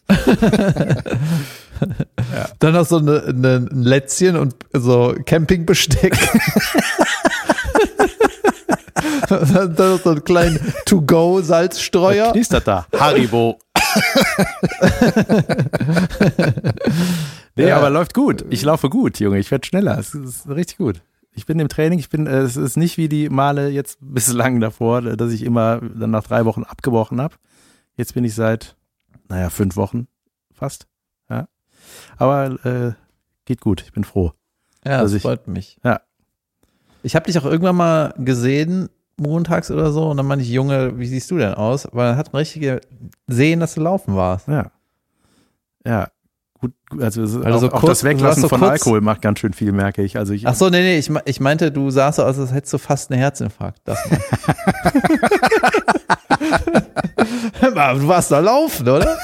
Dann 2.59 2.73
noch 2.73 2.85
so 2.85 2.97
eine, 2.97 3.23
eine, 3.23 3.67
ein 3.71 3.83
Lätzchen 3.83 4.35
und 4.35 4.55
so 4.73 5.15
Campingbesteck. 5.25 6.17
dann 9.29 9.75
noch 9.75 9.99
so 10.01 10.11
einen 10.11 10.23
kleinen 10.23 10.59
To-Go-Salzstreuer. 10.85 12.31
Knistert 12.31 12.67
da? 12.67 12.87
Haribo. 12.97 13.59
nee, 17.55 17.67
Ja. 17.67 17.77
aber 17.77 17.89
läuft 17.89 18.13
gut. 18.13 18.45
Ich 18.49 18.63
laufe 18.63 18.89
gut, 18.89 19.19
Junge. 19.19 19.39
Ich 19.39 19.51
werde 19.51 19.65
schneller. 19.67 19.97
Es 19.97 20.13
ist 20.13 20.47
richtig 20.49 20.77
gut. 20.77 21.01
Ich 21.33 21.45
bin 21.45 21.59
im 21.59 21.67
Training. 21.69 21.99
Ich 21.99 22.09
bin, 22.09 22.25
äh, 22.27 22.39
es 22.39 22.57
ist 22.57 22.77
nicht 22.77 22.97
wie 22.97 23.09
die 23.09 23.29
Male 23.29 23.69
jetzt 23.69 23.97
bislang 24.01 24.59
davor, 24.59 25.01
dass 25.01 25.31
ich 25.31 25.43
immer 25.43 25.79
dann 25.81 26.11
nach 26.11 26.23
drei 26.23 26.45
Wochen 26.45 26.63
abgebrochen 26.63 27.21
habe. 27.21 27.35
Jetzt 27.95 28.13
bin 28.13 28.23
ich 28.23 28.33
seit, 28.35 28.75
naja, 29.29 29.49
fünf 29.49 29.75
Wochen 29.75 30.07
fast. 30.53 30.87
Aber 32.17 32.65
äh, 32.65 32.93
geht 33.45 33.61
gut. 33.61 33.81
Ich 33.81 33.93
bin 33.93 34.03
froh. 34.03 34.31
Ja, 34.85 35.01
das 35.01 35.13
ich- 35.13 35.21
freut 35.21 35.47
mich. 35.47 35.77
Ja. 35.83 36.01
Ich 37.03 37.15
habe 37.15 37.25
dich 37.25 37.37
auch 37.39 37.45
irgendwann 37.45 37.75
mal 37.75 38.13
gesehen, 38.17 38.89
montags 39.17 39.71
oder 39.71 39.91
so, 39.91 40.09
und 40.09 40.17
dann 40.17 40.25
meinte 40.25 40.43
ich, 40.43 40.51
Junge, 40.51 40.97
wie 40.99 41.07
siehst 41.07 41.29
du 41.31 41.37
denn 41.37 41.53
aus? 41.53 41.87
Weil 41.91 42.09
er 42.09 42.17
hat 42.17 42.33
ein 42.33 42.37
richtige 42.37 42.81
sehen, 43.27 43.59
dass 43.59 43.75
du 43.75 43.81
laufen 43.81 44.15
warst. 44.15 44.47
Ja. 44.47 44.71
Ja. 45.85 46.09
Gut, 46.59 46.73
also 46.99 47.21
ist 47.23 47.35
du 47.35 47.43
auch, 47.43 47.59
so 47.59 47.71
auch 47.71 47.83
das 47.83 48.03
Weglassen 48.03 48.41
so 48.41 48.49
von 48.49 48.59
kurz- 48.59 48.71
Alkohol 48.71 49.01
macht 49.01 49.21
ganz 49.21 49.39
schön 49.39 49.53
viel, 49.53 49.71
merke 49.71 50.01
ich. 50.01 50.17
Also 50.17 50.33
ich, 50.33 50.47
Ach 50.47 50.55
so, 50.55 50.69
nee, 50.69 50.81
nee, 50.81 50.97
ich, 50.97 51.11
ich 51.25 51.39
meinte, 51.39 51.71
du 51.71 51.91
sahst 51.91 52.15
so 52.17 52.23
aus, 52.23 52.39
als 52.39 52.51
hättest 52.51 52.73
du 52.73 52.77
fast 52.79 53.11
einen 53.11 53.19
Herzinfarkt. 53.19 53.79
Das 53.85 53.99
du 57.61 58.07
warst 58.07 58.31
da 58.31 58.39
laufen, 58.39 58.87
oder? 58.87 59.17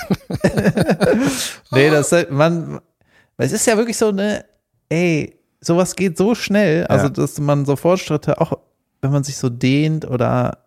nee, 1.72 1.90
das 1.90 2.14
man, 2.30 2.80
es 3.38 3.52
ist 3.52 3.66
ja 3.68 3.78
wirklich 3.78 3.98
so 3.98 4.10
eine, 4.10 4.46
ey, 4.90 5.38
sowas 5.60 5.96
geht 5.96 6.18
so 6.18 6.36
schnell, 6.36 6.86
also 6.88 7.06
Ja. 7.06 7.10
dass 7.10 7.40
man 7.40 7.66
so 7.66 7.76
Fortschritte, 7.76 8.40
auch 8.40 8.54
wenn 9.02 9.12
man 9.12 9.24
sich 9.24 9.38
so 9.38 9.50
dehnt 9.50 10.10
oder 10.10 10.60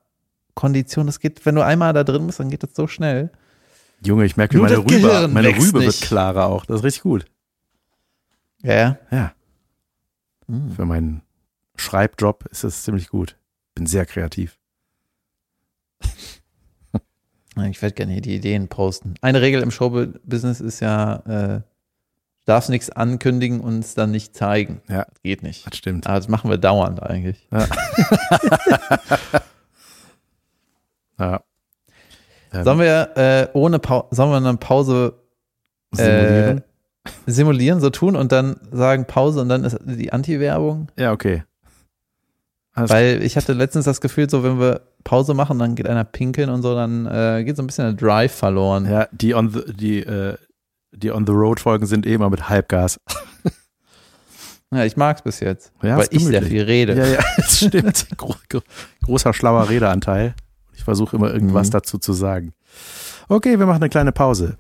Kondition, 0.55 1.07
das 1.07 1.21
geht, 1.21 1.45
wenn 1.47 1.55
du 1.55 1.65
einmal 1.65 1.93
da 1.93 2.05
drin 2.05 2.27
bist, 2.27 2.41
dann 2.41 2.51
geht 2.51 2.63
das 2.63 2.71
so 2.75 2.87
schnell. 2.87 3.31
Junge, 4.05 4.25
ich 4.25 4.37
merke, 4.37 4.57
wie 4.57 4.63
meine 4.63 4.79
Rübe, 4.79 5.29
meine 5.29 5.49
Rübe 5.49 5.75
wird 5.75 5.87
nicht. 5.87 6.03
klarer 6.03 6.47
auch. 6.47 6.67
Das 6.67 6.79
ist 6.79 6.85
richtig 6.85 7.03
gut. 7.03 7.27
Ja, 8.63 8.75
ja. 8.75 8.99
Ja. 9.11 9.33
Hm. 10.49 10.73
Für 10.73 10.85
meinen 10.85 11.23
Schreibjob 11.77 12.47
ist 12.51 12.65
das 12.65 12.83
ziemlich 12.83 13.09
gut. 13.09 13.37
Bin 13.75 13.87
sehr 13.87 14.07
kreativ. 14.07 14.59
Ich 17.71 17.81
werde 17.81 17.95
gerne 17.95 18.13
hier 18.13 18.21
die 18.21 18.37
Ideen 18.37 18.69
posten. 18.69 19.15
Eine 19.23 19.41
Regel 19.41 19.63
im 19.63 19.71
Showbusiness 19.71 20.61
ist 20.61 20.81
ja, 20.81 21.15
äh, 21.25 21.61
du 21.61 21.63
darfst 22.45 22.69
nichts 22.69 22.91
ankündigen 22.91 23.61
und 23.61 23.79
es 23.79 23.95
dann 23.95 24.11
nicht 24.11 24.37
zeigen. 24.37 24.83
Ja. 24.91 25.07
Das 25.07 25.23
geht 25.23 25.43
nicht. 25.43 25.67
Das 25.67 25.75
stimmt. 25.79 26.07
Aber 26.07 26.19
das 26.19 26.29
machen 26.29 26.51
wir 26.51 26.59
dauernd 26.59 27.03
eigentlich. 27.03 27.49
Ja. 27.51 27.67
Ähm, 32.57 32.65
Sollen 32.65 32.79
wir 32.79 33.17
äh, 33.17 33.49
ohne 33.53 33.79
Pause, 33.79 34.07
sollen 34.11 34.31
wir 34.31 34.37
eine 34.49 34.57
Pause 34.57 35.15
simulieren? 35.93 36.59
äh, 36.59 36.63
simulieren, 37.31 37.81
so 37.81 37.91
tun 37.91 38.17
und 38.17 38.33
dann 38.33 38.57
sagen 38.73 39.05
Pause 39.07 39.41
und 39.41 39.49
dann 39.49 39.65
ist 39.65 39.79
die 39.85 40.13
Anti-Werbung? 40.13 40.89
ja, 40.97 41.13
okay. 41.13 41.45
Alles 42.73 42.91
Weil 42.91 43.23
ich 43.23 43.37
hatte 43.39 43.55
letztens 43.55 43.87
das 43.87 44.03
Gefühl, 44.03 44.29
so 44.29 44.43
wenn 44.45 44.61
wir 44.61 44.83
Pause 45.03 45.33
machen, 45.33 45.59
dann 45.59 45.77
geht 45.77 45.89
einer 45.89 46.05
pinkeln 46.05 46.51
und 46.51 46.61
so, 46.61 46.75
dann 46.75 47.07
äh, 47.07 47.43
geht 47.43 47.57
so 47.57 47.63
ein 47.63 47.67
bisschen 47.67 47.85
der 47.87 47.95
Drive 47.95 48.33
verloren. 48.35 48.85
Ja, 48.85 49.09
die 49.13 49.35
on 49.35 49.49
the, 49.51 49.63
die, 49.73 50.01
äh, 50.01 50.37
die 50.93 51.11
on 51.11 51.27
the 51.27 51.33
road 51.33 51.59
Folgen 51.59 51.87
sind 51.87 52.07
eh 52.07 52.13
immer 52.15 52.29
mit 52.31 52.49
Halbgas. 52.49 53.01
Ja, 54.75 54.85
ich 54.85 54.97
mag's 54.97 55.23
bis 55.23 55.39
jetzt, 55.39 55.73
Ja, 55.81 55.97
weil 55.97 56.09
ich 56.11 56.25
sehr 56.25 56.43
viel 56.43 56.63
rede. 56.65 56.95
Ja, 56.97 57.07
ja, 57.07 57.21
das 57.37 57.59
stimmt. 57.59 58.09
Gro 58.17 58.35
gro 58.49 58.61
großer 59.05 59.33
schlauer 59.33 59.69
Redeanteil. 59.69 60.35
Versuche 60.87 61.17
immer 61.17 61.33
irgendwas 61.35 61.67
Mhm. 61.69 61.73
dazu 61.73 61.99
zu 61.99 62.13
sagen. 62.15 62.53
Okay, 63.29 63.59
wir 63.59 63.67
machen 63.67 63.83
eine 63.83 63.89
kleine 63.91 64.13
Pause. 64.13 64.57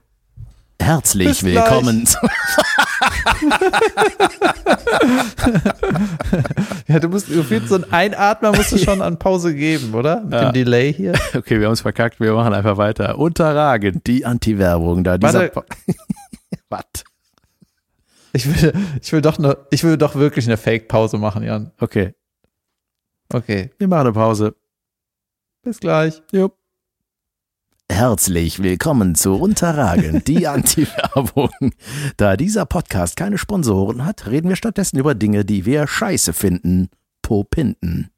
Herzlich 0.82 1.28
Bis 1.28 1.44
willkommen. 1.44 2.06
Ja, 6.88 6.98
du 7.00 7.08
musst 7.08 7.28
gefühlt 7.28 7.68
so 7.68 7.76
ein 7.76 7.92
Einatmer 7.92 8.52
musst 8.54 8.72
du 8.72 8.78
schon 8.78 9.02
an 9.02 9.18
Pause 9.18 9.54
geben, 9.54 9.94
oder? 9.94 10.20
Mit 10.22 10.32
Ja. 10.32 10.50
dem 10.50 10.52
Delay 10.52 10.92
hier. 10.92 11.12
Okay, 11.34 11.58
wir 11.58 11.66
haben 11.66 11.72
es 11.72 11.80
verkackt. 11.80 12.20
Wir 12.20 12.32
machen 12.34 12.54
einfach 12.54 12.76
weiter. 12.76 13.18
Unterragend 13.18 14.06
die 14.06 14.24
Anti-Werbung 14.24 15.04
da. 15.04 15.18
Dieser 15.18 15.50
Was? 16.68 16.84
Ich 18.32 18.46
will, 18.46 18.74
ich 19.00 19.12
will 19.12 19.22
doch 19.22 19.38
ne, 19.38 19.56
ich 19.70 19.82
will 19.82 19.96
doch 19.96 20.14
wirklich 20.14 20.44
eine 20.46 20.58
Fake-Pause 20.58 21.16
machen, 21.16 21.42
Jan. 21.42 21.70
Okay, 21.80 22.12
Okay, 23.32 23.70
wir 23.78 23.88
machen 23.88 24.00
eine 24.00 24.12
Pause. 24.12 24.54
Bis 25.66 25.80
gleich. 25.80 26.22
Jupp. 26.30 26.54
Herzlich 27.90 28.62
willkommen 28.62 29.16
zu 29.16 29.34
Unterragend, 29.34 30.28
die 30.28 30.46
Anti-Werbung. 30.46 31.50
Da 32.16 32.36
dieser 32.36 32.66
Podcast 32.66 33.16
keine 33.16 33.36
Sponsoren 33.36 34.04
hat, 34.04 34.28
reden 34.28 34.48
wir 34.48 34.54
stattdessen 34.54 34.96
über 34.96 35.16
Dinge, 35.16 35.44
die 35.44 35.66
wir 35.66 35.88
scheiße 35.88 36.32
finden. 36.34 36.88
Popinten. 37.20 38.10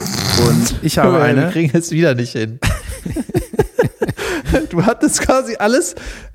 Und 0.00 0.80
ich 0.82 0.98
habe 0.98 1.18
Wir 1.18 1.22
eine. 1.22 1.50
kriegen 1.50 1.76
es 1.78 1.92
wieder 1.92 2.16
nicht 2.16 2.32
hin. 2.32 2.58
du 4.70 4.84
hattest 4.84 5.20
quasi 5.20 5.54
alles. 5.56 5.94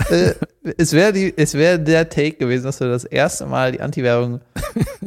Äh, 0.10 0.36
es 0.78 0.94
wäre 0.94 1.14
wäre 1.14 1.78
der 1.78 2.08
Take 2.08 2.38
gewesen, 2.38 2.64
dass 2.64 2.80
wir 2.80 2.88
das 2.88 3.04
erste 3.04 3.48
Mal 3.48 3.74
die 3.74 3.82
Anti-Werbung 3.82 4.40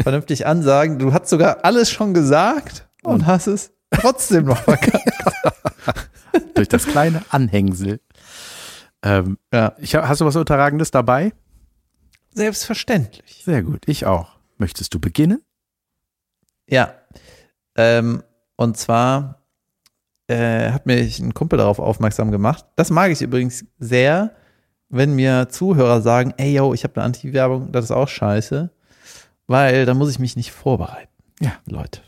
vernünftig 0.02 0.46
ansagen. 0.46 0.98
Du 0.98 1.14
hast 1.14 1.30
sogar 1.30 1.64
alles 1.64 1.90
schon 1.90 2.12
gesagt 2.12 2.86
und 3.02 3.24
hast 3.24 3.46
es 3.46 3.70
trotzdem 4.00 4.44
noch 4.46 4.58
verkackt. 4.58 5.02
durch 6.54 6.68
das 6.68 6.86
kleine 6.86 7.22
Anhängsel. 7.30 8.00
Ähm, 9.02 9.38
Ja, 9.52 9.74
ich 9.78 9.94
hab, 9.94 10.06
hast 10.08 10.20
du 10.20 10.24
was 10.26 10.36
Unterragendes 10.36 10.90
dabei? 10.90 11.32
selbstverständlich. 12.32 13.42
Sehr 13.46 13.62
gut, 13.62 13.84
ich 13.86 14.04
auch. 14.04 14.36
Möchtest 14.58 14.92
du 14.92 15.00
beginnen? 15.00 15.42
Ja. 16.68 16.92
Ähm, 17.76 18.22
und 18.56 18.76
zwar 18.76 19.42
äh, 20.28 20.70
hat 20.70 20.84
mich 20.84 21.18
ein 21.18 21.32
Kumpel 21.32 21.58
darauf 21.58 21.78
aufmerksam 21.78 22.30
gemacht. 22.30 22.66
Das 22.76 22.90
mag 22.90 23.10
ich 23.10 23.22
übrigens 23.22 23.64
sehr, 23.78 24.34
wenn 24.90 25.14
mir 25.14 25.48
Zuhörer 25.48 26.02
sagen, 26.02 26.34
ey 26.36 26.52
yo, 26.54 26.74
ich 26.74 26.84
habe 26.84 26.96
eine 26.96 27.04
Anti-Werbung, 27.04 27.72
das 27.72 27.86
ist 27.86 27.90
auch 27.90 28.08
scheiße, 28.08 28.70
weil 29.46 29.86
dann 29.86 29.96
muss 29.96 30.10
ich 30.10 30.18
mich 30.18 30.36
nicht 30.36 30.52
vorbereiten. 30.52 31.12
Ja. 31.40 31.52
Leute. 31.66 32.02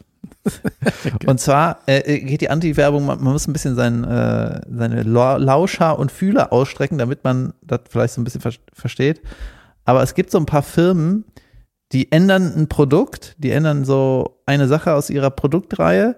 Und 1.27 1.41
zwar 1.41 1.81
äh, 1.87 2.21
geht 2.21 2.41
die 2.41 2.51
Anti-Werbung, 2.51 3.07
man, 3.07 3.23
man 3.23 3.33
muss 3.33 3.47
ein 3.47 3.53
bisschen 3.53 3.75
sein, 3.75 4.05
äh, 4.05 4.61
seine 4.71 5.03
La- 5.03 5.37
Lauscher 5.37 5.99
und 5.99 6.13
Fühler 6.13 6.53
ausstrecken, 6.53 6.99
damit 6.99 7.25
man 7.25 7.55
das 7.63 7.81
vielleicht 7.89 8.15
so 8.15 8.21
ein 8.21 8.25
bisschen 8.25 8.41
ver 8.41 8.53
versteht. 8.73 9.21
Aber 9.85 10.03
es 10.03 10.15
gibt 10.15 10.31
so 10.31 10.39
ein 10.39 10.47
paar 10.47 10.63
Firmen, 10.63 11.25
die 11.93 12.13
ändern 12.13 12.53
ein 12.57 12.69
Produkt, 12.69 13.37
die 13.39 13.51
ändern 13.51 13.85
so 13.85 14.41
eine 14.47 14.69
Sache 14.69 14.95
aus 14.95 15.11
ihrer 15.11 15.31
Produktreihe 15.31 16.17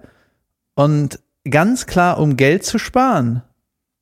und 0.75 1.19
ganz 1.49 1.85
klar, 1.85 2.19
um 2.19 2.37
Geld 2.37 2.65
zu 2.65 2.77
sparen. 2.77 3.43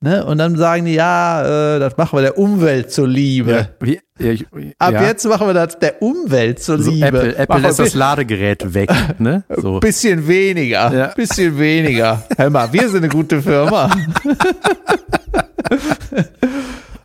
Ne? 0.01 0.25
Und 0.25 0.37
dann 0.37 0.55
sagen 0.55 0.85
die, 0.85 0.93
ja, 0.93 1.75
äh, 1.75 1.79
das 1.79 1.97
machen 1.97 2.17
wir 2.17 2.21
der 2.21 2.37
Umwelt 2.37 2.89
zuliebe. 2.89 3.67
Ja, 3.83 3.93
ja, 4.19 4.31
ich, 4.31 4.45
Ab 4.77 4.93
ja. 4.93 5.03
jetzt 5.03 5.25
machen 5.25 5.47
wir 5.47 5.53
das 5.53 5.77
der 5.77 6.01
Umwelt 6.01 6.63
so 6.63 6.77
zuliebe. 6.77 7.05
Apple, 7.05 7.35
Apple 7.35 7.55
wir 7.57 7.61
lässt 7.67 7.79
das 7.79 7.93
Ladegerät 7.95 8.73
weg, 8.73 8.89
ne? 9.19 9.43
So. 9.49 9.81
Bisschen 9.81 10.25
weniger, 10.25 10.93
Ja. 10.93 11.07
bisschen 11.07 11.59
weniger. 11.59 12.23
Hör 12.37 12.49
mal, 12.49 12.71
wir 12.71 12.87
sind 12.87 13.03
eine 13.03 13.09
gute 13.09 13.41
Firma. 13.41 13.89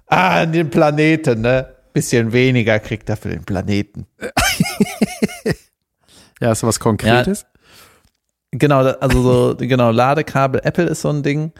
ah, 0.07 0.41
an 0.43 0.53
den 0.53 0.71
Planeten, 0.71 1.41
ne? 1.41 1.67
Bisschen 1.93 2.33
weniger 2.33 2.79
kriegt 2.79 3.09
er 3.09 3.17
für 3.17 3.31
den 3.31 3.45
Planeten. 3.45 4.07
Ja, 6.41 6.53
ist 6.53 6.63
was 6.63 6.81
Konkretes? 6.81 7.47
Genau, 8.51 8.81
also 8.81 9.23
so, 9.23 9.57
genau, 9.57 9.91
Ladekabel, 9.93 10.61
Apple 10.63 10.85
ist 10.87 11.01
so 11.01 11.09
ein 11.09 11.23
Ding. 11.23 11.53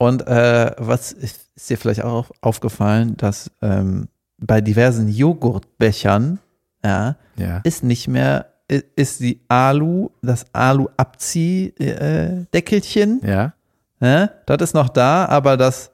Und 0.00 0.26
äh, 0.26 0.70
was 0.78 1.12
ist, 1.12 1.50
ist 1.54 1.68
dir 1.68 1.76
vielleicht 1.76 2.02
auch 2.02 2.14
auf- 2.20 2.32
aufgefallen, 2.40 3.18
dass 3.18 3.50
ähm, 3.60 4.08
bei 4.38 4.62
diversen 4.62 5.08
Joghurtbechern, 5.08 6.38
ja, 6.82 7.16
Ja. 7.36 7.60
ist 7.64 7.84
nicht 7.84 8.08
mehr, 8.08 8.46
ist 8.96 9.20
die 9.20 9.40
Alu, 9.48 10.08
das 10.22 10.46
Alu-Abziehdeckelchen, 11.80 13.20
Ja. 13.24 13.52
Ne? 14.02 14.30
Das 14.46 14.62
ist 14.62 14.72
noch 14.74 14.88
da, 14.88 15.26
aber 15.26 15.58
das 15.58 15.90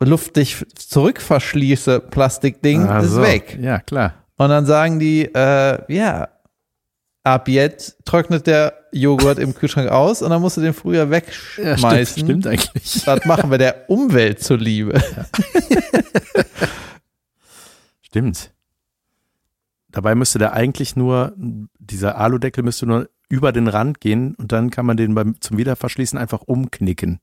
luftig 0.00 0.64
zurückverschließe 0.74 2.00
Plastikding 2.00 2.82
Ah, 2.88 2.98
ist 3.00 3.16
weg. 3.20 3.56
Ja, 3.60 3.78
klar. 3.78 4.14
Und 4.36 4.48
dann 4.48 4.66
sagen 4.66 4.98
die, 4.98 5.26
äh, 5.32 5.78
ja, 5.92 6.28
ab 7.34 7.48
jetzt 7.48 7.96
trocknet 8.04 8.46
der 8.46 8.74
Joghurt 8.92 9.38
im 9.38 9.54
Kühlschrank 9.54 9.90
aus 9.90 10.22
und 10.22 10.30
dann 10.30 10.40
musst 10.40 10.56
du 10.56 10.60
den 10.60 10.74
früher 10.74 11.04
Ja, 11.04 11.10
wegschmeißen. 11.10 12.04
stimmt, 12.24 12.44
stimmt 12.44 12.46
eigentlich. 12.46 13.02
Das 13.04 13.24
machen 13.24 13.50
wir 13.50 13.58
der 13.58 13.88
Umwelt 13.90 14.42
zuliebe. 14.42 15.00
Stimmt. 18.00 18.52
Dabei 19.90 20.14
müsste 20.14 20.38
der 20.38 20.52
eigentlich 20.54 20.96
nur, 20.96 21.34
dieser 21.78 22.18
Aludeckel 22.18 22.62
müsste 22.64 22.86
nur 22.86 23.08
über 23.28 23.52
den 23.52 23.68
Rand 23.68 24.00
gehen 24.00 24.34
und 24.36 24.52
dann 24.52 24.70
kann 24.70 24.86
man 24.86 24.96
den 24.96 25.14
beim, 25.14 25.38
zum 25.40 25.58
Wiederverschließen 25.58 26.18
einfach 26.18 26.42
umknicken. 26.46 27.20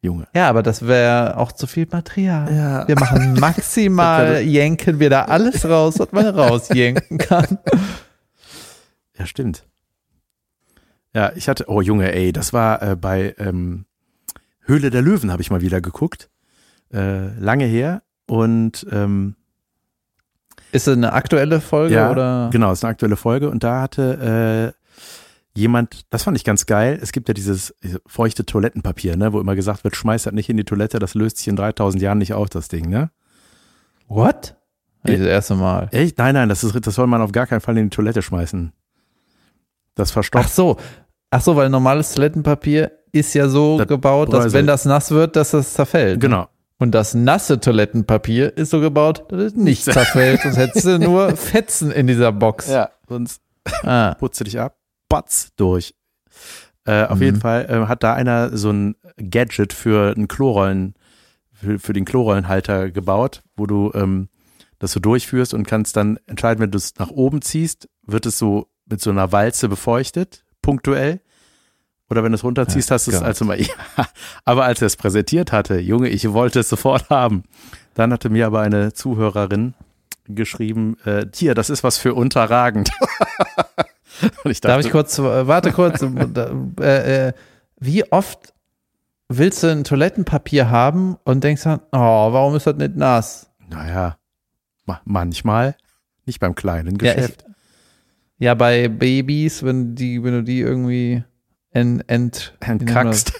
Junge. 0.00 0.26
Ja, 0.34 0.48
aber 0.48 0.62
das 0.62 0.86
wäre 0.86 1.36
auch 1.36 1.52
zu 1.52 1.66
viel 1.66 1.86
Material. 1.90 2.52
Ja. 2.52 2.88
Wir 2.88 2.98
machen 2.98 3.34
maximal, 3.40 4.40
jenken 4.40 4.98
wir 4.98 5.10
da 5.10 5.26
alles 5.26 5.64
raus, 5.64 5.98
was 5.98 6.10
man 6.12 6.26
rausjenken 6.34 7.18
kann. 7.18 7.58
Ja, 9.18 9.26
stimmt. 9.26 9.66
Ja, 11.14 11.32
ich 11.34 11.48
hatte, 11.48 11.66
oh 11.68 11.82
Junge, 11.82 12.12
ey, 12.12 12.32
das 12.32 12.52
war 12.52 12.82
äh, 12.82 12.96
bei 12.96 13.34
ähm, 13.38 13.84
Höhle 14.62 14.90
der 14.90 15.02
Löwen, 15.02 15.30
habe 15.30 15.42
ich 15.42 15.50
mal 15.50 15.60
wieder 15.60 15.80
geguckt. 15.80 16.30
Äh, 16.92 17.28
lange 17.38 17.64
her. 17.66 18.02
Und 18.26 18.86
ähm, 18.90 19.34
Ist 20.70 20.88
es 20.88 20.96
eine 20.96 21.12
aktuelle 21.12 21.60
Folge 21.60 21.94
Ja, 21.94 22.10
oder? 22.10 22.50
Genau, 22.52 22.72
ist 22.72 22.84
eine 22.84 22.92
aktuelle 22.92 23.16
Folge 23.16 23.50
und 23.50 23.62
da 23.62 23.82
hatte 23.82 24.74
äh, 24.74 24.82
jemand, 25.58 26.06
das 26.10 26.22
fand 26.22 26.36
ich 26.38 26.44
ganz 26.44 26.64
geil, 26.64 26.98
es 27.02 27.12
gibt 27.12 27.28
ja 27.28 27.34
dieses 27.34 27.74
diese 27.82 28.00
feuchte 28.06 28.46
Toilettenpapier, 28.46 29.16
ne, 29.16 29.34
wo 29.34 29.40
immer 29.40 29.54
gesagt 29.54 29.84
wird, 29.84 29.96
schmeiß 29.96 30.22
das 30.22 30.32
nicht 30.32 30.48
in 30.48 30.56
die 30.56 30.64
Toilette, 30.64 30.98
das 30.98 31.14
löst 31.14 31.38
sich 31.38 31.48
in 31.48 31.56
3000 31.56 32.02
Jahren 32.02 32.18
nicht 32.18 32.32
auf, 32.32 32.48
das 32.48 32.68
Ding, 32.68 32.88
ne? 32.88 33.10
What? 34.08 34.56
Das 35.04 35.20
erste 35.20 35.56
Mal. 35.56 35.88
Echt? 35.90 36.16
Nein, 36.16 36.34
nein, 36.34 36.48
das, 36.48 36.62
ist, 36.62 36.86
das 36.86 36.94
soll 36.94 37.06
man 37.08 37.20
auf 37.20 37.32
gar 37.32 37.46
keinen 37.46 37.60
Fall 37.60 37.76
in 37.76 37.86
die 37.86 37.94
Toilette 37.94 38.22
schmeißen. 38.22 38.72
Das 39.94 40.10
Ach 40.10 40.14
verstopft. 40.14 40.54
so. 40.54 40.76
Ach 41.30 41.40
so, 41.40 41.56
weil 41.56 41.68
normales 41.70 42.12
Toilettenpapier 42.14 42.92
ist 43.12 43.34
ja 43.34 43.48
so 43.48 43.78
Das- 43.78 43.88
gebaut, 43.88 44.32
dass 44.32 44.52
wenn 44.52 44.66
das 44.66 44.84
nass 44.84 45.10
wird, 45.10 45.36
dass 45.36 45.50
das 45.52 45.74
zerfällt. 45.74 46.20
Genau. 46.20 46.48
Und 46.78 46.92
das 46.92 47.14
nasse 47.14 47.60
Toilettenpapier 47.60 48.56
ist 48.56 48.70
so 48.70 48.80
gebaut, 48.80 49.24
dass 49.30 49.40
es 49.40 49.54
nicht 49.54 49.84
zerfällt. 49.84 50.40
Sonst 50.42 50.56
hättest 50.56 50.86
du 50.86 50.98
nur 50.98 51.36
Fetzen 51.36 51.90
in 51.92 52.06
dieser 52.06 52.32
Box. 52.32 52.68
Ja, 52.68 52.90
sonst 53.08 53.40
Ah. 53.84 54.14
putzt 54.14 54.40
du 54.40 54.44
dich 54.44 54.58
ab, 54.58 54.76
batz, 55.08 55.50
durch. 55.56 55.94
Äh, 56.84 57.04
auf 57.04 57.18
Mhm. 57.18 57.22
jeden 57.24 57.40
Fall 57.40 57.66
äh, 57.70 57.86
hat 57.86 58.02
da 58.02 58.14
einer 58.14 58.56
so 58.56 58.70
ein 58.70 58.96
Gadget 59.16 59.72
für 59.72 60.12
einen 60.16 60.26
Klorollen, 60.26 60.94
für, 61.52 61.78
für 61.78 61.92
den 61.92 62.04
Klorollenhalter 62.04 62.90
gebaut, 62.90 63.42
wo 63.56 63.66
du 63.66 63.92
ähm, 63.94 64.28
das 64.80 64.90
so 64.90 64.98
durchführst 64.98 65.54
und 65.54 65.64
kannst 65.64 65.96
dann 65.96 66.18
entscheiden, 66.26 66.60
wenn 66.60 66.72
du 66.72 66.78
es 66.78 66.94
nach 66.98 67.10
oben 67.10 67.40
ziehst, 67.42 67.88
wird 68.04 68.26
es 68.26 68.36
so 68.38 68.66
mit 68.92 69.00
so 69.00 69.10
einer 69.10 69.32
Walze 69.32 69.68
befeuchtet, 69.68 70.44
punktuell. 70.62 71.20
Oder 72.10 72.22
wenn 72.22 72.32
du 72.32 72.36
es 72.36 72.44
runterziehst, 72.44 72.90
Ach 72.90 72.94
hast 72.94 73.06
du 73.06 73.12
es 73.12 73.22
also 73.22 73.44
mal, 73.44 73.60
ja, 73.60 73.66
aber 74.44 74.64
als 74.64 74.82
er 74.82 74.86
es 74.86 74.96
präsentiert 74.96 75.50
hatte, 75.50 75.78
Junge, 75.78 76.08
ich 76.08 76.30
wollte 76.32 76.60
es 76.60 76.68
sofort 76.68 77.08
haben. 77.10 77.44
Dann 77.94 78.12
hatte 78.12 78.28
mir 78.30 78.46
aber 78.46 78.60
eine 78.60 78.92
Zuhörerin 78.92 79.74
geschrieben, 80.26 80.96
äh, 81.04 81.26
hier, 81.34 81.54
das 81.54 81.70
ist 81.70 81.82
was 81.82 81.98
für 81.98 82.14
unterragend. 82.14 82.90
und 84.44 84.50
ich 84.50 84.60
dachte, 84.60 84.76
Darf 84.76 84.84
ich 84.86 84.92
kurz, 84.92 85.18
äh, 85.18 85.46
warte 85.46 85.72
kurz, 85.72 86.02
äh, 86.80 87.28
äh, 87.28 87.32
wie 87.80 88.12
oft 88.12 88.52
willst 89.28 89.62
du 89.62 89.68
ein 89.72 89.84
Toilettenpapier 89.84 90.68
haben 90.70 91.16
und 91.24 91.42
denkst 91.42 91.64
dann, 91.64 91.80
oh, 91.92 92.32
warum 92.32 92.54
ist 92.54 92.66
das 92.66 92.76
nicht 92.76 92.94
nass? 92.96 93.50
Naja, 93.70 94.18
ma 94.84 95.00
manchmal, 95.04 95.76
nicht 96.26 96.40
beim 96.40 96.54
kleinen 96.54 96.98
Ja, 97.00 97.14
Geschäft. 97.14 97.42
ja, 97.48 97.51
bei 98.54 98.88
Babys, 98.88 99.62
wenn 99.62 99.94
die, 99.94 100.22
wenn 100.24 100.32
du 100.32 100.42
die 100.42 100.60
irgendwie 100.60 101.22
ent, 101.70 102.02
ent? 102.08 102.54
Entkackst. 102.60 103.32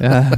ja, 0.00 0.30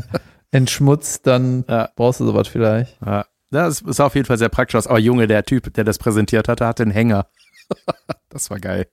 entschmutzt, 0.51 1.27
dann 1.27 1.65
Ja. 1.69 1.89
brauchst 1.97 2.21
du 2.21 2.27
sowas 2.27 2.49
vielleicht. 2.49 2.99
Ja, 3.05 3.25
das 3.51 3.81
ist 3.81 4.01
auf 4.01 4.15
jeden 4.15 4.27
Fall 4.27 4.39
sehr 4.39 4.49
praktisch 4.51 4.75
aus. 4.77 4.87
Aber 4.87 4.99
Junge, 4.99 5.27
der 5.27 5.45
Typ, 5.45 5.73
der 5.75 5.85
das 5.85 5.99
präsentiert 5.99 6.49
hatte, 6.49 6.67
hatte 6.67 6.83
einen 6.83 6.93
Hänger. 6.93 7.27
das 8.29 8.51
war 8.51 8.59
geil. 8.61 8.87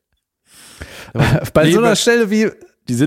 Bei 1.53 1.65
Nee, 1.65 1.73
so 1.73 1.79
einer 1.79 1.95
Stelle 1.95 2.29
wie, 2.29 2.49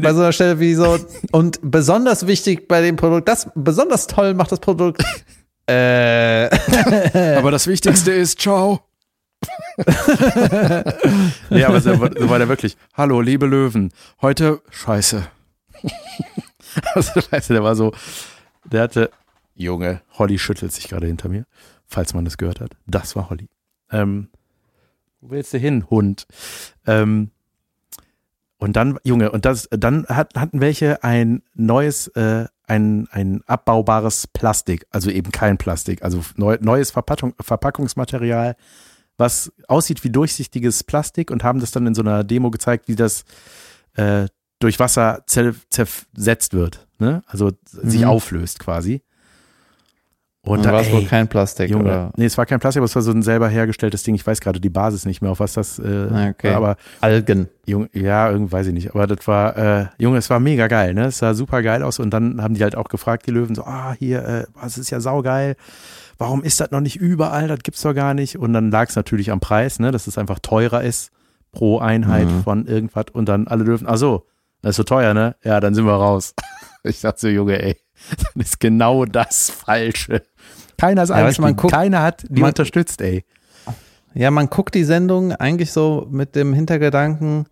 bei 0.01 0.13
so 0.13 0.21
einer 0.21 0.33
Stelle 0.33 0.61
wie 0.61 0.75
so, 0.75 0.99
und 1.33 1.59
besonders 1.63 2.27
wichtig 2.27 2.69
bei 2.69 2.81
dem 2.83 2.97
Produkt, 2.97 3.29
das 3.29 3.49
besonders 3.55 4.07
toll 4.07 4.35
macht 4.35 4.53
das 4.53 4.61
Produkt. 4.61 5.03
äh, 5.67 6.49
aber 7.37 7.51
das 7.51 7.67
Wichtigste 7.67 8.13
ist, 8.13 8.41
ciao. 8.41 8.81
nee, 11.51 11.65
aber 11.65 11.81
so, 11.81 11.95
so 11.95 12.29
war 12.31 12.39
der 12.39 12.49
wirklich. 12.49 12.77
Hallo, 12.95 13.21
liebe 13.21 13.47
Löwen. 13.47 13.93
Heute 14.23 14.63
Scheiße. 14.71 15.27
also, 16.95 17.21
weißt 17.31 17.51
der 17.51 17.63
war 17.63 17.77
so, 17.77 17.93
der 18.65 18.83
hatte, 18.83 19.11
Junge, 19.55 20.01
Holly 20.19 20.39
schüttelt 20.39 20.73
sich 20.73 20.89
gerade 20.89 21.07
hinter 21.07 21.29
mir, 21.29 21.47
falls 21.87 22.15
man 22.15 22.27
es 22.27 22.39
gehört 22.39 22.61
hat. 22.61 22.77
Das 22.87 23.15
war 23.17 23.31
Holly. 23.31 23.49
Ähm, 23.91 24.29
wo 25.21 25.31
willst 25.31 25.53
du 25.55 25.59
hin, 25.59 25.89
Hund? 25.91 26.27
Ähm, 26.87 27.31
und 28.59 28.77
dann, 28.77 28.99
Junge, 29.05 29.31
und 29.31 29.45
das, 29.45 29.69
dann 29.71 30.07
hat, 30.07 30.35
hatten 30.37 30.61
welche 30.61 31.03
ein 31.05 31.43
neues, 31.55 32.09
äh, 32.09 32.47
ein, 32.67 33.09
ein 33.11 33.43
abbaubares 33.47 34.27
Plastik, 34.29 34.87
also 34.91 35.11
eben 35.11 35.33
kein 35.33 35.59
Plastik, 35.59 36.03
also 36.03 36.23
neu, 36.37 36.57
neues 36.61 36.91
Verpackung, 36.91 37.35
Verpackungsmaterial, 37.41 38.57
was 39.17 39.53
aussieht 39.69 40.03
wie 40.05 40.11
durchsichtiges 40.11 40.83
Plastik 40.85 41.31
und 41.31 41.45
haben 41.45 41.61
das 41.61 41.71
dann 41.71 41.87
in 41.87 41.95
so 41.95 42.03
einer 42.03 42.25
Demo 42.25 42.51
gezeigt, 42.51 42.89
wie 42.89 42.97
das 42.97 43.25
äh, 43.97 44.27
durch 44.61 44.79
Wasser 44.79 45.23
zer 45.27 45.55
zersetzt 45.71 46.55
wird, 46.55 46.87
ne? 46.99 47.23
Also 47.27 47.53
sich 47.65 48.03
Mhm. 48.03 48.09
auflöst 48.09 48.59
quasi. 48.61 49.03
Und 50.43 50.59
Und 50.59 50.67
da, 50.67 50.73
war 50.75 50.83
es 50.83 50.93
wohl 50.93 51.07
kein 51.07 51.27
Plastik, 51.27 51.71
Junge, 51.71 51.85
oder? 51.85 52.13
nee, 52.17 52.27
es 52.27 52.37
war 52.37 52.45
kein 52.45 52.61
Plastik, 52.61 52.81
aber 52.81 52.85
es 52.85 52.95
war 52.95 53.01
so 53.01 53.13
ein 53.13 53.23
selber 53.23 53.49
hergestelltes 53.49 54.03
Ding. 54.03 54.15
Ich 54.15 54.27
weiß 54.27 54.41
gerade 54.43 54.61
die 54.61 54.69
Basis 54.69 55.07
nicht 55.07 55.23
mehr, 55.23 55.31
auf 55.31 55.41
was 55.41 55.55
das, 55.55 55.79
äh, 55.79 56.09
Ah, 56.13 56.29
okay. 56.29 56.51
war, 56.51 56.57
aber 56.57 56.77
Algen. 57.01 57.49
Junge, 57.65 57.89
ja, 57.95 58.31
irgendwie 58.31 58.53
weiß 58.53 58.67
ich 58.67 58.75
nicht, 58.75 58.91
aber 58.91 59.07
das 59.07 59.27
war, 59.27 59.57
äh, 59.57 59.87
Junge, 59.97 60.19
es 60.19 60.29
war 60.29 60.41
mega 60.41 60.67
geil, 60.67 60.93
ne? 60.93 61.07
Es 61.07 61.17
sah 61.19 61.33
super 61.33 61.63
geil 61.63 61.83
aus 61.83 61.99
und 61.99 62.11
dann 62.11 62.43
haben 62.43 62.53
die 62.55 62.63
halt 62.63 62.77
auch 62.77 62.89
gefragt, 62.91 63.27
die 63.27 63.31
Löwen, 63.31 63.55
so, 63.55 63.65
ah, 63.65 63.95
hier, 63.99 64.23
äh, 64.23 64.45
das 64.63 64.77
ist 64.77 64.91
ja 64.91 65.01
saugeil. 65.01 65.57
Warum 66.19 66.43
ist 66.45 66.61
das 66.61 66.71
noch 66.71 66.81
nicht 66.81 66.97
überall? 66.97 67.49
Das 67.49 67.61
gibt's 67.63 67.83
doch 67.83 67.95
gar 67.95 68.15
nicht. 68.15 68.39
Und 68.39 68.53
dann 68.53 68.71
lag 68.71 68.89
es 68.89 68.97
natürlich 68.97 69.31
am 69.31 69.41
Preis, 69.41 69.79
ne, 69.79 69.91
dass 69.91 70.07
es 70.07 70.17
einfach 70.19 70.39
teurer 70.39 70.83
ist 70.83 71.11
pro 71.53 71.79
Einheit 71.79 72.27
Mhm. 72.29 72.43
von 72.43 72.67
irgendwas 72.67 73.07
und 73.13 73.29
dann 73.29 73.47
alle 73.49 73.65
dürfen, 73.65 73.87
ach 73.89 73.97
so, 73.97 74.27
das 74.63 74.71
ist 74.71 74.77
so 74.77 74.83
teuer, 74.85 75.15
ne? 75.15 75.37
Ja, 75.45 75.61
dann 75.61 75.75
sind 75.75 75.85
wir 75.87 75.93
raus. 75.95 76.35
Ich 76.87 77.01
dachte 77.01 77.19
so, 77.21 77.29
Junge, 77.29 77.63
ey, 77.63 77.77
das 78.35 78.47
ist 78.47 78.61
genau 78.61 79.07
das 79.07 79.49
Falsche. 79.51 80.23
Keiner 80.77 81.05
ist 81.05 81.09
Ja, 81.09 81.33
man 81.41 81.57
guckt- 81.57 81.73
keiner 81.73 82.03
hat 82.03 82.25
die 82.29 82.43
man- 82.43 82.51
unterstützt, 82.51 83.01
ey. 83.01 83.25
Ja, 84.13 84.31
man 84.31 84.49
guckt 84.51 84.75
die 84.75 84.85
Sendung 84.85 85.33
eigentlich 85.33 85.73
so 85.73 86.07
mit 86.11 86.37
dem 86.37 86.53
Hintergedanken, 86.53 87.47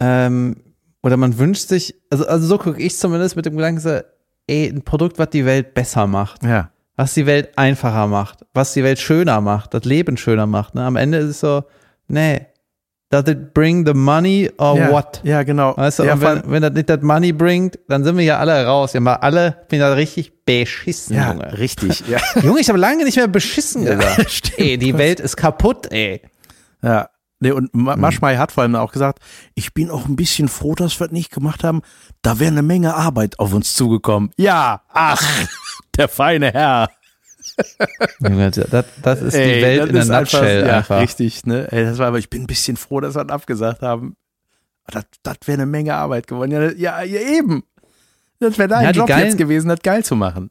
ähm, 0.00 0.56
oder 1.02 1.16
man 1.16 1.38
wünscht 1.38 1.68
sich, 1.68 1.94
also, 2.10 2.26
also 2.26 2.46
so 2.46 2.58
gucke 2.58 2.80
ich 2.80 2.98
zumindest 2.98 3.36
mit 3.36 3.46
dem 3.46 3.56
Gedanken, 3.56 3.80
so, 3.80 4.00
ey, 4.48 4.66
ein 4.68 4.82
Produkt, 4.82 5.18
was 5.18 5.30
die 5.30 5.44
Welt 5.44 5.74
besser 5.74 6.06
macht, 6.06 6.42
Ja. 6.42 6.70
Was 6.98 7.14
die 7.14 7.26
Welt 7.26 7.56
einfacher 7.56 8.08
macht, 8.08 8.44
was 8.54 8.72
die 8.72 8.82
Welt 8.82 8.98
schöner 8.98 9.40
macht, 9.40 9.72
das 9.72 9.84
Leben 9.84 10.16
schöner 10.16 10.46
macht. 10.46 10.74
Ne? 10.74 10.84
Am 10.84 10.96
Ende 10.96 11.18
ist 11.18 11.28
es 11.30 11.40
so, 11.40 11.62
nee, 12.08 12.44
does 13.08 13.28
it 13.28 13.54
bring 13.54 13.86
the 13.86 13.94
money 13.94 14.50
or 14.58 14.76
ja, 14.76 14.90
what? 14.90 15.20
Ja, 15.22 15.44
genau. 15.44 15.76
Weißt 15.76 16.00
du, 16.00 16.02
ja, 16.02 16.20
wenn, 16.20 16.42
wenn 16.50 16.60
das 16.60 16.72
nicht 16.72 16.90
das 16.90 17.00
Money 17.00 17.32
bringt, 17.32 17.78
dann 17.86 18.02
sind 18.02 18.16
wir 18.16 18.24
ja 18.24 18.38
alle 18.38 18.66
raus. 18.66 18.94
Wir 18.94 18.98
haben 18.98 19.06
alle, 19.06 19.64
bin 19.68 19.78
da 19.78 19.92
richtig 19.92 20.44
beschissen, 20.44 21.14
ja, 21.14 21.30
Junge. 21.30 21.56
richtig. 21.56 22.02
Ja. 22.08 22.18
Junge, 22.42 22.58
ich 22.58 22.68
habe 22.68 22.80
lange 22.80 23.04
nicht 23.04 23.16
mehr 23.16 23.28
beschissen 23.28 23.84
gesagt. 23.84 24.28
stimmt. 24.30 24.58
Ey, 24.58 24.76
die 24.76 24.98
Welt 24.98 25.20
ist 25.20 25.36
kaputt, 25.36 25.92
ey. 25.92 26.20
Ja. 26.82 27.08
Nee, 27.38 27.52
und 27.52 27.72
Ma- 27.72 27.94
Maschmei 27.94 28.38
hat 28.38 28.50
vor 28.50 28.64
allem 28.64 28.74
auch 28.74 28.90
gesagt, 28.90 29.20
ich 29.54 29.72
bin 29.72 29.88
auch 29.88 30.06
ein 30.06 30.16
bisschen 30.16 30.48
froh, 30.48 30.74
dass 30.74 30.98
wir 30.98 31.06
das 31.06 31.12
nicht 31.12 31.30
gemacht 31.30 31.62
haben. 31.62 31.82
Da 32.22 32.40
wäre 32.40 32.50
eine 32.50 32.62
Menge 32.62 32.96
Arbeit 32.96 33.38
auf 33.38 33.52
uns 33.52 33.74
zugekommen. 33.74 34.32
Ja, 34.36 34.82
ach, 34.92 35.22
der 35.98 36.08
feine 36.08 36.52
Herr. 36.52 36.88
Das, 38.70 38.86
das 39.02 39.22
ist 39.22 39.34
Ey, 39.34 39.54
die 39.56 39.62
Welt 39.62 39.88
in 39.88 39.94
der 39.94 40.04
Nutshell 40.04 40.66
ja, 40.66 40.76
einfach. 40.78 41.00
Richtig, 41.00 41.44
ne? 41.46 41.66
Ey, 41.70 41.84
das 41.84 41.98
war 41.98 42.06
aber, 42.08 42.18
ich 42.18 42.30
bin 42.30 42.42
ein 42.42 42.46
bisschen 42.46 42.76
froh, 42.76 43.00
dass 43.00 43.14
wir 43.16 43.24
das 43.24 43.34
abgesagt 43.34 43.82
haben. 43.82 44.16
Das, 44.90 45.04
das 45.22 45.36
wäre 45.46 45.58
eine 45.58 45.66
Menge 45.66 45.94
Arbeit 45.94 46.26
geworden. 46.26 46.50
Ja, 46.50 46.70
ja, 46.70 47.02
ja 47.02 47.20
eben. 47.20 47.62
Das 48.40 48.56
wäre 48.58 48.68
dein 48.68 48.84
Ja, 48.84 48.90
Job 48.92 49.08
geilen- 49.08 49.26
jetzt 49.26 49.38
gewesen, 49.38 49.68
das 49.68 49.80
geil 49.82 50.04
zu 50.04 50.14
machen. 50.16 50.50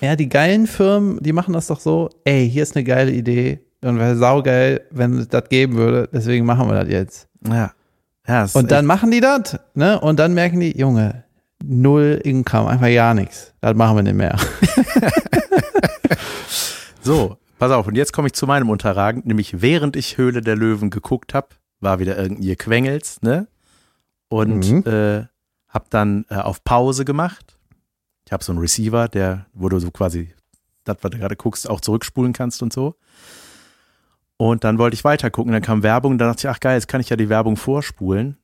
Ja, 0.00 0.14
die 0.16 0.28
geilen 0.28 0.66
Firmen, 0.66 1.18
die 1.22 1.32
machen 1.32 1.54
das 1.54 1.68
doch 1.68 1.80
so, 1.80 2.10
ey, 2.24 2.50
hier 2.50 2.62
ist 2.64 2.76
eine 2.76 2.84
geile 2.84 3.12
Idee 3.12 3.60
und 3.82 3.98
wäre 3.98 4.16
saugeil, 4.16 4.82
wenn 4.90 5.16
es 5.18 5.28
das 5.28 5.48
geben 5.48 5.76
würde, 5.76 6.08
deswegen 6.12 6.44
machen 6.44 6.68
wir 6.68 6.74
das 6.84 6.90
jetzt. 6.92 7.28
Ja. 7.48 7.72
Ja, 8.28 8.42
das 8.42 8.54
Und 8.56 8.70
dann 8.72 8.84
machen 8.84 9.10
die 9.10 9.20
das, 9.20 9.58
ne? 9.74 10.00
Und 10.00 10.18
dann 10.18 10.34
merken 10.34 10.58
die, 10.60 10.76
Junge, 10.76 11.24
null 11.64 12.20
Income, 12.24 12.68
einfach 12.68 12.88
gar 12.92 13.14
nichts. 13.14 13.54
Das 13.60 13.74
machen 13.74 13.96
wir 13.96 14.02
nicht 14.02 14.14
mehr. 14.16 14.36
So, 17.02 17.36
pass 17.58 17.70
auf, 17.70 17.86
und 17.86 17.94
jetzt 17.94 18.12
komme 18.12 18.26
ich 18.26 18.34
zu 18.34 18.46
meinem 18.46 18.68
Unterragen, 18.68 19.22
nämlich 19.24 19.62
während 19.62 19.94
ich 19.94 20.18
Höhle 20.18 20.40
der 20.40 20.56
Löwen 20.56 20.90
geguckt 20.90 21.34
habe, 21.34 21.48
war 21.80 22.00
wieder 22.00 22.18
irgendwie 22.18 22.56
Quengels, 22.56 23.22
ne? 23.22 23.46
Und 24.28 24.68
Mhm. 24.68 24.82
äh, 24.86 25.26
hab 25.68 25.88
dann 25.90 26.24
äh, 26.30 26.34
auf 26.36 26.64
Pause 26.64 27.04
gemacht. 27.04 27.56
Ich 28.24 28.32
habe 28.32 28.42
so 28.42 28.50
einen 28.50 28.60
Receiver, 28.60 29.06
der, 29.08 29.46
wo 29.52 29.68
du 29.68 29.78
so 29.78 29.92
quasi 29.92 30.34
das, 30.82 30.96
was 31.02 31.10
du 31.12 31.18
gerade 31.18 31.36
guckst, 31.36 31.70
auch 31.70 31.80
zurückspulen 31.80 32.32
kannst 32.32 32.60
und 32.62 32.72
so. 32.72 32.96
Und 34.36 34.64
dann 34.64 34.78
wollte 34.78 34.94
ich 34.94 35.04
weiter 35.04 35.30
gucken, 35.30 35.52
dann 35.52 35.62
kam 35.62 35.84
Werbung, 35.84 36.18
dann 36.18 36.28
dachte 36.28 36.40
ich, 36.48 36.48
ach 36.52 36.58
geil, 36.60 36.74
jetzt 36.74 36.88
kann 36.88 37.00
ich 37.00 37.08
ja 37.08 37.16
die 37.16 37.28
Werbung 37.28 37.56
vorspulen. 37.56 38.36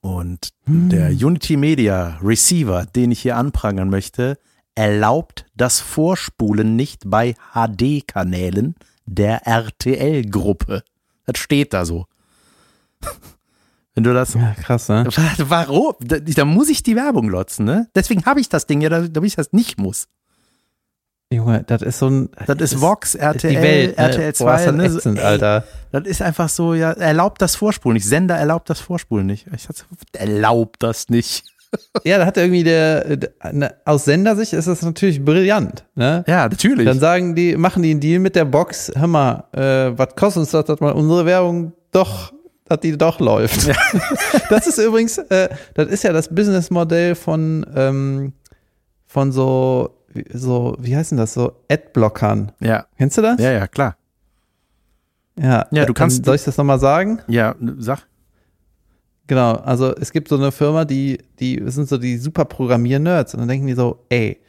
Und 0.00 0.50
der 0.66 1.10
Unity 1.10 1.56
Media 1.56 2.18
Receiver, 2.22 2.86
den 2.86 3.10
ich 3.10 3.20
hier 3.22 3.36
anprangern 3.36 3.90
möchte, 3.90 4.38
erlaubt 4.74 5.46
das 5.56 5.80
Vorspulen 5.80 6.76
nicht 6.76 7.02
bei 7.06 7.34
HD-Kanälen 7.52 8.76
der 9.06 9.46
RTL-Gruppe. 9.46 10.84
Das 11.26 11.38
steht 11.38 11.72
da 11.72 11.84
so. 11.84 12.06
Wenn 13.94 14.04
du 14.04 14.14
das. 14.14 14.34
Ja, 14.34 14.54
krass, 14.54 14.88
ne? 14.88 15.08
Warum? 15.38 15.94
Da, 16.00 16.20
da 16.20 16.44
muss 16.44 16.68
ich 16.68 16.84
die 16.84 16.94
Werbung 16.94 17.28
lotzen, 17.28 17.64
ne? 17.64 17.88
Deswegen 17.96 18.24
habe 18.26 18.40
ich 18.40 18.48
das 18.48 18.66
Ding 18.66 18.80
ja, 18.80 18.88
damit 18.88 19.24
ich 19.24 19.34
das 19.34 19.52
nicht 19.52 19.80
muss. 19.80 20.06
Junge, 21.30 21.62
das 21.66 21.82
ist 21.82 21.98
so 21.98 22.08
ein. 22.08 22.30
Das 22.46 22.56
ist 22.58 22.80
Vox, 22.80 23.14
RTL, 23.14 23.50
die 23.50 23.60
Welt, 23.62 23.98
ne? 23.98 24.04
RTL 24.04 24.20
Boah, 24.20 24.28
ist 24.28 24.38
2. 24.38 24.64
das 24.64 24.74
Ne? 24.74 24.84
ätzend, 24.86 25.18
Ey, 25.18 25.24
Alter. 25.24 25.64
Das 25.92 26.06
ist 26.06 26.22
einfach 26.22 26.48
so, 26.48 26.72
ja, 26.74 26.92
erlaubt 26.92 27.42
das 27.42 27.54
Vorspulen 27.54 27.94
nicht. 27.94 28.06
Sender 28.08 28.36
erlaubt 28.36 28.70
das 28.70 28.80
Vorspulen 28.80 29.26
nicht. 29.26 29.46
Ich 29.54 29.66
dachte, 29.66 29.84
erlaubt 30.12 30.82
das 30.82 31.08
nicht. 31.08 31.44
Ja, 32.02 32.16
da 32.16 32.24
hat 32.24 32.38
irgendwie 32.38 32.64
der, 32.64 33.18
der 33.18 33.30
ne, 33.52 33.74
aus 33.84 34.06
Sendersicht 34.06 34.54
ist 34.54 34.66
das 34.68 34.80
natürlich 34.80 35.22
brillant, 35.22 35.84
ne? 35.96 36.24
Ja, 36.26 36.48
natürlich. 36.48 36.86
Dann 36.86 36.98
sagen 36.98 37.34
die, 37.34 37.58
machen 37.58 37.82
die 37.82 37.90
einen 37.90 38.00
Deal 38.00 38.20
mit 38.20 38.36
der 38.36 38.46
Box, 38.46 38.90
hör 38.96 39.06
mal, 39.06 39.44
äh, 39.52 39.92
was 39.98 40.16
kostet 40.16 40.40
uns 40.40 40.50
das, 40.52 40.64
dass 40.64 40.80
mal 40.80 40.92
unsere 40.92 41.26
Werbung 41.26 41.74
doch, 41.92 42.32
dass 42.64 42.80
die 42.80 42.96
doch 42.96 43.20
läuft. 43.20 43.68
das 44.48 44.66
ist 44.66 44.78
übrigens, 44.78 45.18
äh, 45.18 45.50
das 45.74 45.88
ist 45.88 46.04
ja 46.04 46.14
das 46.14 46.34
Businessmodell 46.34 47.14
von, 47.14 47.66
ähm, 47.76 48.32
von 49.06 49.30
so, 49.30 49.90
so, 50.32 50.76
wie 50.80 50.96
heißen 50.96 51.16
das, 51.18 51.34
so 51.34 51.52
Adblockern. 51.70 52.52
ja, 52.60 52.86
Kennst 52.96 53.18
du 53.18 53.22
das? 53.22 53.38
ja, 53.40 53.52
ja, 53.52 53.66
klar. 53.66 53.96
Ja, 55.38 55.66
Ja, 55.70 55.84
du 55.84 55.92
äh, 55.92 55.94
kannst- 55.94 56.24
Soll 56.24 56.34
ich 56.36 56.44
das 56.44 56.56
nochmal 56.56 56.78
sagen? 56.80 57.20
Ja, 57.28 57.54
sag. 57.78 58.06
Genau, 59.26 59.52
also 59.56 59.94
es 59.94 60.10
gibt 60.12 60.28
so 60.28 60.36
eine 60.36 60.52
Firma, 60.52 60.84
die, 60.86 61.18
die 61.38 61.62
sind 61.66 61.88
so 61.88 61.98
die 61.98 62.16
super 62.16 62.46
Programmier-Nerds 62.46 63.34
und 63.34 63.40
dann 63.40 63.48
denken 63.48 63.66
die 63.66 63.74
so, 63.74 64.04
ey, 64.08 64.40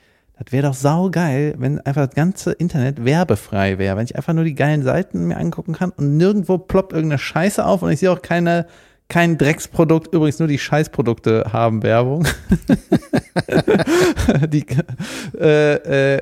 das 0.41 0.53
wäre 0.53 0.68
doch 0.68 0.74
saugeil, 0.74 1.53
wenn 1.57 1.82
einfach 1.82 2.05
das 2.07 2.16
ganze 2.16 2.53
Internet 2.53 3.03
werbefrei 3.03 3.78
wäre, 3.78 3.97
wenn 3.97 4.05
ich 4.05 4.16
einfach 4.16 4.32
nur 4.34 4.45
die 4.45 4.55
geilen 4.55 4.84
Seiten 4.84 5.28
mir 5.28 5.36
angucken 5.38 5.74
kann 5.74 5.89
und 5.91 6.16
nirgendwo 6.16 6.57
ploppt 6.57 6.93
irgendeine 6.93 7.20
Scheiße 7.20 7.66
auf 7.66 7.82
und 7.82 7.91
ich 7.91 7.99
sehe 7.99 8.10
auch 8.10 8.22
keine, 8.22 8.68
kein 9.10 9.38
Drecksprodukt, 9.38 10.14
übrigens 10.14 10.39
nur 10.39 10.47
die 10.47 10.60
Scheißprodukte 10.60 11.49
haben 11.51 11.84
Werbung. 11.84 12.28
die, 14.49 14.66
äh, 15.38 16.16
äh, 16.16 16.22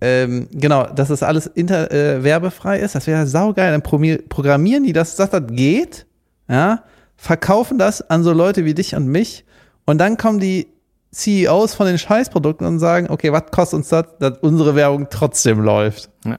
ähm, 0.00 0.48
genau, 0.50 0.86
dass 0.86 1.08
das 1.08 1.22
alles 1.22 1.46
inter, 1.46 1.92
äh, 1.92 2.24
werbefrei 2.24 2.78
ist, 2.80 2.94
das 2.94 3.06
wäre 3.06 3.26
saugeil. 3.26 3.70
Dann 3.70 3.82
programmieren 3.82 4.84
die 4.84 4.94
das, 4.94 5.16
dass 5.16 5.28
das 5.28 5.42
geht, 5.50 6.06
ja, 6.48 6.84
verkaufen 7.16 7.78
das 7.78 8.08
an 8.08 8.22
so 8.22 8.32
Leute 8.32 8.64
wie 8.64 8.72
dich 8.74 8.96
und 8.96 9.06
mich 9.06 9.44
und 9.84 9.98
dann 9.98 10.16
kommen 10.16 10.40
die 10.40 10.68
CEOs 11.12 11.74
von 11.74 11.86
den 11.86 11.98
Scheißprodukten 11.98 12.66
und 12.66 12.78
sagen, 12.78 13.08
okay, 13.10 13.30
was 13.32 13.50
kostet 13.50 13.78
uns 13.78 13.88
das, 13.88 14.04
dass 14.20 14.38
unsere 14.38 14.74
Werbung 14.74 15.08
trotzdem 15.10 15.60
läuft? 15.60 16.08
Ja. 16.24 16.38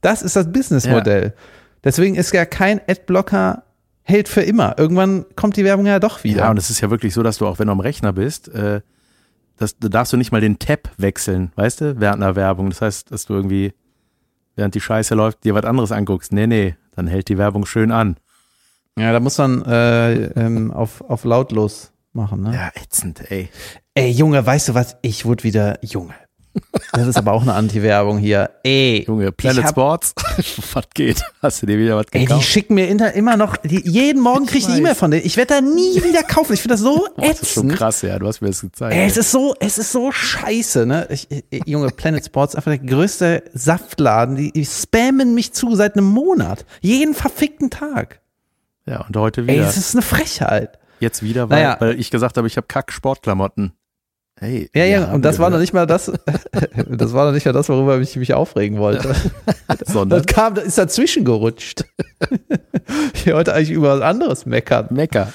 Das 0.00 0.22
ist 0.22 0.36
das 0.36 0.52
Businessmodell. 0.52 1.34
Deswegen 1.82 2.14
ist 2.14 2.32
ja 2.32 2.44
kein 2.44 2.80
Adblocker 2.86 3.64
hält 4.08 4.28
für 4.28 4.40
immer. 4.40 4.78
Irgendwann 4.78 5.26
kommt 5.36 5.56
die 5.56 5.64
Werbung 5.64 5.86
ja 5.86 6.00
doch 6.00 6.24
wieder. 6.24 6.40
Ja, 6.40 6.50
und 6.50 6.56
es 6.56 6.70
ist 6.70 6.80
ja 6.80 6.90
wirklich 6.90 7.14
so, 7.14 7.22
dass 7.22 7.38
du 7.38 7.46
auch, 7.46 7.58
wenn 7.58 7.66
du 7.66 7.72
am 7.72 7.80
Rechner 7.80 8.12
bist, 8.12 8.48
äh, 8.48 8.80
das, 9.58 9.78
da 9.78 9.88
darfst 9.88 10.12
du 10.12 10.16
nicht 10.16 10.32
mal 10.32 10.40
den 10.40 10.58
Tab 10.58 10.90
wechseln, 10.96 11.52
weißt 11.56 11.80
du, 11.80 12.00
während 12.00 12.22
einer 12.22 12.34
Werbung. 12.34 12.70
Das 12.70 12.80
heißt, 12.80 13.12
dass 13.12 13.26
du 13.26 13.34
irgendwie, 13.34 13.74
während 14.56 14.74
die 14.74 14.80
Scheiße 14.80 15.14
läuft, 15.14 15.44
dir 15.44 15.54
was 15.54 15.64
anderes 15.64 15.92
anguckst. 15.92 16.32
Nee, 16.32 16.46
nee, 16.46 16.76
dann 16.94 17.06
hält 17.06 17.28
die 17.28 17.38
Werbung 17.38 17.66
schön 17.66 17.92
an. 17.92 18.16
Ja, 18.98 19.12
da 19.12 19.20
muss 19.20 19.38
man 19.38 19.64
äh, 19.64 20.26
ähm, 20.40 20.72
auf, 20.72 21.02
auf 21.02 21.24
lautlos 21.24 21.92
machen. 22.12 22.42
Ne? 22.42 22.54
Ja, 22.54 22.70
ätzend, 22.74 23.30
ey. 23.30 23.48
Ey, 23.94 24.10
Junge, 24.10 24.44
weißt 24.44 24.68
du 24.68 24.74
was? 24.74 24.96
Ich 25.02 25.24
wurde 25.24 25.44
wieder 25.44 25.84
Junge. 25.84 26.14
Das 26.92 27.06
ist 27.06 27.16
aber 27.16 27.32
auch 27.32 27.42
eine 27.42 27.54
Anti-Werbung 27.54 28.18
hier. 28.18 28.50
Ey, 28.64 29.04
Junge, 29.06 29.30
Planet 29.30 29.64
hab- 29.64 29.70
Sports, 29.70 30.14
was 30.72 30.84
geht? 30.94 31.22
Hast 31.42 31.62
du 31.62 31.66
dir 31.66 31.78
wieder 31.78 31.96
was 31.96 32.06
Ey, 32.10 32.20
die 32.20 32.26
gekauft? 32.26 32.46
schicken 32.46 32.74
mir 32.74 32.88
immer 32.88 33.36
noch, 33.36 33.56
die, 33.58 33.80
jeden 33.88 34.20
Morgen 34.22 34.46
kriege 34.46 34.58
ich 34.60 34.66
eine. 34.68 34.78
E-Mail 34.78 34.94
von 34.94 35.10
denen. 35.10 35.24
Ich 35.26 35.36
werde 35.36 35.54
da 35.54 35.60
nie 35.60 35.94
wieder 36.02 36.22
kaufen. 36.22 36.54
Ich 36.54 36.60
finde 36.62 36.74
das 36.74 36.80
so 36.80 37.06
Boah, 37.16 37.26
das 37.28 37.42
ist 37.42 37.52
schon 37.52 37.64
ätzend. 37.66 37.78
krass, 37.78 38.02
ja, 38.02 38.18
du 38.18 38.26
hast 38.26 38.40
mir 38.40 38.48
das 38.48 38.60
gezeigt. 38.60 38.94
Ey, 38.96 39.06
es 39.06 39.16
ist 39.16 39.30
so, 39.30 39.54
es 39.60 39.78
ist 39.78 39.92
so 39.92 40.10
scheiße, 40.10 40.86
ne? 40.86 41.06
Ich, 41.10 41.28
ich, 41.30 41.62
Junge, 41.66 41.88
Planet 41.90 42.24
Sports 42.24 42.54
einfach 42.56 42.70
der 42.72 42.78
größte 42.78 43.44
Saftladen. 43.54 44.36
Die, 44.36 44.50
die 44.52 44.64
spammen 44.66 45.34
mich 45.34 45.52
zu 45.52 45.76
seit 45.76 45.94
einem 45.96 46.06
Monat. 46.06 46.64
Jeden 46.80 47.14
verfickten 47.14 47.70
Tag. 47.70 48.20
ja, 48.86 49.04
und 49.06 49.16
heute 49.16 49.42
Ey, 49.42 49.48
wieder. 49.48 49.68
es 49.68 49.76
ist 49.76 49.94
eine 49.94 50.02
Frechheit. 50.02 50.78
Jetzt 51.00 51.22
wieder, 51.22 51.48
weil, 51.48 51.62
Naja. 51.62 51.76
weil 51.78 52.00
ich 52.00 52.10
gesagt 52.10 52.36
habe, 52.36 52.48
ich 52.48 52.56
habe 52.56 52.66
Kack-Sportklamotten. 52.66 53.72
Hey, 54.40 54.70
Ja, 54.74 54.84
ja, 54.84 55.12
und 55.12 55.24
das 55.24 55.38
war 55.38 55.50
noch 55.50 55.58
nicht 55.58 55.72
mal 55.72 55.86
das, 55.86 56.06
das 56.88 57.12
war 57.12 57.26
noch 57.26 57.32
nicht 57.32 57.46
mal 57.46 57.52
das, 57.52 57.68
worüber 57.68 57.98
ich 57.98 58.16
mich 58.16 58.34
aufregen 58.34 58.78
wollte. 58.78 59.14
Sondern 59.86 60.22
Das 60.22 60.26
kam, 60.26 60.54
das 60.54 60.64
ist 60.64 60.78
dazwischen 60.78 61.24
gerutscht. 61.24 61.84
Ich 63.12 63.26
wollte 63.26 63.52
eigentlich 63.52 63.70
über 63.70 63.98
was 63.98 64.00
anderes 64.00 64.46
meckern. 64.46 64.86
Mecker. 64.90 65.30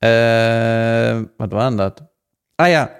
Äh, 0.00 1.24
was 1.36 1.50
war 1.50 1.68
denn 1.68 1.78
das? 1.78 1.94
Ah 2.56 2.68
ja. 2.68 2.90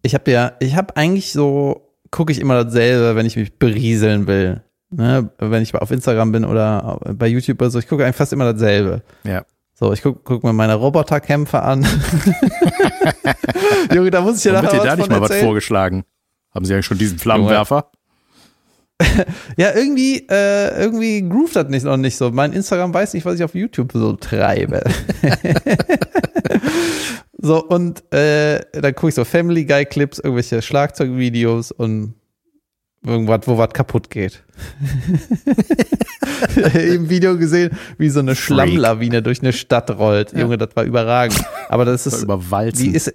Ich 0.00 0.14
habe 0.14 0.30
ja, 0.30 0.52
ich 0.60 0.76
habe 0.76 0.96
eigentlich 0.96 1.32
so, 1.32 1.92
gucke 2.10 2.32
ich 2.32 2.40
immer 2.40 2.64
dasselbe, 2.64 3.16
wenn 3.16 3.26
ich 3.26 3.36
mich 3.36 3.58
berieseln 3.58 4.26
will. 4.26 4.62
Ne? 4.90 5.30
Wenn 5.38 5.62
ich 5.62 5.74
auf 5.74 5.90
Instagram 5.90 6.32
bin 6.32 6.44
oder 6.46 6.98
bei 7.14 7.26
YouTube 7.26 7.60
oder 7.60 7.70
so, 7.70 7.78
ich 7.78 7.86
gucke 7.86 8.04
eigentlich 8.04 8.16
fast 8.16 8.32
immer 8.32 8.50
dasselbe. 8.50 9.02
Ja. 9.24 9.44
So, 9.80 9.94
ich 9.94 10.02
gucke 10.02 10.20
guck 10.22 10.44
mir 10.44 10.52
meine 10.52 10.74
Roboterkämpfe 10.74 11.62
an. 11.62 11.84
Junge, 13.94 14.10
da 14.10 14.20
muss 14.20 14.36
ich 14.36 14.44
ja 14.44 14.52
Warum 14.52 14.66
wird 14.66 14.74
nachher 14.74 14.82
dir 14.82 14.84
da 14.84 14.92
was 14.92 14.98
nicht 14.98 15.10
mal 15.10 15.20
was 15.22 15.30
erzählen. 15.30 15.46
vorgeschlagen? 15.46 16.04
Haben 16.54 16.66
sie 16.66 16.74
eigentlich 16.74 16.84
schon 16.84 16.98
diesen 16.98 17.18
Flammenwerfer? 17.18 17.90
ja, 19.56 19.74
irgendwie, 19.74 20.26
äh, 20.28 20.82
irgendwie 20.82 21.26
groovt 21.26 21.56
das 21.56 21.68
nicht, 21.68 21.84
noch 21.84 21.96
nicht 21.96 22.18
so. 22.18 22.30
Mein 22.30 22.52
Instagram 22.52 22.92
weiß 22.92 23.14
nicht, 23.14 23.24
was 23.24 23.36
ich 23.36 23.42
auf 23.42 23.54
YouTube 23.54 23.92
so 23.94 24.12
treibe. 24.12 24.84
so, 27.38 27.64
und 27.64 28.04
äh, 28.12 28.60
dann 28.72 28.94
gucke 28.94 29.08
ich 29.08 29.14
so 29.14 29.24
Family 29.24 29.64
Guy 29.64 29.86
Clips, 29.86 30.18
irgendwelche 30.18 30.60
Schlagzeugvideos 30.60 31.72
und 31.72 32.19
irgendwas, 33.04 33.40
wo 33.46 33.56
was 33.58 33.70
kaputt 33.70 34.10
geht. 34.10 34.44
Im 36.74 37.08
Video 37.08 37.36
gesehen, 37.38 37.76
wie 37.98 38.10
so 38.10 38.20
eine 38.20 38.36
Schlammlawine 38.36 39.22
durch 39.22 39.40
eine 39.40 39.52
Stadt 39.52 39.90
rollt. 39.90 40.32
Junge, 40.36 40.58
das 40.58 40.76
war 40.76 40.84
überragend. 40.84 41.42
Aber 41.68 41.84
das 41.84 42.06
ist, 42.06 42.22
Überwalzen. 42.22 42.84
die 42.84 42.94
ist, 42.94 43.14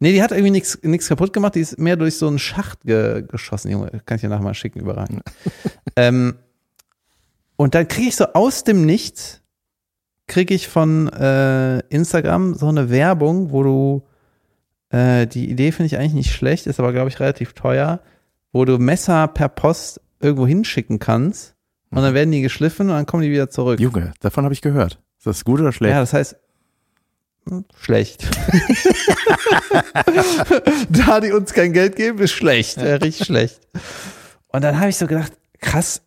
nee, 0.00 0.12
die 0.12 0.22
hat 0.22 0.32
irgendwie 0.32 0.50
nichts 0.50 0.78
nichts 0.82 1.08
kaputt 1.08 1.32
gemacht, 1.32 1.54
die 1.54 1.60
ist 1.60 1.78
mehr 1.78 1.96
durch 1.96 2.16
so 2.16 2.26
einen 2.26 2.38
Schacht 2.38 2.82
ge 2.84 3.22
geschossen. 3.22 3.70
Junge, 3.70 3.90
kann 4.06 4.16
ich 4.16 4.22
dir 4.22 4.28
nachher 4.28 4.42
mal 4.42 4.54
schicken, 4.54 4.80
überragend. 4.80 5.22
ähm, 5.96 6.36
und 7.56 7.74
dann 7.74 7.88
kriege 7.88 8.08
ich 8.08 8.16
so 8.16 8.26
aus 8.32 8.64
dem 8.64 8.84
Nichts, 8.84 9.42
kriege 10.26 10.54
ich 10.54 10.68
von 10.68 11.08
äh, 11.08 11.80
Instagram 11.88 12.54
so 12.54 12.68
eine 12.68 12.90
Werbung, 12.90 13.50
wo 13.50 13.62
du, 13.62 14.02
äh, 14.90 15.26
die 15.26 15.50
Idee 15.50 15.72
finde 15.72 15.86
ich 15.86 15.98
eigentlich 15.98 16.14
nicht 16.14 16.32
schlecht, 16.32 16.66
ist 16.66 16.80
aber, 16.80 16.92
glaube 16.92 17.08
ich, 17.08 17.20
relativ 17.20 17.54
teuer, 17.54 18.00
wo 18.56 18.64
du 18.64 18.78
Messer 18.78 19.28
per 19.28 19.48
Post 19.48 20.00
irgendwo 20.20 20.46
hinschicken 20.46 20.98
kannst 20.98 21.54
und 21.90 22.02
dann 22.02 22.14
werden 22.14 22.32
die 22.32 22.40
geschliffen 22.40 22.88
und 22.88 22.96
dann 22.96 23.06
kommen 23.06 23.22
die 23.22 23.30
wieder 23.30 23.50
zurück. 23.50 23.78
Junge, 23.78 24.14
davon 24.20 24.44
habe 24.44 24.54
ich 24.54 24.62
gehört. 24.62 24.98
Ist 25.18 25.26
das 25.26 25.44
gut 25.44 25.60
oder 25.60 25.72
schlecht? 25.72 25.92
Ja, 25.92 26.00
das 26.00 26.14
heißt, 26.14 26.36
hm, 27.48 27.64
schlecht. 27.78 28.24
da 30.88 31.20
die 31.20 31.32
uns 31.32 31.52
kein 31.52 31.72
Geld 31.72 31.96
geben, 31.96 32.18
ist 32.18 32.32
schlecht. 32.32 32.78
Ja, 32.78 32.96
richtig 32.96 33.26
schlecht. 33.26 33.60
Und 34.48 34.64
dann 34.64 34.78
habe 34.78 34.88
ich 34.88 34.96
so 34.96 35.06
gedacht, 35.06 35.32
krass, 35.60 36.02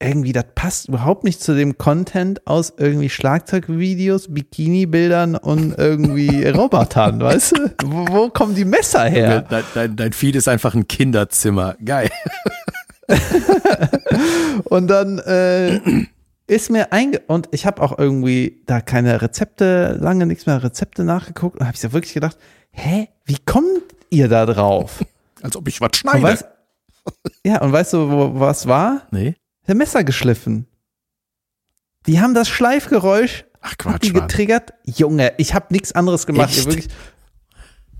irgendwie, 0.00 0.32
das 0.32 0.44
passt 0.54 0.88
überhaupt 0.88 1.24
nicht 1.24 1.42
zu 1.42 1.54
dem 1.56 1.76
Content 1.76 2.46
aus 2.46 2.72
irgendwie 2.76 3.10
Schlagzeugvideos, 3.10 4.32
Bikini-Bildern 4.32 5.34
und 5.36 5.76
irgendwie 5.76 6.46
Robotern, 6.48 7.20
weißt 7.20 7.56
du? 7.58 7.74
Wo, 7.84 8.06
wo 8.08 8.28
kommen 8.30 8.54
die 8.54 8.64
Messer 8.64 9.04
her? 9.04 9.42
Dein, 9.48 9.64
dein, 9.74 9.96
dein 9.96 10.12
Feed 10.12 10.36
ist 10.36 10.46
einfach 10.48 10.74
ein 10.74 10.86
Kinderzimmer. 10.86 11.76
Geil. 11.84 12.10
Und 14.64 14.88
dann 14.88 15.18
äh, 15.20 15.80
ist 16.46 16.70
mir 16.70 16.92
einge 16.92 17.20
und 17.26 17.48
ich 17.52 17.66
habe 17.66 17.82
auch 17.82 17.98
irgendwie 17.98 18.62
da 18.66 18.80
keine 18.80 19.20
Rezepte, 19.22 19.96
lange 20.00 20.26
nichts 20.26 20.46
mehr 20.46 20.62
Rezepte 20.62 21.04
nachgeguckt 21.04 21.58
und 21.60 21.66
habe 21.66 21.74
ich 21.74 21.80
so 21.80 21.92
wirklich 21.92 22.14
gedacht, 22.14 22.36
hä, 22.70 23.08
wie 23.24 23.38
kommt 23.44 23.82
ihr 24.10 24.28
da 24.28 24.46
drauf? 24.46 25.04
Als 25.42 25.56
ob 25.56 25.68
ich 25.68 25.80
was 25.80 25.86
Und 25.88 25.96
schneide. 25.96 26.22
weißt, 26.22 26.44
ja, 27.44 27.60
und 27.62 27.72
weißt 27.72 27.92
du, 27.94 28.10
wo, 28.10 28.40
was 28.40 28.66
war? 28.66 29.02
nee? 29.10 29.36
Der 29.68 29.74
Messer 29.74 30.02
geschliffen. 30.02 30.66
Die 32.06 32.20
haben 32.20 32.34
das 32.34 32.48
Schleifgeräusch 32.48 33.44
Ach 33.60 33.76
Quatsch, 33.76 34.12
getriggert. 34.12 34.72
Junge, 34.84 35.32
ich 35.36 35.54
habe 35.54 35.66
nichts 35.70 35.92
anderes 35.92 36.26
gemacht. 36.26 36.56
Wirklich, 36.64 36.88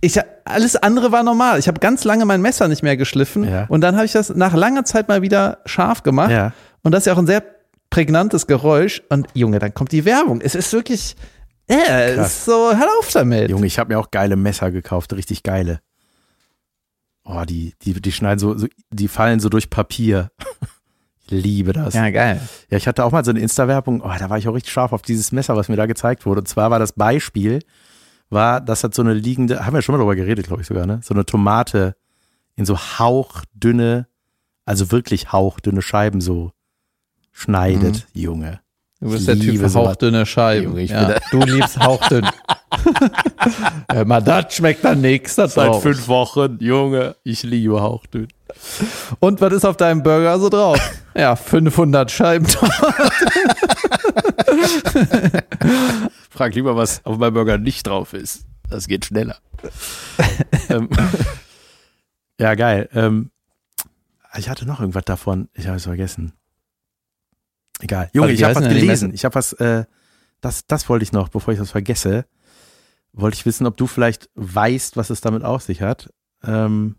ich, 0.01 0.19
alles 0.45 0.77
andere 0.77 1.13
war 1.13 1.23
normal. 1.23 1.59
Ich 1.59 1.69
habe 1.69 1.81
ganz 1.81 2.05
lange 2.05 2.25
mein 2.25 2.41
Messer 2.41 2.69
nicht 2.69 2.83
mehr 2.83 2.97
geschliffen 2.97 3.45
Ja. 3.45 3.67
und 3.67 3.81
dann 3.81 3.97
habe 3.97 4.07
ich 4.07 4.13
das 4.13 4.31
nach 4.31 4.55
langer 4.55 4.85
Zeit 4.85 5.09
mal 5.09 5.23
wieder 5.23 5.59
scharf 5.67 6.03
gemacht. 6.03 6.31
Ja. 6.31 6.53
Und 6.83 6.93
das 6.93 7.03
ist 7.03 7.07
ja 7.07 7.13
auch 7.15 7.19
ein 7.19 7.27
sehr 7.27 7.45
prägnantes 7.91 8.47
Geräusch. 8.47 9.03
Und 9.09 9.27
Junge, 9.35 9.59
dann 9.59 9.75
kommt 9.75 9.93
die 9.93 10.05
Werbung. 10.05 10.41
Es 10.41 10.55
ist 10.55 10.73
wirklich, 10.73 11.17
äh, 11.69 12.17
ist 12.19 12.45
so, 12.45 12.73
hör 12.75 12.89
auf 13.01 13.11
damit. 13.13 13.51
Junge, 13.51 13.67
ich 13.67 13.79
habe 13.79 13.93
mir 13.93 13.99
auch 13.99 14.11
geile 14.11 14.37
Messer 14.37 14.71
gekauft, 14.71 15.13
richtig 15.13 15.43
geile. 15.43 15.81
Oh, 17.25 17.43
die, 17.47 17.75
die, 17.83 18.01
die 18.01 18.13
schneiden 18.13 18.39
so, 18.39 18.57
so, 18.57 18.69
die 18.91 19.09
fallen 19.09 19.41
so 19.41 19.49
durch 19.51 19.69
Papier. 19.69 20.31
Ich 21.31 21.43
liebe 21.43 21.73
das. 21.73 21.95
Ja. 21.95 22.05
Ja, 22.05 22.11
geil. 22.11 22.41
ich 22.71 22.87
hatte 22.87 23.05
auch 23.05 23.13
mal 23.13 23.25
so 23.25 23.31
eine 23.31 23.41
Insta-Werbung, 23.41 24.01
oh, 24.01 24.11
da 24.19 24.31
war 24.31 24.39
ich 24.39 24.49
auch 24.49 24.55
richtig 24.55 24.73
scharf 24.73 24.93
auf 24.93 25.03
dieses 25.03 25.33
Messer, 25.33 25.57
was 25.57 25.69
mir 25.69 25.77
da 25.77 25.87
gezeigt 25.87 26.27
wurde. 26.27 26.41
Und 26.41 26.49
zwar 26.49 26.71
war 26.71 26.79
das 26.79 26.93
Beispiel, 26.93 27.61
war, 28.31 28.61
das 28.61 28.85
hat 28.85 28.95
so 28.95 29.03
eine 29.03 29.15
liegende, 29.15 29.65
haben 29.65 29.75
wir 29.75 29.83
schon 29.83 29.95
mal 29.95 29.99
drüber 29.99 30.17
geredet, 30.17 30.47
glaube 30.47 30.63
ich 30.63 30.69
sogar, 30.69 30.87
ne? 30.87 31.01
So 31.03 31.15
eine 31.15 31.25
Tomate 31.25 31.97
in 32.57 32.67
so 32.67 32.79
hauchdünne, 32.79 34.07
also 34.65 34.91
wirklich 34.91 35.33
hauchdünne 35.33 35.83
Scheiben 35.83 36.21
so 36.21 36.53
schneidet, 37.33 38.07
Junge. 38.13 38.61
Du 39.01 39.11
bist 39.11 39.21
Ich 39.21 39.27
der 39.27 39.39
Typ 39.39 39.59
für 39.59 39.75
hauchdünne 39.75 40.27
Scheiben. 40.27 40.65
Junge, 40.65 40.81
ich 40.83 40.91
ja, 40.91 41.19
bin 41.31 41.41
du 41.41 41.47
liebst 41.47 41.79
hauchdünn. 41.79 42.27
Hör 43.91 44.05
mal, 44.05 44.23
das 44.23 44.55
schmeckt 44.55 44.85
dann 44.85 45.01
nichts. 45.01 45.35
Das 45.37 45.55
Seit 45.55 45.69
drauf. 45.69 45.83
fünf 45.83 46.09
Wochen, 46.09 46.59
Junge, 46.61 47.17
ich 47.23 47.43
liebe 47.43 47.81
hauchdünn. 47.81 48.29
Und 49.21 49.41
was 49.41 49.53
ist 49.53 49.65
auf 49.65 49.77
deinem 49.77 50.03
Burger 50.03 50.39
so 50.39 50.49
drauf? 50.49 50.79
ja, 51.15 51.37
500 51.37 52.11
Scheiben. 52.11 52.47
Frag 56.31 56.55
lieber, 56.55 56.77
was 56.77 57.05
auf 57.05 57.19
meinem 57.19 57.35
Burger 57.35 57.59
nicht 57.59 57.87
drauf 57.87 58.15
ist. 58.15 58.47
Das 58.69 58.87
geht 58.89 59.05
schneller. 59.07 59.37
ähm, 60.69 60.89
ja, 62.39 62.55
geil. 62.55 62.89
Ähm, 62.93 63.31
ich 64.37 64.49
hatte 64.49 64.67
noch 64.67 64.81
irgendwas 64.81 65.05
davon. 65.05 65.49
Ich 65.55 65.67
habe 65.67 65.77
es 65.77 65.85
vergessen. 65.85 66.33
Egal. 67.81 68.11
Junge, 68.13 68.33
ich 68.33 68.43
habe 68.45 68.57
was 68.57 68.69
gelesen. 68.69 69.15
Ich 69.15 69.25
habe 69.25 69.35
was, 69.35 69.53
äh, 69.55 69.85
das, 70.41 70.67
das 70.67 70.89
wollte 70.89 71.03
ich 71.03 71.13
noch, 71.13 71.29
bevor 71.29 71.53
ich 71.53 71.61
das 71.61 71.71
vergesse. 71.71 72.27
Wollte 73.13 73.37
ich 73.37 73.47
wissen, 73.47 73.67
ob 73.67 73.77
du 73.77 73.87
vielleicht 73.87 74.31
weißt, 74.35 74.97
was 74.97 75.11
es 75.11 75.21
damit 75.21 75.43
auf 75.45 75.63
sich 75.63 75.83
hat. 75.83 76.13
Ähm, 76.45 76.97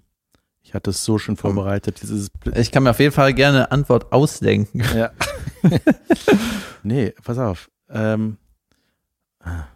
ich 0.61 0.73
hatte 0.73 0.89
es 0.89 1.03
so 1.05 1.17
schon 1.17 1.37
vorbereitet. 1.37 2.01
Dieses, 2.01 2.29
Ich 2.55 2.71
kann 2.71 2.83
mir 2.83 2.91
auf 2.91 2.99
jeden 2.99 3.13
Fall 3.13 3.33
gerne 3.33 3.57
eine 3.59 3.71
Antwort 3.71 4.11
ausdenken. 4.11 4.81
ja. 4.95 5.11
nee, 6.83 7.13
pass 7.23 7.37
auf. 7.37 7.69
Ähm, 7.89 8.37
ach 9.39 9.67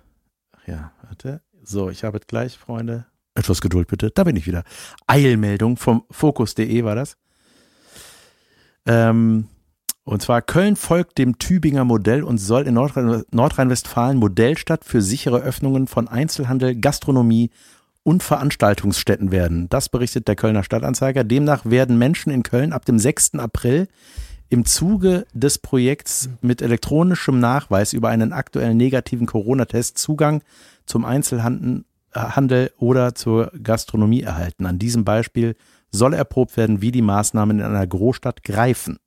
ja, 0.67 0.91
warte. 1.03 1.41
So, 1.63 1.89
ich 1.89 2.03
habe 2.03 2.17
es 2.17 2.27
gleich, 2.27 2.57
Freunde. 2.57 3.05
Etwas 3.35 3.61
Geduld 3.61 3.87
bitte. 3.87 4.11
Da 4.11 4.23
bin 4.23 4.35
ich 4.35 4.45
wieder. 4.45 4.63
Eilmeldung 5.07 5.77
vom 5.77 6.05
Fokus.de 6.11 6.83
war 6.83 6.95
das. 6.95 7.17
Ähm, 8.85 9.47
und 10.05 10.21
zwar 10.21 10.41
Köln 10.41 10.75
folgt 10.75 11.17
dem 11.17 11.39
Tübinger 11.39 11.85
Modell 11.85 12.23
und 12.23 12.37
soll 12.37 12.67
in 12.67 12.75
Nordrhein- 12.75 13.23
Nordrhein-Westfalen 13.31 14.17
Modellstadt 14.17 14.83
für 14.83 15.01
sichere 15.01 15.39
Öffnungen 15.39 15.87
von 15.87 16.07
Einzelhandel, 16.07 16.75
Gastronomie 16.75 17.51
und 18.03 18.21
Veranstaltungsstätten 18.21 19.31
werden. 19.31 19.69
Das 19.69 19.87
berichtet 19.87 20.27
der 20.27 20.35
Kölner 20.35 20.63
Stadtanzeiger. 20.63 21.23
Demnach 21.23 21.65
werden 21.65 21.97
Menschen 21.97 22.31
in 22.31 22.43
Köln 22.43 22.73
ab 22.73 22.85
dem 22.85 22.99
6. 22.99 23.35
April 23.35 23.87
im 24.49 24.65
Zuge 24.65 25.25
des 25.33 25.57
Projekts 25.57 26.29
mit 26.41 26.61
elektronischem 26.61 27.39
Nachweis 27.39 27.93
über 27.93 28.09
einen 28.09 28.33
aktuellen 28.33 28.77
negativen 28.77 29.25
Corona-Test 29.25 29.97
Zugang 29.97 30.43
zum 30.85 31.05
Einzelhandel 31.05 31.85
äh, 32.13 32.69
oder 32.77 33.15
zur 33.15 33.51
Gastronomie 33.63 34.21
erhalten. 34.21 34.65
An 34.65 34.79
diesem 34.79 35.05
Beispiel 35.05 35.55
soll 35.91 36.13
erprobt 36.13 36.57
werden, 36.57 36.81
wie 36.81 36.91
die 36.91 37.01
Maßnahmen 37.01 37.59
in 37.59 37.65
einer 37.65 37.87
Großstadt 37.87 38.43
greifen. 38.43 38.97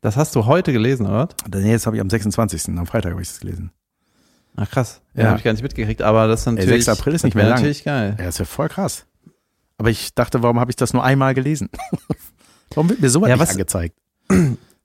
Das 0.00 0.16
hast 0.16 0.34
du 0.36 0.46
heute 0.46 0.72
gelesen, 0.72 1.06
oder? 1.06 1.28
Nee, 1.52 1.72
das 1.72 1.86
habe 1.86 1.96
ich 1.96 2.00
am 2.02 2.08
26. 2.10 2.68
Am 2.78 2.86
Freitag 2.86 3.12
habe 3.12 3.22
ich 3.22 3.28
das 3.28 3.40
gelesen. 3.40 3.72
Ach 4.56 4.70
krass. 4.70 5.00
Ja, 5.14 5.22
Ja. 5.22 5.28
habe 5.30 5.38
ich 5.38 5.44
gar 5.44 5.52
nicht 5.52 5.62
mitgekriegt, 5.62 6.02
aber 6.02 6.26
das 6.28 6.40
ist 6.40 6.46
Ey, 6.46 6.52
natürlich. 6.54 6.84
6. 6.84 6.98
April 6.98 7.14
ist 7.14 7.24
nicht 7.24 7.34
mehr 7.34 7.44
lang. 7.46 7.54
natürlich 7.56 7.84
geil. 7.84 8.16
Ja, 8.18 8.24
das 8.26 8.38
wäre 8.38 8.46
voll 8.46 8.68
krass. 8.68 9.06
Aber 9.76 9.90
ich 9.90 10.14
dachte, 10.14 10.42
warum 10.42 10.58
habe 10.58 10.70
ich 10.70 10.76
das 10.76 10.92
nur 10.92 11.04
einmal 11.04 11.34
gelesen? 11.34 11.68
warum 12.74 12.88
wird 12.90 13.00
mir 13.00 13.10
sowas 13.10 13.28
Ja, 13.28 13.34
nicht 13.36 13.42
was- 13.42 13.50
angezeigt? 13.50 13.96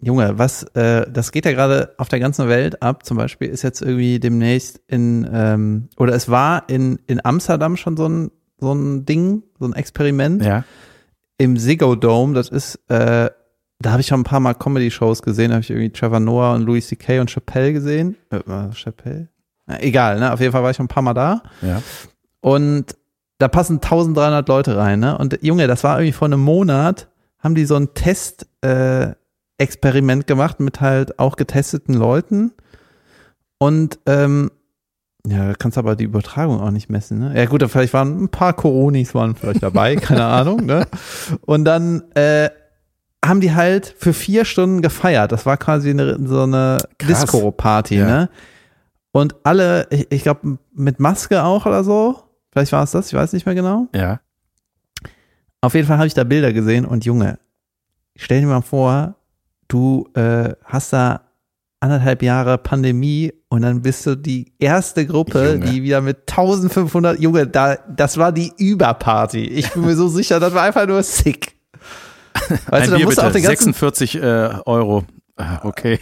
Junge, 0.02 0.38
was, 0.38 0.64
äh, 0.76 1.10
das 1.10 1.32
geht 1.32 1.46
ja 1.46 1.54
gerade 1.54 1.94
auf 1.98 2.10
der 2.10 2.20
ganzen 2.20 2.50
Welt 2.50 2.82
ab. 2.82 3.06
Zum 3.06 3.16
Beispiel 3.16 3.48
ist 3.48 3.62
jetzt 3.62 3.82
irgendwie 3.82 4.20
demnächst 4.20 4.82
in, 4.88 5.28
ähm, 5.32 5.88
oder 5.98 6.14
es 6.14 6.28
war 6.30 6.68
in, 6.70 7.00
in 7.08 7.24
Amsterdam 7.24 7.78
schon 7.78 7.96
so 7.96 8.08
ein, 8.10 8.32
so 8.60 8.74
ein 8.74 9.06
Ding, 9.06 9.44
so 9.60 9.66
ein 9.66 9.74
Experiment. 9.74 10.44
Ja. 10.44 10.66
Im 11.38 11.58
Ziggo 11.58 11.96
Dome, 11.96 12.34
das 12.34 12.50
ist, 12.50 12.80
äh, 12.90 13.30
da 13.86 13.92
habe 13.92 14.02
ich 14.02 14.08
schon 14.08 14.22
ein 14.22 14.26
paar 14.26 14.40
Mal 14.40 14.54
Comedy-Shows 14.54 15.22
gesehen, 15.22 15.50
da 15.50 15.56
habe 15.56 15.64
ich 15.64 15.70
irgendwie 15.70 15.92
Trevor 15.92 16.20
Noah 16.20 16.54
und 16.54 16.64
Louis 16.64 16.88
C.K. 16.88 17.20
und 17.20 17.30
Chappelle 17.30 17.74
gesehen. 17.74 18.16
Äh, 18.32 18.40
Chappelle? 18.74 19.28
Na, 19.66 19.82
egal, 19.82 20.20
ne? 20.20 20.34
Auf 20.34 20.40
jeden 20.40 20.52
Fall 20.52 20.64
war 20.64 20.72
ich 20.72 20.78
schon 20.78 20.86
ein 20.86 20.90
paar 20.90 21.04
Mal 21.04 21.14
da. 21.14 21.44
Ja. 21.62 21.82
Und 22.42 22.96
da 23.38 23.48
passen 23.48 23.76
1300 23.76 24.48
Leute 24.48 24.78
rein, 24.78 25.00
ne? 25.00 25.18
Und 25.18 25.40
Junge, 25.42 25.68
das 25.68 25.84
war 25.84 25.98
irgendwie 25.98 26.14
vor 26.14 26.28
einem 26.28 26.42
Monat, 26.42 27.10
haben 27.40 27.56
die 27.56 27.66
so 27.66 27.76
ein 27.76 27.94
Test, 27.94 28.48
äh, 28.62 29.12
Experiment 29.58 30.28
gemacht 30.28 30.60
mit 30.60 30.82
halt 30.82 31.20
auch 31.20 31.36
getesteten 31.36 31.94
Leuten. 31.94 32.52
Und 33.60 34.00
ähm, 34.06 34.52
ja, 35.26 35.48
da 35.48 35.54
kannst 35.54 35.78
du 35.78 35.80
aber 35.80 35.96
die 35.96 36.04
Übertragung 36.04 36.60
auch 36.60 36.72
nicht 36.72 36.90
messen, 36.90 37.20
ne? 37.20 37.34
Ja, 37.36 37.46
gut, 37.46 37.64
vielleicht 37.70 37.94
waren 37.94 38.24
ein 38.24 38.30
paar 38.30 38.54
Coronis 38.54 39.16
waren 39.16 39.36
vielleicht 39.36 39.64
dabei, 39.64 39.96
keine 39.98 40.26
Ahnung, 40.26 40.66
ne? 40.66 40.86
Und 41.42 41.64
dann 41.64 42.04
äh, 42.16 42.50
haben 43.24 43.40
die 43.42 43.54
halt 43.56 43.96
für 43.98 44.14
vier 44.14 44.46
Stunden 44.46 44.82
gefeiert. 44.82 45.32
Das 45.32 45.46
war 45.46 45.58
quasi 45.58 45.90
eine, 45.92 46.18
so 46.28 46.42
eine. 46.44 46.78
Disco-Party, 47.02 47.98
Ja. 47.98 48.06
ne? 48.06 48.30
Und 49.12 49.36
alle, 49.44 49.88
ich, 49.92 50.08
ich 50.12 50.24
glaube, 50.24 50.58
mit 50.74 51.00
Maske 51.00 51.44
auch 51.44 51.66
oder 51.66 51.84
so. 51.84 52.24
Vielleicht 52.52 52.72
war 52.72 52.84
es 52.84 52.92
das, 52.92 53.08
ich 53.08 53.14
weiß 53.14 53.34
nicht 53.34 53.46
mehr 53.46 53.56
genau. 53.56 53.88
Ja. 53.96 54.20
Auf 55.62 55.76
jeden 55.76 55.88
Fall 55.88 55.98
habe 55.98 56.08
ich 56.08 56.14
da 56.14 56.24
Bilder 56.24 56.52
gesehen 56.52 56.86
und 56.86 57.06
Junge, 57.06 57.40
stell 58.16 58.42
dir 58.42 58.48
mal 58.48 58.62
vor, 58.62 59.16
du 59.68 60.10
äh, 60.16 60.54
hast 60.66 60.94
da 60.94 61.22
anderthalb 61.80 62.22
Jahre 62.24 62.58
Pandemie 62.58 63.34
und 63.50 63.62
dann 63.62 63.82
bist 63.82 64.06
du 64.06 64.16
die 64.16 64.54
erste 64.60 65.06
Gruppe, 65.06 65.54
Junge. 65.54 65.66
die 65.66 65.84
wieder 65.84 66.02
mit 66.02 66.20
1500, 66.30 67.20
Junge, 67.20 67.46
da, 67.48 67.76
das 67.76 68.18
war 68.18 68.32
die 68.32 68.52
Überparty. 68.58 69.46
Ich 69.46 69.72
bin 69.72 69.86
mir 69.86 69.96
so 69.96 70.08
sicher, 70.08 70.40
das 70.40 70.54
war 70.54 70.64
einfach 70.64 70.88
nur 70.88 71.04
sick. 71.04 71.53
Weißt 72.68 72.88
du, 72.88 72.92
da 72.92 73.00
musst 73.00 73.18
du 73.18 73.22
auch 73.22 73.32
den 73.32 73.44
ganzen, 73.44 73.74
46 73.74 74.16
äh, 74.16 74.20
Euro. 74.66 75.04
Ah, 75.36 75.60
Okay. 75.64 76.00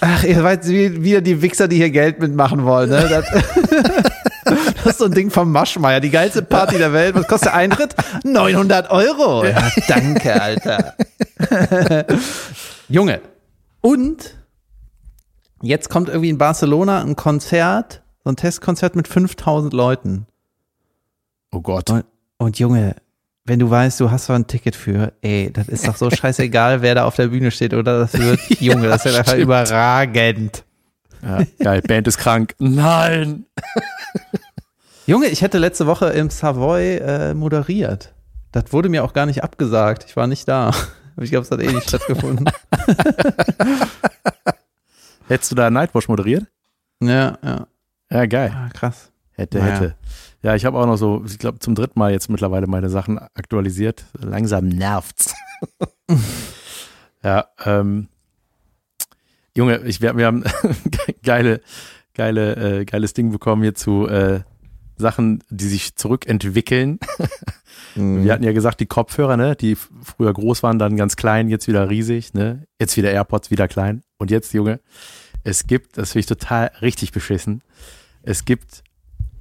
ach, 0.00 0.24
ihr 0.24 0.44
wie, 0.44 1.02
wieder 1.02 1.20
die 1.20 1.40
Wichser, 1.42 1.68
die 1.68 1.76
hier 1.76 1.90
Geld 1.90 2.20
mitmachen 2.20 2.64
wollen, 2.64 2.90
ne? 2.90 3.08
Das, 3.08 3.24
das 4.44 4.86
ist 4.86 4.98
so 4.98 5.06
ein 5.06 5.12
Ding 5.12 5.30
vom 5.30 5.50
Maschmeier, 5.52 6.00
die 6.00 6.10
geilste 6.10 6.42
Party 6.42 6.78
der 6.78 6.92
Welt. 6.92 7.14
Was 7.14 7.26
kostet 7.26 7.48
der 7.48 7.54
Eintritt? 7.54 7.94
900 8.24 8.90
Euro. 8.90 9.44
Ja, 9.44 9.70
danke, 9.88 10.40
Alter. 10.40 10.94
Junge. 12.88 13.20
Und 13.80 14.36
jetzt 15.62 15.88
kommt 15.90 16.08
irgendwie 16.08 16.30
in 16.30 16.38
Barcelona 16.38 17.00
ein 17.00 17.16
Konzert, 17.16 18.02
so 18.24 18.30
ein 18.30 18.36
Testkonzert 18.36 18.96
mit 18.96 19.08
5000 19.08 19.72
Leuten. 19.72 20.26
Oh 21.52 21.60
Gott. 21.60 21.88
Und, 21.90 22.04
und 22.38 22.58
Junge, 22.58 22.96
wenn 23.46 23.58
du 23.58 23.70
weißt, 23.70 24.00
du 24.00 24.10
hast 24.10 24.28
da 24.28 24.34
ein 24.34 24.46
Ticket 24.46 24.74
für, 24.76 25.12
ey, 25.22 25.50
das 25.52 25.68
ist 25.68 25.86
doch 25.86 25.96
so 25.96 26.10
scheißegal, 26.10 26.82
wer 26.82 26.94
da 26.96 27.04
auf 27.04 27.16
der 27.16 27.28
Bühne 27.28 27.50
steht 27.50 27.74
oder 27.74 28.00
das 28.00 28.12
wird, 28.14 28.40
Junge, 28.60 28.88
das 28.88 29.06
ist 29.06 29.12
ja 29.12 29.18
einfach 29.20 29.36
überragend. 29.36 30.64
Ja, 31.22 31.38
geil. 31.60 31.82
Band 31.82 32.06
ist 32.08 32.18
krank. 32.18 32.54
Nein. 32.58 33.46
Junge, 35.06 35.26
ich 35.28 35.42
hätte 35.42 35.58
letzte 35.58 35.86
Woche 35.86 36.06
im 36.10 36.30
Savoy 36.30 36.96
äh, 36.96 37.34
moderiert. 37.34 38.12
Das 38.52 38.72
wurde 38.72 38.88
mir 38.88 39.04
auch 39.04 39.12
gar 39.12 39.26
nicht 39.26 39.42
abgesagt. 39.44 40.04
Ich 40.08 40.16
war 40.16 40.26
nicht 40.26 40.46
da. 40.48 40.68
Aber 40.68 41.22
ich 41.22 41.30
glaube, 41.30 41.44
es 41.44 41.50
hat 41.50 41.60
eh 41.60 41.72
nicht 41.72 41.88
stattgefunden. 41.88 42.48
Hättest 45.28 45.50
du 45.50 45.54
da 45.56 45.70
Nightwatch 45.70 46.08
moderiert? 46.08 46.46
Ja, 47.00 47.38
ja. 47.42 47.66
Ja, 48.10 48.26
geil. 48.26 48.52
Ah, 48.54 48.68
krass. 48.72 49.10
Hätte, 49.32 49.58
Naja. 49.58 49.74
hätte. 49.74 49.94
Ja, 50.46 50.54
ich 50.54 50.64
habe 50.64 50.78
auch 50.78 50.86
noch 50.86 50.96
so, 50.96 51.24
ich 51.26 51.40
glaube, 51.40 51.58
zum 51.58 51.74
dritten 51.74 51.98
Mal 51.98 52.12
jetzt 52.12 52.30
mittlerweile 52.30 52.68
meine 52.68 52.88
Sachen 52.88 53.18
aktualisiert. 53.18 54.04
Langsam 54.16 54.68
nervt's. 54.68 55.34
ja, 57.24 57.48
ähm, 57.64 58.06
Junge, 59.56 59.78
ich, 59.78 60.00
wir, 60.00 60.16
wir 60.16 60.26
haben 60.26 60.44
geile, 61.24 61.62
geile, 62.14 62.78
äh, 62.78 62.84
geiles 62.84 63.12
Ding 63.12 63.32
bekommen 63.32 63.62
hier 63.62 63.74
zu 63.74 64.06
äh, 64.06 64.42
Sachen, 64.96 65.42
die 65.50 65.66
sich 65.66 65.96
zurückentwickeln. 65.96 67.00
Mhm. 67.94 68.24
Wir 68.24 68.32
hatten 68.34 68.44
ja 68.44 68.52
gesagt, 68.52 68.80
die 68.80 68.86
Kopfhörer, 68.86 69.38
ne, 69.38 69.56
die 69.56 69.74
früher 69.74 70.32
groß 70.32 70.62
waren, 70.62 70.78
dann 70.78 70.96
ganz 70.98 71.16
klein, 71.16 71.48
jetzt 71.48 71.66
wieder 71.66 71.88
riesig, 71.88 72.34
ne? 72.34 72.66
Jetzt 72.78 72.96
wieder 72.98 73.10
AirPods, 73.10 73.50
wieder 73.50 73.68
klein. 73.68 74.02
Und 74.18 74.30
jetzt, 74.30 74.52
Junge, 74.52 74.80
es 75.44 75.66
gibt, 75.66 75.96
das 75.96 76.12
finde 76.12 76.20
ich 76.20 76.26
total 76.26 76.72
richtig 76.82 77.12
beschissen, 77.12 77.62
es 78.22 78.44
gibt 78.44 78.82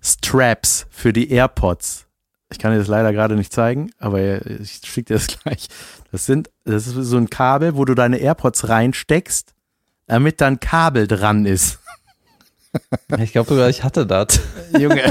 Straps 0.06 0.86
für 0.92 1.14
die 1.14 1.32
AirPods. 1.32 2.06
Ich 2.52 2.60
kann 2.60 2.72
dir 2.72 2.78
das 2.78 2.88
leider 2.88 3.12
gerade 3.12 3.36
nicht 3.36 3.52
zeigen, 3.52 3.90
aber 3.98 4.46
ich 4.46 4.82
schicke 4.86 5.14
dir 5.14 5.14
das 5.16 5.28
gleich. 5.44 5.68
Das 6.12 6.26
sind, 6.26 6.52
das 6.64 6.86
ist 6.88 6.94
so 6.94 7.18
ein 7.18 7.30
Kabel, 7.30 7.76
wo 7.76 7.86
du 7.86 7.96
deine 7.96 8.18
AirPods 8.18 8.70
reinsteckst, 8.70 9.54
damit 10.06 10.42
dann 10.42 10.60
Kabel 10.60 11.08
dran 11.08 11.46
ist. 11.46 11.80
Ich 13.20 13.32
glaube 13.32 13.48
sogar, 13.48 13.70
ich 13.70 13.86
hatte 13.86 14.06
das. 14.06 14.42
Junge. 14.78 15.10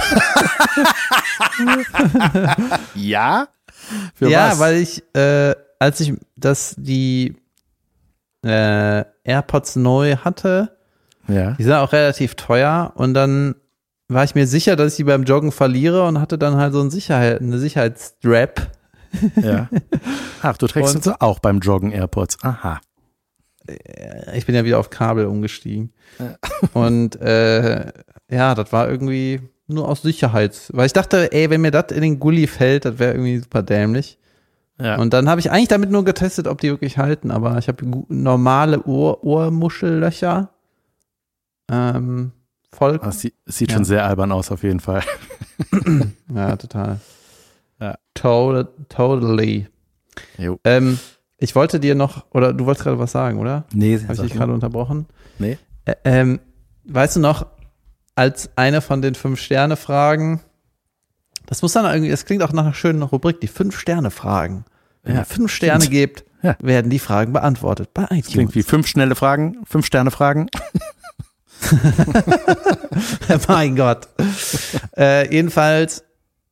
ja? 2.95 3.49
Für 4.14 4.28
ja, 4.28 4.51
was? 4.51 4.59
weil 4.59 4.76
ich, 4.76 5.03
äh, 5.16 5.55
als 5.78 6.01
ich 6.01 6.12
das, 6.36 6.74
die 6.76 7.36
äh, 8.45 9.05
AirPods 9.24 9.76
neu 9.76 10.16
hatte, 10.18 10.76
ja. 11.26 11.53
die 11.53 11.62
sind 11.62 11.72
auch 11.72 11.92
relativ 11.92 12.34
teuer 12.34 12.92
und 12.97 13.14
dann 13.14 13.55
war 14.09 14.25
ich 14.25 14.35
mir 14.35 14.47
sicher, 14.47 14.77
dass 14.77 14.93
ich 14.93 14.97
die 14.99 15.05
beim 15.05 15.25
Joggen 15.25 15.53
verliere 15.53 16.07
und 16.07 16.21
hatte 16.21 16.39
dann 16.39 16.57
halt 16.57 16.73
so 16.73 16.81
ein 16.81 16.91
Sicherheit, 16.91 17.41
eine 17.41 17.59
Sicherheitsstrap. 17.59 18.71
Ja. 19.37 19.69
Ach, 20.43 20.57
du 20.57 20.67
trägst 20.67 20.95
Und- 20.97 21.07
uns 21.07 21.21
auch 21.21 21.39
beim 21.39 21.61
Joggen 21.61 21.93
AirPods. 21.93 22.39
Aha. 22.43 22.81
Ich 24.35 24.45
bin 24.45 24.55
ja 24.55 24.65
wieder 24.65 24.79
auf 24.79 24.91
Kabel 24.91 25.25
umgestiegen. 25.27 25.93
Und 26.75 27.17
äh, 27.21 27.93
ja, 28.31 28.55
das 28.55 28.73
war 28.73 28.91
irgendwie 28.91 29.41
nur 29.69 29.89
aus 29.89 30.03
Sicherheits. 30.03 30.71
Weil 30.75 30.87
ich 30.87 30.93
dachte, 30.93 31.33
ey, 31.33 31.49
wenn 31.49 31.63
mir 31.63 31.71
das 31.71 31.91
in 31.93 32.03
den 32.03 32.21
Gully 32.21 32.47
fällt, 32.47 32.85
das 32.85 32.99
wäre 32.99 33.13
irgendwie 33.13 33.39
super 33.39 33.63
dämlich. 33.63 34.19
Ja. 34.79 34.97
Und 34.99 35.15
dann 35.15 35.29
habe 35.31 35.41
ich 35.41 35.51
eigentlich 35.51 35.69
damit 35.69 35.91
nur 35.91 36.05
getestet, 36.05 36.47
ob 36.47 36.61
die 36.61 36.69
wirklich 36.69 36.99
halten, 36.99 37.31
aber 37.31 37.57
ich 37.59 37.69
habe 37.69 37.87
normale 38.09 38.83
Ohr 38.85 39.23
Ohrmuschellöcher. 39.25 40.51
Ähm, 41.71 42.33
voll. 42.75 42.99
das 42.99 43.20
sieht, 43.20 43.35
sieht 43.47 43.70
Ja. 43.70 43.77
schon 43.77 43.85
sehr 43.85 44.05
albern 44.07 44.33
aus, 44.33 44.51
auf 44.51 44.62
jeden 44.62 44.81
Fall. 44.81 45.03
Ja, 46.35 46.57
total. 46.57 46.99
Ja. 47.81 47.97
Total, 48.14 48.68
totally. 48.89 49.68
Ähm, 50.64 50.99
ich 51.39 51.55
wollte 51.55 51.81
dir 51.81 51.95
noch, 51.95 52.27
oder 52.31 52.53
du 52.53 52.66
wolltest 52.66 52.85
gerade 52.85 52.99
was 52.99 53.12
sagen, 53.12 53.39
oder? 53.39 53.64
Nee, 53.72 54.01
Habe 54.03 54.14
ich 54.14 54.20
dich 54.20 54.33
gerade 54.35 54.53
unterbrochen? 54.53 55.07
Nee. 55.39 55.59
Ä- 55.87 55.97
ähm, 56.05 56.41
weißt 56.85 57.16
du 57.16 57.20
noch, 57.20 57.47
als 58.14 58.51
eine 58.57 58.81
von 58.81 59.03
den 59.03 59.14
Fünf-Sterne-Fragen, 59.14 60.41
das 61.47 61.62
muss 61.62 61.72
dann 61.72 61.85
irgendwie, 61.85 62.11
das 62.11 62.25
klingt 62.25 62.43
auch 62.43 62.53
nach 62.53 62.64
einer 62.64 62.75
schönen 62.75 63.03
Rubrik, 63.03 63.41
die 63.41 63.49
Fünf-Sterne-Fragen. 63.49 64.64
Wenn 65.03 65.14
Ja, 65.14 65.20
ihr 65.22 65.25
fünf 65.27 65.53
Sterne 65.53 65.87
gebt, 65.89 66.25
Ja. 66.43 66.57
werden 66.61 66.91
die 66.91 66.99
Fragen 66.99 67.33
beantwortet 67.33 67.91
bei 67.93 68.05
iTunes. 68.05 68.29
Klingt 68.29 68.55
wie 68.55 68.62
fünf 68.62 68.87
schnelle 68.87 69.14
Fragen, 69.14 69.59
fünf 69.66 69.85
Sterne 69.87 70.11
Fragen. 70.11 70.49
mein 73.49 73.77
Gott. 73.77 74.09
äh, 74.97 75.31
jedenfalls 75.33 76.05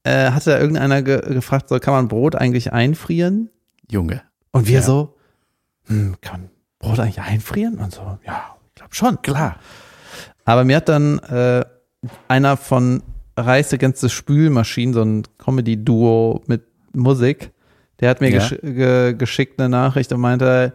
äh, 0.05 0.31
hatte 0.31 0.51
da 0.51 0.59
irgendeiner 0.59 1.03
ge 1.03 1.21
gefragt, 1.35 1.69
so 1.69 1.79
kann 1.79 1.95
man 1.95 2.09
Brot 2.09 2.35
eigentlich 2.35 2.73
einfrieren? 2.73 3.51
Junge. 3.91 4.23
Und 4.53 4.67
wir 4.67 4.77
Ja. 4.77 4.83
so, 4.83 5.15
hm, 5.87 6.17
kann 6.21 6.41
man 6.43 6.51
Brot 6.79 6.99
eigentlich 7.01 7.21
einfrieren? 7.21 7.77
Und 7.79 7.93
so, 7.93 8.19
ja, 8.27 8.57
ich 8.69 8.75
glaube 8.75 8.95
schon, 8.95 9.23
klar. 9.23 9.57
Aber 10.45 10.65
mir 10.65 10.77
hat 10.77 10.89
dann 10.89 11.19
äh, 11.21 11.65
einer 12.29 12.57
von 12.57 13.03
Reis 13.37 13.73
Against 13.73 14.01
the 14.01 14.09
Spülmaschinen, 14.09 14.93
so 14.93 15.03
ein 15.03 15.23
Comedy-Duo 15.39 16.43
mit 16.47 16.65
Musik, 16.93 17.53
der 18.01 18.11
hat 18.11 18.21
mir 18.21 18.31
Ja. 18.31 18.39
gesch 18.41 18.57
ge 18.63 19.15
geschickt 19.15 19.61
eine 19.61 19.69
Nachricht 19.69 20.13
und 20.13 20.21
meinte, 20.21 20.75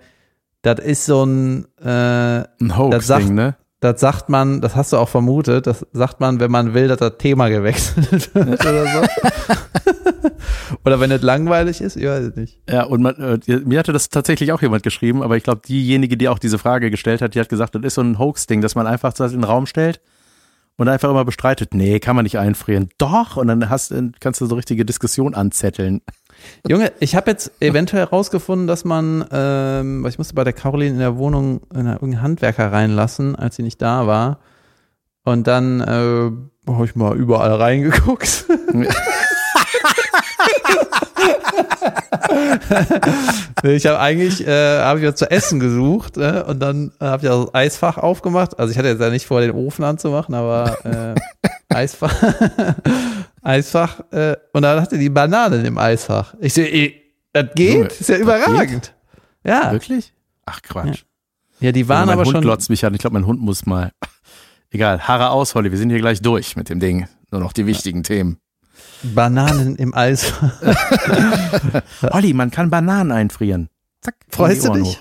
das 0.61 0.79
ist 0.79 1.05
so 1.05 1.23
ein, 1.25 1.65
äh, 1.83 1.87
Ein 1.89 2.77
Hoax-Ding, 2.77 3.35
ne? 3.35 3.55
Das 3.79 3.99
sagt 3.99 4.29
man, 4.29 4.59
das 4.61 4.75
hast 4.75 4.93
du 4.93 4.97
auch 4.97 5.09
vermutet, 5.09 5.67
das 5.67 5.85
sagt 5.93 6.19
man, 6.19 6.39
wenn 6.39 6.49
man 6.49 6.73
will, 6.73 6.87
dass 6.87 6.97
das 6.97 7.17
Thema 7.19 7.47
gewechselt 7.49 8.11
wird 8.35 8.61
oder 8.61 8.85
so. 8.87 10.31
oder 10.85 10.99
wenn 10.99 11.11
es 11.11 11.21
langweilig 11.21 11.81
ist, 11.81 11.95
ich 11.95 12.05
weiß 12.05 12.23
es 12.25 12.35
nicht. 12.35 12.59
Ja, 12.67 12.83
und 12.83 13.01
man, 13.03 13.15
äh, 13.15 13.59
mir 13.59 13.77
hatte 13.79 13.93
das 13.93 14.09
tatsächlich 14.09 14.51
auch 14.51 14.61
jemand 14.61 14.81
geschrieben, 14.81 15.21
aber 15.21 15.37
ich 15.37 15.43
glaube, 15.43 15.61
diejenige, 15.67 16.17
die 16.17 16.27
auch 16.27 16.39
diese 16.39 16.57
Frage 16.57 16.89
gestellt 16.89 17.21
hat, 17.21 17.35
die 17.35 17.39
hat 17.39 17.49
gesagt, 17.49 17.75
das 17.75 17.83
ist 17.83 17.93
so 17.95 18.01
ein 18.01 18.17
Hoax-Ding, 18.17 18.61
dass 18.61 18.73
man 18.73 18.87
einfach 18.87 19.13
das 19.13 19.31
in 19.31 19.39
den 19.39 19.43
Raum 19.43 19.67
stellt 19.67 20.01
und 20.77 20.87
einfach 20.87 21.09
immer 21.09 21.25
bestreitet, 21.25 21.75
nee, 21.75 21.99
kann 21.99 22.15
man 22.15 22.23
nicht 22.23 22.39
einfrieren. 22.39 22.89
Doch, 22.97 23.37
und 23.37 23.47
dann 23.47 23.69
hast, 23.69 23.93
kannst 24.19 24.41
du 24.41 24.47
so 24.47 24.55
richtige 24.55 24.85
Diskussion 24.85 25.35
anzetteln. 25.35 26.01
Junge, 26.67 26.91
ich 26.99 27.15
habe 27.15 27.31
jetzt 27.31 27.51
eventuell 27.59 28.03
herausgefunden, 28.03 28.67
dass 28.67 28.85
man, 28.85 29.25
ähm, 29.31 30.03
weil 30.03 30.09
ich 30.09 30.17
musste 30.17 30.33
bei 30.33 30.43
der 30.43 30.53
Caroline 30.53 30.93
in 30.93 30.99
der 30.99 31.17
Wohnung 31.17 31.61
in 31.73 31.85
irgendeinen 31.85 32.21
Handwerker 32.21 32.71
reinlassen, 32.71 33.35
als 33.35 33.55
sie 33.55 33.63
nicht 33.63 33.81
da 33.81 34.07
war. 34.07 34.39
Und 35.23 35.47
dann 35.47 35.81
äh, 35.81 36.31
habe 36.71 36.85
ich 36.85 36.95
mal 36.95 37.15
überall 37.15 37.53
reingeguckt. 37.53 38.45
ich 43.63 43.85
habe 43.85 43.99
eigentlich 43.99 44.45
äh, 44.45 44.79
habe 44.79 44.99
ich 44.99 45.05
was 45.05 45.15
zu 45.15 45.29
essen 45.29 45.59
gesucht 45.59 46.17
äh, 46.17 46.43
und 46.47 46.59
dann 46.59 46.91
habe 46.99 47.25
ich 47.25 47.29
das 47.29 47.53
Eisfach 47.53 47.97
aufgemacht. 47.97 48.59
Also 48.59 48.71
ich 48.71 48.77
hatte 48.77 48.89
jetzt 48.89 49.01
ja 49.01 49.09
nicht 49.09 49.25
vor, 49.25 49.41
den 49.41 49.51
Ofen 49.51 49.83
anzumachen, 49.83 50.35
aber 50.35 50.77
äh, 50.85 51.15
Eisfach, 51.75 52.15
Eisfach 53.47 54.01
äh, 54.11 54.35
und 54.53 54.63
dann 54.63 54.81
hatte 54.81 54.97
die 54.97 55.09
Bananen 55.09 55.63
im 55.65 55.77
Eisfach. 55.77 56.33
Ich 56.39 56.53
sehe, 56.53 56.67
ey, 56.67 57.13
das 57.33 57.47
geht, 57.55 57.73
Junge, 57.73 57.87
ist 57.87 58.09
ja 58.09 58.17
überragend. 58.17 58.93
Ja, 59.43 59.71
Wirklich? 59.71 60.13
Ach 60.45 60.61
Quatsch. 60.61 61.03
ja, 61.59 61.71
die 61.71 61.87
waren 61.87 62.01
Also 62.01 62.07
mein 62.09 62.13
aber 62.19 62.25
Hund 62.25 62.33
schon. 62.35 62.41
glotzt 62.41 62.69
mich 62.69 62.85
an. 62.85 62.93
Ich 62.93 62.99
glaube, 62.99 63.13
mein 63.13 63.25
Hund 63.25 63.39
muss 63.41 63.65
mal. 63.65 63.91
Egal, 64.71 65.07
Haare 65.07 65.29
aus, 65.29 65.55
Holly. 65.55 65.71
Wir 65.71 65.77
sind 65.77 65.89
hier 65.89 65.99
gleich 65.99 66.21
durch 66.21 66.55
mit 66.55 66.69
dem 66.69 66.79
Ding. 66.79 67.07
Nur 67.31 67.41
noch 67.41 67.53
die 67.53 67.65
wichtigen 67.65 68.03
Themen. 68.03 68.37
Bananen 69.03 69.75
im 69.77 69.93
Eisfach. 69.95 70.61
Holly, 72.13 72.33
man 72.33 72.51
kann 72.51 72.69
Bananen 72.69 73.11
einfrieren. 73.11 73.69
Zack. 74.01 74.15
Freust 74.29 74.65
du 74.67 74.73
dich? 74.73 74.99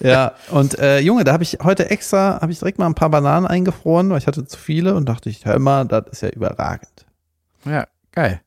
ja, 0.00 0.32
und 0.50 0.78
äh, 0.78 1.00
Junge, 1.00 1.24
da 1.24 1.32
habe 1.32 1.42
ich 1.42 1.58
heute 1.62 1.90
extra, 1.90 2.40
habe 2.40 2.52
ich 2.52 2.58
direkt 2.58 2.78
mal 2.78 2.86
ein 2.86 2.94
paar 2.94 3.10
Bananen 3.10 3.46
eingefroren, 3.46 4.10
weil 4.10 4.18
ich 4.18 4.26
hatte 4.26 4.44
zu 4.46 4.58
viele 4.58 4.94
und 4.94 5.08
dachte 5.08 5.28
ich, 5.30 5.44
hör 5.44 5.58
mal, 5.58 5.84
das 5.86 6.04
ist 6.12 6.22
ja 6.22 6.28
überragend. 6.30 7.05
Ja, 7.66 7.86
geil. 8.12 8.40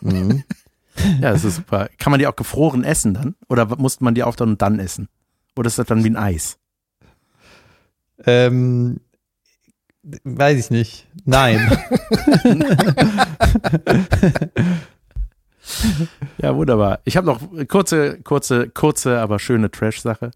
Mhm. 0.00 0.44
Ja, 1.20 1.30
das 1.30 1.44
ist 1.44 1.56
super. 1.56 1.88
Kann 1.98 2.10
man 2.10 2.18
die 2.18 2.26
auch 2.26 2.36
gefroren 2.36 2.84
essen 2.84 3.14
dann? 3.14 3.34
Oder 3.48 3.64
muss 3.76 4.00
man 4.00 4.14
die 4.14 4.22
auch 4.22 4.36
dann 4.36 4.50
und 4.50 4.60
dann 4.60 4.78
essen? 4.78 5.08
Oder 5.56 5.68
ist 5.68 5.78
das 5.78 5.86
dann 5.86 6.04
wie 6.04 6.10
ein 6.10 6.16
Eis? 6.16 6.58
Ähm, 8.26 9.00
weiß 10.02 10.58
ich 10.58 10.70
nicht. 10.70 11.08
Nein. 11.24 11.58
Ja, 16.38 16.56
wunderbar. 16.56 17.00
Ich 17.04 17.16
habe 17.16 17.26
noch 17.26 17.40
kurze, 17.68 18.20
kurze, 18.22 18.68
kurze, 18.68 19.20
aber 19.20 19.38
schöne 19.38 19.70
Trash-Sache. 19.70 20.30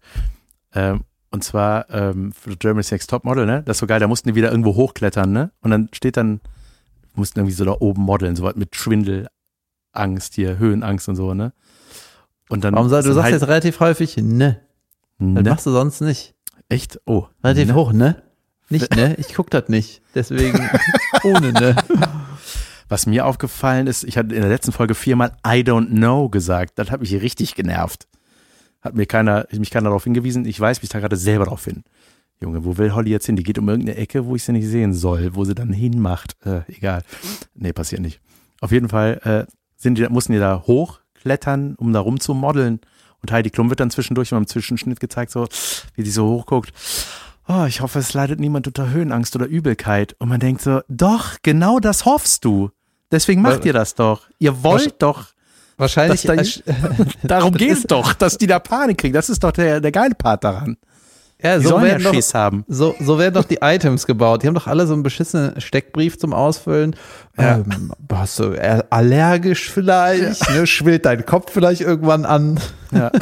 Ähm, 0.73 1.01
und 1.31 1.43
zwar 1.43 1.89
ähm, 1.89 2.31
für 2.31 2.55
Germany's 2.55 2.91
Next 2.91 3.09
Topmodel, 3.09 3.45
ne? 3.45 3.63
Das 3.65 3.77
ist 3.77 3.79
so 3.81 3.87
geil, 3.87 3.99
da 3.99 4.07
mussten 4.07 4.29
die 4.29 4.35
wieder 4.35 4.51
irgendwo 4.51 4.75
hochklettern, 4.75 5.31
ne? 5.31 5.51
Und 5.61 5.71
dann 5.71 5.89
steht 5.91 6.17
dann, 6.17 6.39
mussten 7.17 7.39
irgendwie 7.39 7.55
so 7.55 7.65
da 7.65 7.75
oben 7.79 8.01
modeln, 8.01 8.35
so 8.35 8.43
was 8.43 8.55
mit 8.55 8.75
Schwindelangst 8.75 10.33
hier, 10.33 10.57
Höhenangst 10.57 11.09
und 11.09 11.15
so, 11.15 11.33
ne? 11.33 11.53
Und 12.49 12.63
dann. 12.63 12.75
Warum 12.75 12.89
sagst 12.89 13.07
du 13.07 13.13
sagst 13.13 13.25
halt- 13.25 13.33
jetzt 13.33 13.47
relativ 13.47 13.79
häufig 13.79 14.17
ne? 14.17 14.61
Das 15.17 15.43
ne? 15.43 15.49
machst 15.49 15.65
du 15.65 15.71
sonst 15.71 16.01
nicht. 16.01 16.33
Echt? 16.69 16.99
Oh. 17.05 17.27
Relativ 17.43 17.67
ne? 17.67 17.75
hoch, 17.75 17.93
ne? 17.93 18.21
Nicht, 18.69 18.95
ne? 18.95 19.15
Ich 19.19 19.33
guck 19.33 19.49
das 19.49 19.69
nicht. 19.69 20.01
Deswegen 20.13 20.69
ohne, 21.23 21.53
ne? 21.53 21.75
Was 22.89 23.05
mir 23.05 23.25
aufgefallen 23.25 23.87
ist, 23.87 24.03
ich 24.03 24.17
hatte 24.17 24.35
in 24.35 24.41
der 24.41 24.49
letzten 24.49 24.71
Folge 24.71 24.95
viermal 24.95 25.31
I 25.45 25.61
don't 25.61 25.87
know 25.89 26.29
gesagt. 26.29 26.77
Das 26.77 26.91
hat 26.91 27.01
mich 27.01 27.13
richtig 27.13 27.55
genervt. 27.55 28.07
Hat 28.81 28.95
mir 28.95 29.05
keiner, 29.05 29.47
mich 29.51 29.71
keiner 29.71 29.89
darauf 29.89 30.03
hingewiesen. 30.03 30.45
Ich 30.45 30.59
weiß 30.59 30.81
mich 30.81 30.89
da 30.89 30.99
gerade 30.99 31.15
selber 31.17 31.45
drauf 31.45 31.63
hin. 31.65 31.83
Junge, 32.41 32.65
wo 32.65 32.77
will 32.77 32.93
Holly 32.93 33.11
jetzt 33.11 33.25
hin? 33.25 33.35
Die 33.35 33.43
geht 33.43 33.57
um 33.57 33.69
irgendeine 33.69 33.97
Ecke, 33.97 34.25
wo 34.25 34.35
ich 34.35 34.43
sie 34.43 34.51
nicht 34.51 34.67
sehen 34.67 34.93
soll, 34.93 35.35
wo 35.35 35.45
sie 35.45 35.55
dann 35.55 35.71
hinmacht. 35.71 36.35
Äh, 36.45 36.61
egal. 36.67 37.01
Nee, 37.53 37.73
passiert 37.73 38.01
nicht. 38.01 38.19
Auf 38.61 38.71
jeden 38.71 38.89
Fall 38.89 39.19
äh, 39.47 39.51
sind 39.77 39.97
die, 39.97 40.07
mussten 40.09 40.33
die 40.33 40.39
da 40.39 40.63
hochklettern, 40.67 41.75
um 41.75 41.93
da 41.93 41.99
rumzumodeln. 42.01 42.79
Und 43.21 43.31
Heidi 43.31 43.49
Klum 43.49 43.69
wird 43.69 43.79
dann 43.79 43.89
zwischendurch 43.89 44.31
mal 44.31 44.37
im 44.37 44.47
Zwischenschnitt 44.47 44.99
gezeigt, 44.99 45.31
so 45.31 45.47
wie 45.95 46.03
die 46.03 46.11
so 46.11 46.27
hochguckt. 46.27 46.73
Oh, 47.47 47.65
ich 47.67 47.81
hoffe, 47.81 47.99
es 47.99 48.13
leidet 48.13 48.39
niemand 48.39 48.67
unter 48.67 48.89
Höhenangst 48.89 49.35
oder 49.35 49.45
Übelkeit. 49.45 50.15
Und 50.19 50.29
man 50.29 50.39
denkt 50.39 50.61
so, 50.61 50.81
doch, 50.87 51.37
genau 51.43 51.79
das 51.79 52.05
hoffst 52.05 52.43
du. 52.43 52.71
Deswegen 53.11 53.41
macht 53.41 53.59
Weil- 53.59 53.67
ihr 53.67 53.73
das 53.73 53.95
doch. 53.95 54.27
Ihr 54.39 54.63
wollt 54.63 55.01
doch. 55.01 55.27
Wahrscheinlich. 55.77 56.21
Das 56.23 56.63
Darum 57.23 57.53
geht's 57.57 57.83
doch, 57.83 58.13
dass 58.13 58.37
die 58.37 58.47
da 58.47 58.59
Panik 58.59 58.97
kriegen. 58.97 59.13
Das 59.13 59.29
ist 59.29 59.43
doch 59.43 59.51
der, 59.51 59.79
der 59.81 59.91
geile 59.91 60.15
Part 60.15 60.43
daran. 60.43 60.77
Ja, 61.41 61.57
Die 61.57 61.63
so 61.63 61.69
sollen 61.71 61.85
ja 61.85 61.91
werden, 62.03 62.03
doch, 62.21 62.33
haben. 62.33 62.65
so, 62.67 62.95
so 62.99 63.19
werden 63.19 63.33
doch 63.35 63.43
die 63.43 63.59
Items 63.61 64.07
gebaut. 64.07 64.41
Die 64.43 64.47
haben 64.47 64.55
doch 64.55 64.67
alle 64.67 64.87
so 64.87 64.93
einen 64.93 65.03
beschissenen 65.03 65.59
Steckbrief 65.61 66.17
zum 66.17 66.33
Ausfüllen. 66.33 66.95
Ja. 67.37 67.57
Ähm, 67.57 67.91
hast 68.11 68.39
du 68.39 68.53
äh, 68.53 68.83
allergisch 68.89 69.69
vielleicht? 69.69 70.49
Ne? 70.49 70.65
Schwillt 70.65 71.05
dein 71.05 71.25
Kopf 71.25 71.51
vielleicht 71.51 71.81
irgendwann 71.81 72.25
an? 72.25 72.59
Ja. 72.91 73.11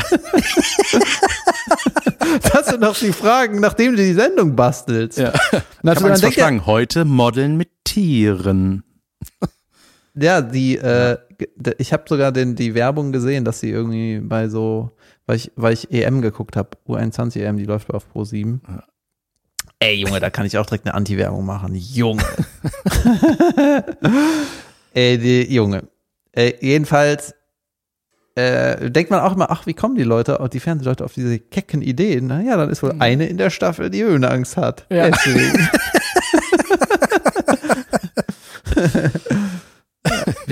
Das 2.51 2.67
sind 2.67 2.83
doch 2.83 2.97
die 2.97 3.11
Fragen, 3.13 3.59
nachdem 3.59 3.95
du 3.95 3.97
die 4.03 4.13
Sendung 4.13 4.55
bastelst. 4.55 5.17
Ja. 5.19 5.33
Na, 5.81 5.93
Ich 5.93 5.99
denkt 5.99 6.11
er- 6.11 6.17
verschlagen. 6.17 6.65
Heute 6.65 7.05
modeln 7.05 7.57
mit 7.57 7.69
Tieren. 7.83 8.83
Ja, 10.15 10.41
die, 10.41 10.77
äh, 10.77 11.17
ich 11.77 11.91
habe 11.93 12.03
sogar 12.07 12.31
den, 12.31 12.55
die 12.55 12.75
Werbung 12.75 13.11
gesehen, 13.11 13.45
dass 13.45 13.59
sie 13.59 13.69
irgendwie 13.69 14.19
bei 14.19 14.47
so, 14.49 14.91
weil 15.25 15.37
ich, 15.37 15.51
weil 15.55 15.73
ich 15.73 15.91
EM 15.91 16.21
geguckt 16.21 16.55
habe, 16.55 16.69
U21 16.87 17.41
EM, 17.41 17.57
die 17.57 17.65
läuft 17.65 17.93
auf 17.93 18.09
Pro 18.09 18.23
7. 18.23 18.61
Ey, 19.79 19.95
Junge, 19.95 20.19
da 20.19 20.29
kann 20.29 20.45
ich 20.45 20.57
auch 20.57 20.65
direkt 20.65 20.85
eine 20.85 20.93
Anti-Werbung 20.95 21.45
machen. 21.45 21.75
Junge. 21.75 22.23
Ey, 24.93 25.17
die, 25.17 25.53
Junge. 25.53 25.87
Äh, 26.31 26.53
jedenfalls 26.61 27.35
äh, 28.35 28.89
denkt 28.89 29.11
man 29.11 29.19
auch 29.21 29.35
immer, 29.35 29.51
ach, 29.51 29.65
wie 29.67 29.73
kommen 29.73 29.95
die 29.95 30.03
Leute, 30.03 30.39
die 30.51 30.59
Fernsehleute 30.59 31.05
auf 31.05 31.13
diese 31.13 31.39
kecken 31.39 31.81
Ideen? 31.81 32.27
Na 32.27 32.41
ja, 32.41 32.57
dann 32.57 32.69
ist 32.69 32.81
wohl 32.81 32.95
eine 32.99 33.27
in 33.27 33.37
der 33.37 33.49
Staffel, 33.49 33.89
die 33.89 34.03
Höhenangst 34.03 34.57
hat. 34.57 34.85
Ja. 34.89 35.09
Deswegen. 35.09 35.69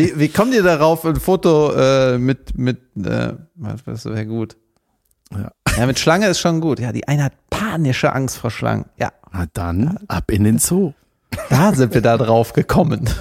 Wie, 0.02 0.20
wie 0.20 0.30
kommt 0.30 0.54
ihr 0.54 0.64
darauf, 0.64 1.06
ein 1.06 1.18
Foto 1.18 1.74
äh, 1.74 2.18
mit, 2.18 2.58
mit, 2.58 2.80
äh, 2.98 3.34
was, 3.56 3.86
was 3.86 4.06
wäre 4.06 4.26
gut? 4.26 4.58
Ja. 5.32 5.52
ja, 5.78 5.86
mit 5.86 6.00
Schlange 6.00 6.28
ist 6.28 6.40
schon 6.40 6.60
gut. 6.60 6.80
Ja, 6.80 6.92
die 6.92 7.08
eine 7.08 7.26
hat 7.26 7.34
panische 7.50 8.14
Angst 8.14 8.38
vor 8.38 8.52
Schlangen. 8.52 8.86
Ja, 8.98 9.12
Na 9.32 9.46
dann, 9.54 10.00
ab 10.08 10.32
in 10.32 10.44
den 10.44 10.58
Zoo. 10.60 10.94
da 11.50 11.74
sind 11.74 11.94
wir 11.94 12.02
da 12.02 12.18
drauf 12.18 12.54
gekommen. 12.54 13.10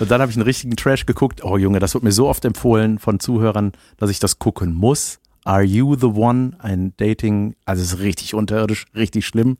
Und 0.00 0.10
dann 0.12 0.20
habe 0.20 0.30
ich 0.30 0.36
einen 0.36 0.44
richtigen 0.44 0.76
Trash 0.76 1.06
geguckt. 1.06 1.42
Oh 1.44 1.58
Junge, 1.58 1.80
das 1.80 1.94
wird 1.94 2.04
mir 2.04 2.12
so 2.12 2.28
oft 2.28 2.44
empfohlen 2.44 3.00
von 3.00 3.18
Zuhörern, 3.18 3.72
dass 3.96 4.10
ich 4.10 4.20
das 4.20 4.38
gucken 4.38 4.72
muss. 4.72 5.18
Are 5.44 5.62
You 5.62 5.96
the 5.96 6.06
One? 6.06 6.52
Ein 6.58 6.92
Dating, 6.98 7.56
also 7.64 7.82
es 7.82 7.94
ist 7.94 7.98
richtig 7.98 8.34
unterirdisch, 8.34 8.86
richtig 8.94 9.26
schlimm. 9.26 9.58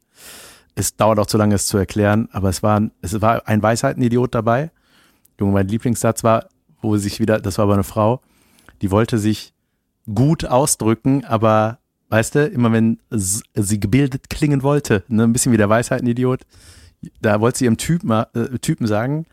Es 0.77 0.97
dauert 0.97 1.19
auch 1.19 1.27
zu 1.27 1.39
lange, 1.39 1.57
es 1.57 1.67
zu 1.67 1.77
erklären, 1.77 2.29
aber 2.31 2.51
es 2.51 2.63
war, 2.63 2.83
es 3.03 3.21
war 3.21 3.49
ein 3.49 3.61
Weisheitenidiot 3.63 4.33
dabei. 4.35 4.71
Junge, 5.39 5.53
mein 5.53 5.69
Lieblingssatz 5.69 6.25
war, 6.25 6.49
wo 6.81 6.97
sich 6.97 7.21
wieder, 7.21 7.41
das 7.41 7.59
war 7.59 7.65
aber 7.65 7.75
eine 7.75 7.85
Frau, 7.85 8.21
die 8.83 8.91
wollte 8.91 9.19
sich 9.19 9.53
gut 10.13 10.45
ausdrücken, 10.45 11.25
aber 11.25 11.79
weißt 12.09 12.37
du, 12.37 12.47
immer 12.47 12.73
wenn 12.73 12.99
sie 13.11 13.81
gebildet 13.81 14.31
klingen 14.31 14.63
wollte, 14.63 15.05
ne, 15.09 15.25
ein 15.25 15.33
bisschen 15.33 15.53
wie 15.53 15.57
der 15.59 15.69
Weisheitenidiot, 15.69 16.41
da 17.21 17.41
wollte 17.41 17.59
sie 17.59 17.65
ihrem 17.67 17.77
Typen, 17.77 18.11
äh, 18.11 18.59
Typen 18.61 18.87
sagen, 18.87 19.27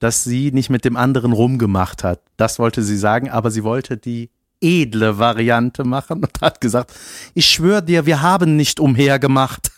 dass 0.00 0.24
sie 0.24 0.50
nicht 0.52 0.70
mit 0.70 0.84
dem 0.84 0.96
anderen 0.96 1.32
rumgemacht 1.32 2.02
hat. 2.04 2.20
Das 2.36 2.58
wollte 2.58 2.82
sie 2.82 2.96
sagen, 2.96 3.30
aber 3.30 3.50
sie 3.50 3.64
wollte 3.64 3.96
die 3.96 4.30
edle 4.60 5.18
Variante 5.18 5.84
machen 5.84 6.24
und 6.24 6.40
hat 6.40 6.60
gesagt, 6.60 6.92
ich 7.34 7.46
schwöre 7.46 7.82
dir, 7.82 8.06
wir 8.06 8.22
haben 8.22 8.56
nicht 8.56 8.80
umhergemacht. 8.80 9.70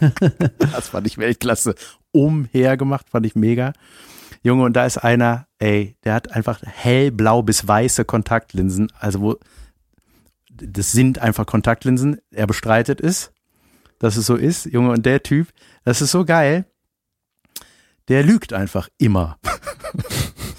das 0.58 0.88
fand 0.88 1.06
ich 1.06 1.18
Weltklasse. 1.18 1.74
Umhergemacht 2.12 3.10
fand 3.10 3.26
ich 3.26 3.34
mega. 3.34 3.72
Junge, 4.42 4.64
und 4.64 4.74
da 4.74 4.84
ist 4.84 4.98
einer, 4.98 5.46
ey, 5.58 5.96
der 6.04 6.14
hat 6.14 6.32
einfach 6.32 6.60
hellblau 6.64 7.42
bis 7.42 7.66
weiße 7.66 8.04
Kontaktlinsen. 8.04 8.90
Also 8.98 9.20
wo, 9.20 9.36
das 10.50 10.92
sind 10.92 11.20
einfach 11.20 11.46
Kontaktlinsen. 11.46 12.20
Er 12.30 12.46
bestreitet 12.46 13.00
es, 13.00 13.32
dass 13.98 14.16
es 14.16 14.26
so 14.26 14.36
ist. 14.36 14.66
Junge, 14.66 14.90
und 14.90 15.06
der 15.06 15.22
Typ, 15.22 15.48
das 15.84 16.02
ist 16.02 16.10
so 16.10 16.24
geil. 16.24 16.64
Der 18.08 18.24
lügt 18.24 18.52
einfach 18.52 18.88
immer. 18.98 19.38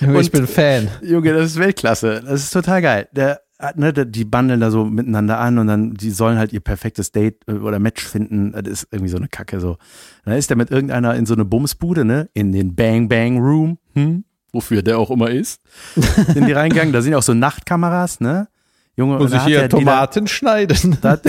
Junge, 0.00 0.20
ich 0.20 0.30
bin 0.30 0.46
Fan. 0.46 0.88
Junge, 1.02 1.34
das 1.34 1.52
ist 1.52 1.58
Weltklasse. 1.58 2.22
Das 2.24 2.42
ist 2.42 2.52
total 2.52 2.80
geil. 2.80 3.08
Der, 3.12 3.42
ne, 3.74 3.92
der- 3.92 4.04
die 4.04 4.24
bandeln 4.24 4.60
da 4.60 4.70
so 4.70 4.84
miteinander 4.84 5.38
an 5.38 5.58
und 5.58 5.66
dann, 5.66 5.94
die 5.94 6.10
sollen 6.10 6.38
halt 6.38 6.52
ihr 6.52 6.60
perfektes 6.60 7.10
Date 7.12 7.36
äh, 7.48 7.52
oder 7.52 7.78
Match 7.78 8.04
finden. 8.06 8.52
Das 8.52 8.66
ist 8.66 8.88
irgendwie 8.90 9.10
so 9.10 9.16
eine 9.16 9.28
Kacke 9.28 9.60
so. 9.60 9.76
Dann 10.24 10.34
ist 10.34 10.50
der 10.50 10.56
mit 10.56 10.70
irgendeiner 10.70 11.14
in 11.14 11.26
so 11.26 11.34
eine 11.34 11.44
Bumsbude, 11.44 12.04
ne, 12.04 12.28
in 12.34 12.52
den 12.52 12.74
Bang 12.74 13.08
Bang 13.08 13.38
Room, 13.38 13.78
hm, 13.94 14.24
wofür 14.52 14.82
der 14.82 14.98
auch 14.98 15.10
immer 15.10 15.30
ist, 15.30 15.60
sind 15.94 16.46
die 16.46 16.52
reingegangen. 16.52 16.92
Da 16.92 17.02
sind 17.02 17.14
auch 17.14 17.22
so 17.22 17.34
Nachtkameras, 17.34 18.20
ne. 18.20 18.48
Junge, 18.96 19.18
Muss 19.18 19.32
ich 19.32 19.42
hier 19.44 19.62
die 19.62 19.68
da- 19.68 19.76
Tomaten 19.78 20.26
schneiden? 20.26 20.98
da 21.02 21.18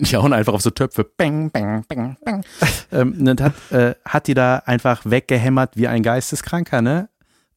Die 0.00 0.16
hauen 0.16 0.32
einfach 0.32 0.52
auf 0.52 0.62
so 0.62 0.70
Töpfe. 0.70 1.04
Bang, 1.04 1.50
bang, 1.50 1.84
bang, 1.88 2.16
bang. 2.24 2.44
ähm, 2.92 3.26
und 3.26 3.40
hat, 3.40 3.54
äh, 3.70 3.94
hat 4.04 4.26
die 4.28 4.34
da 4.34 4.56
einfach 4.66 5.02
weggehämmert 5.04 5.76
wie 5.76 5.88
ein 5.88 6.02
Geisteskranker, 6.02 6.80
ne? 6.82 7.08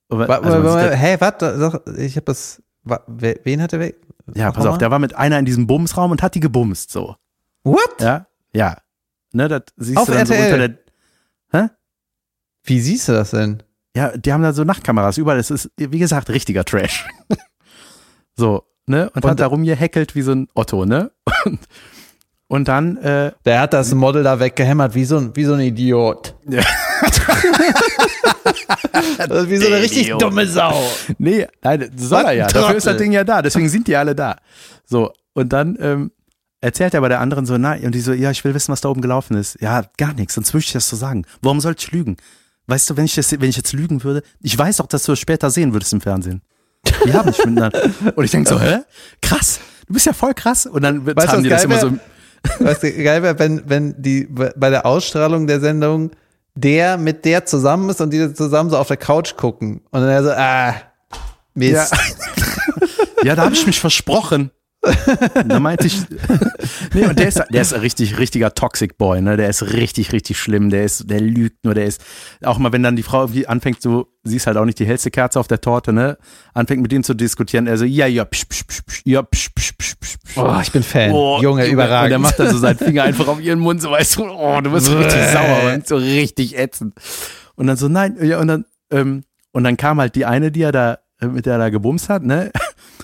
Also 0.09 0.25
Hä, 0.27 1.17
was? 1.19 1.97
Ich 1.97 2.17
hab 2.17 2.25
das. 2.25 2.61
wa- 2.83 3.03
Wen 3.07 3.61
hat 3.61 3.73
er 3.73 3.79
weg? 3.79 3.95
ja, 4.35 4.51
pass 4.51 4.65
auf, 4.65 4.77
da 4.77 4.89
war 4.91 4.99
mit 4.99 5.15
einer 5.15 5.37
in 5.39 5.45
diesem 5.45 5.67
Bumsraum 5.67 6.11
und 6.11 6.21
hat 6.21 6.35
die 6.35 6.39
gebumst, 6.39 6.91
so. 6.91 7.15
What? 7.63 7.99
Ja, 7.99 8.27
ja. 8.53 8.77
Ne, 9.33 9.47
das 9.47 9.63
siehst 9.77 9.97
Auf 9.97 10.05
du 10.05 10.13
dann 10.13 10.25
so 10.27 10.33
RTL. 10.33 10.53
unter 10.53 10.67
der, 10.69 11.69
Wie 12.63 12.79
siehst 12.79 13.07
du 13.07 13.13
das 13.13 13.31
denn? 13.31 13.63
ja, 13.95 14.15
die 14.15 14.31
haben 14.33 14.41
da 14.43 14.53
so 14.53 14.63
Nachtkameras 14.63 15.17
überall. 15.17 15.37
Das 15.37 15.51
ist, 15.51 15.69
wie 15.77 15.99
gesagt, 15.99 16.29
richtiger 16.29 16.63
Trash. 16.65 17.05
so, 18.35 18.63
ne? 18.85 19.09
Und, 19.11 19.23
Und- 19.25 19.31
hat 19.31 19.39
da 19.39 19.47
rumgehackelt 19.47 20.15
wie 20.15 20.21
so 20.21 20.31
ein 20.33 20.47
Otto, 20.53 20.85
ne? 20.85 21.11
Und, 21.45 21.59
und 22.47 22.67
dann, 22.67 22.97
äh, 22.97 23.31
Der 23.45 23.59
hat 23.59 23.73
das 23.73 23.93
Model 23.93 24.23
da 24.23 24.39
weggehämmert, 24.39 24.93
wie 24.95 25.05
so 25.05 25.17
ein, 25.17 25.35
wie 25.35 25.43
so 25.45 25.53
ein 25.53 25.59
Idiot. 25.61 26.35
Ja. 26.47 26.61
Das 29.17 29.43
ist 29.43 29.49
wie 29.49 29.57
so 29.57 29.67
eine 29.67 29.81
richtig 29.81 30.03
Idiot. 30.03 30.21
dumme 30.21 30.47
Sau. 30.47 30.81
Nee, 31.17 31.47
nein, 31.61 31.91
das 31.95 32.09
soll 32.09 32.23
er 32.23 32.31
ja. 32.33 32.47
Dafür 32.47 32.75
ist 32.75 32.85
das 32.85 32.93
Trottel. 32.93 32.97
Ding 32.99 33.11
ja 33.11 33.23
da. 33.23 33.41
Deswegen 33.41 33.69
sind 33.69 33.87
die 33.87 33.95
alle 33.95 34.15
da. 34.15 34.37
So, 34.85 35.11
und 35.33 35.51
dann 35.51 35.77
ähm, 35.79 36.11
erzählt 36.61 36.93
er 36.93 37.01
bei 37.01 37.09
der 37.09 37.19
anderen 37.19 37.45
so, 37.45 37.57
na, 37.57 37.73
und 37.73 37.93
die 37.93 38.01
so, 38.01 38.13
ja, 38.13 38.31
ich 38.31 38.43
will 38.43 38.53
wissen, 38.53 38.71
was 38.71 38.81
da 38.81 38.89
oben 38.89 39.01
gelaufen 39.01 39.35
ist. 39.35 39.59
Ja, 39.61 39.83
gar 39.97 40.13
nichts, 40.13 40.35
sonst 40.35 40.53
würde 40.53 40.63
ich 40.65 40.71
das 40.71 40.87
so 40.87 40.95
sagen. 40.95 41.25
Warum 41.41 41.59
sollte 41.59 41.83
ich 41.85 41.91
lügen? 41.91 42.17
Weißt 42.67 42.89
du, 42.89 42.97
wenn 42.97 43.05
ich, 43.05 43.15
das, 43.15 43.31
wenn 43.31 43.49
ich 43.49 43.57
jetzt 43.57 43.73
lügen 43.73 44.03
würde, 44.03 44.23
ich 44.41 44.57
weiß 44.57 44.79
auch, 44.79 44.87
dass 44.87 45.03
du 45.03 45.11
es 45.11 45.19
später 45.19 45.49
sehen 45.49 45.73
würdest 45.73 45.91
im 45.91 46.01
Fernsehen. 46.01 46.41
Wir 47.03 47.13
haben 47.13 47.27
nicht 47.27 47.45
miteinander. 47.45 47.91
Und 48.15 48.23
ich 48.23 48.31
denke 48.31 48.49
so, 48.49 48.59
hä? 48.59 48.79
Krass, 49.21 49.59
du 49.87 49.93
bist 49.93 50.05
ja 50.05 50.13
voll 50.13 50.33
krass. 50.33 50.65
Und 50.65 50.81
dann 50.81 51.05
Weißt 51.05 51.17
du, 51.17 51.21
haben 51.21 51.37
was 51.37 51.43
die 51.43 51.49
das 51.49 51.63
geil 51.63 51.71
immer 51.71 51.79
so. 51.79 52.65
Weißt 52.65 52.83
du, 52.83 52.91
geil 53.03 53.23
wäre, 53.23 53.39
wenn, 53.39 53.69
wenn 53.69 54.01
die 54.01 54.25
bei 54.25 54.69
der 54.69 54.85
Ausstrahlung 54.85 55.47
der 55.47 55.59
Sendung 55.59 56.11
der 56.55 56.97
mit 56.97 57.25
der 57.25 57.45
zusammen 57.45 57.89
ist 57.89 58.01
und 58.01 58.11
die 58.11 58.33
zusammen 58.33 58.69
so 58.69 58.77
auf 58.77 58.87
der 58.87 58.97
Couch 58.97 59.35
gucken. 59.35 59.81
Und 59.91 60.01
dann 60.01 60.09
er 60.09 60.23
so, 60.23 60.31
ah, 60.31 60.75
Mist. 61.53 61.93
Ja, 61.93 63.23
ja 63.23 63.35
da 63.35 63.43
habe 63.45 63.53
ich 63.53 63.65
mich 63.65 63.79
versprochen. 63.79 64.51
da 65.45 65.59
meinte 65.59 65.87
ich, 65.87 66.01
nee, 66.93 67.05
und 67.05 67.17
der 67.17 67.27
ist, 67.29 67.41
der 67.49 67.61
ist 67.61 67.73
ein 67.73 67.79
richtig, 67.79 68.19
richtiger 68.19 68.53
Toxic 68.53 68.97
Boy, 68.97 69.21
ne? 69.21 69.37
Der 69.37 69.49
ist 69.49 69.73
richtig, 69.73 70.11
richtig 70.11 70.37
schlimm. 70.37 70.69
Der 70.69 70.83
ist, 70.83 71.09
der 71.09 71.21
lügt 71.21 71.63
nur, 71.63 71.73
der 71.73 71.85
ist, 71.85 72.01
auch 72.43 72.57
mal, 72.57 72.73
wenn 72.73 72.83
dann 72.83 72.95
die 72.95 73.03
Frau 73.03 73.21
irgendwie 73.21 73.47
anfängt, 73.47 73.81
so, 73.81 74.07
sie 74.23 74.35
ist 74.35 74.47
halt 74.47 74.57
auch 74.57 74.65
nicht 74.65 74.79
die 74.79 74.85
hellste 74.85 75.09
Kerze 75.09 75.39
auf 75.39 75.47
der 75.47 75.61
Torte, 75.61 75.93
ne? 75.93 76.17
Anfängt 76.53 76.81
mit 76.81 76.91
ihm 76.91 77.03
zu 77.03 77.13
diskutieren, 77.13 77.65
er 77.65 77.77
so, 77.77 77.85
ja, 77.85 78.07
ja, 78.07 78.25
psch, 78.25 78.45
psch, 78.49 78.63
psch, 78.67 78.81
psch, 78.85 79.01
ja, 79.05 79.21
psch, 79.21 79.49
psch, 79.55 79.73
psch, 79.77 79.95
psch. 79.99 80.17
Oh, 80.35 80.59
ich 80.61 80.71
bin 80.71 80.83
Fan. 80.83 81.11
Oh, 81.11 81.39
Junge, 81.41 81.65
überragend. 81.67 82.03
Und 82.03 82.09
der 82.09 82.19
macht 82.19 82.39
dann 82.39 82.49
so 82.49 82.57
seinen 82.57 82.77
Finger 82.77 83.03
einfach 83.03 83.27
auf 83.27 83.39
ihren 83.39 83.59
Mund, 83.59 83.81
so 83.81 83.89
weißt 83.91 84.17
du, 84.17 84.25
oh, 84.25 84.59
du 84.61 84.71
wirst 84.71 84.87
so 84.87 84.97
richtig 84.97 85.21
sauer 85.27 85.73
und 85.73 85.87
so 85.87 85.95
richtig 85.95 86.57
ätzend. 86.57 86.93
Und 87.55 87.67
dann 87.67 87.77
so, 87.77 87.87
nein, 87.87 88.17
ja, 88.21 88.39
und 88.39 88.47
dann, 88.47 88.65
ähm, 88.91 89.23
und 89.51 89.63
dann 89.63 89.77
kam 89.77 89.99
halt 90.01 90.15
die 90.15 90.25
eine, 90.25 90.51
die 90.51 90.63
er 90.63 90.71
da, 90.71 90.97
mit 91.21 91.45
der 91.45 91.53
er 91.53 91.59
da 91.59 91.69
gebumst 91.69 92.09
hat, 92.09 92.23
ne? 92.23 92.51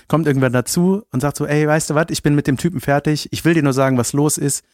Kommt 0.08 0.26
irgendwann 0.26 0.52
dazu 0.52 1.02
und 1.12 1.20
sagt 1.20 1.36
so, 1.36 1.46
ey, 1.46 1.66
weißt 1.66 1.90
du 1.90 1.94
was, 1.94 2.06
ich 2.10 2.22
bin 2.22 2.34
mit 2.34 2.46
dem 2.46 2.56
Typen 2.56 2.80
fertig, 2.80 3.28
ich 3.32 3.44
will 3.44 3.54
dir 3.54 3.62
nur 3.62 3.72
sagen, 3.72 3.98
was 3.98 4.12
los 4.12 4.38
ist. 4.38 4.64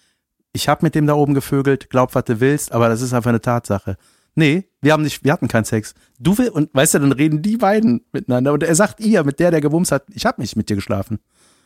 Ich 0.53 0.69
habe 0.69 0.85
mit 0.85 0.95
dem 0.95 1.07
da 1.07 1.15
oben 1.15 1.35
gevögelt, 1.35 1.91
glaub, 1.91 2.15
was 2.15 2.25
du 2.25 2.41
willst, 2.41 2.73
aber 2.73 2.89
das 2.89 3.03
ist 3.03 3.13
einfach 3.13 3.31
eine 3.31 3.41
Tatsache. 3.41 3.97
Nee, 4.35 4.69
wir 4.81 4.93
haben 4.93 5.03
nicht, 5.03 5.25
wir 5.25 5.33
hatten 5.33 5.49
keinen 5.49 5.65
Sex. 5.65 5.95
Du 6.19 6.37
will, 6.37 6.51
und 6.51 6.73
weißt 6.75 6.95
du, 6.95 6.99
dann 7.01 7.13
reden 7.13 7.43
die 7.43 7.57
beiden 7.57 8.05
miteinander 8.13 8.53
und 8.53 8.63
er 8.63 8.75
sagt 8.75 9.01
ihr, 9.01 9.25
mit 9.25 9.41
der, 9.41 9.51
der 9.51 9.61
gewumst 9.61 9.93
hat, 9.93 10.05
ich 10.13 10.27
habe 10.27 10.41
nicht 10.41 10.57
mit 10.57 10.69
dir 10.69 10.77
geschlafen. 10.77 11.19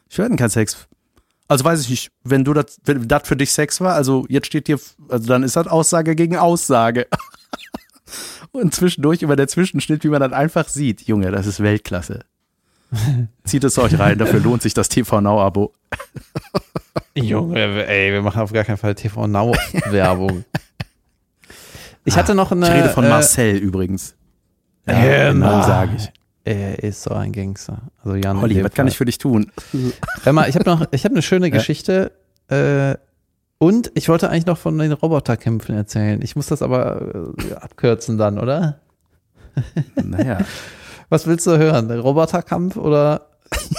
Ich 0.08 0.18
hatten 0.18 0.36
keinen 0.36 0.50
Sex. 0.50 0.88
Also 1.48 1.64
weiß 1.64 1.80
ich 1.80 1.90
nicht, 1.90 2.12
wenn 2.22 2.44
du 2.44 2.54
das, 2.54 2.78
wenn 2.84 3.08
das 3.08 3.26
für 3.26 3.36
dich 3.36 3.50
Sex 3.52 3.80
war, 3.80 3.94
also 3.94 4.24
jetzt 4.28 4.46
steht 4.46 4.68
hier, 4.68 4.78
also 5.08 5.26
dann 5.26 5.42
ist 5.42 5.56
das 5.56 5.66
Aussage 5.66 6.14
gegen 6.14 6.36
Aussage. 6.36 7.08
und 8.52 8.72
zwischendurch 8.72 9.22
über 9.22 9.34
der 9.34 9.48
Zwischenschnitt, 9.48 10.04
wie 10.04 10.08
man 10.08 10.20
dann 10.20 10.32
einfach 10.32 10.68
sieht, 10.68 11.02
Junge, 11.02 11.32
das 11.32 11.46
ist 11.48 11.60
Weltklasse. 11.60 12.20
Zieht 13.44 13.64
es 13.64 13.78
euch 13.78 13.98
rein, 13.98 14.18
dafür 14.18 14.40
lohnt 14.40 14.62
sich 14.62 14.74
das 14.74 14.88
TV 14.88 15.20
Now-Abo. 15.20 15.72
Junge, 17.14 17.86
ey, 17.86 18.12
wir 18.12 18.22
machen 18.22 18.40
auf 18.40 18.52
gar 18.52 18.64
keinen 18.64 18.78
Fall 18.78 18.94
TV 18.94 19.26
Now-Werbung. 19.26 20.44
Ich 22.04 22.16
hatte 22.16 22.34
noch 22.34 22.50
eine. 22.50 22.66
Ich 22.66 22.72
rede 22.72 22.88
von 22.88 23.06
Marcel 23.06 23.56
äh, 23.56 23.58
übrigens. 23.58 24.14
Ja, 24.86 25.32
genau, 25.32 25.62
sage 25.62 25.96
ich. 25.96 26.10
Er 26.44 26.82
ist 26.82 27.02
so 27.02 27.10
ein 27.10 27.32
Gangster. 27.32 27.82
Also 28.02 28.16
Jan. 28.16 28.40
Holly, 28.40 28.64
was 28.64 28.72
kann 28.72 28.88
ich 28.88 28.96
für 28.96 29.04
dich 29.04 29.18
tun? 29.18 29.52
Hör 30.22 30.32
mal, 30.32 30.48
ich 30.48 30.54
habe 30.54 30.68
noch, 30.68 30.86
ich 30.90 31.04
habe 31.04 31.14
eine 31.14 31.22
schöne 31.22 31.50
Geschichte. 31.50 32.12
Äh, 32.48 32.94
und 33.58 33.92
ich 33.94 34.08
wollte 34.08 34.30
eigentlich 34.30 34.46
noch 34.46 34.56
von 34.56 34.78
den 34.78 34.92
Roboterkämpfen 34.92 35.76
erzählen. 35.76 36.22
Ich 36.22 36.34
muss 36.34 36.46
das 36.46 36.62
aber 36.62 37.34
äh, 37.38 37.54
abkürzen 37.54 38.16
dann, 38.16 38.38
oder? 38.38 38.80
Naja. 40.02 40.38
Was 41.10 41.26
willst 41.26 41.46
du 41.46 41.58
hören? 41.58 41.88
Der 41.88 42.00
Roboterkampf 42.00 42.76
oder 42.76 43.26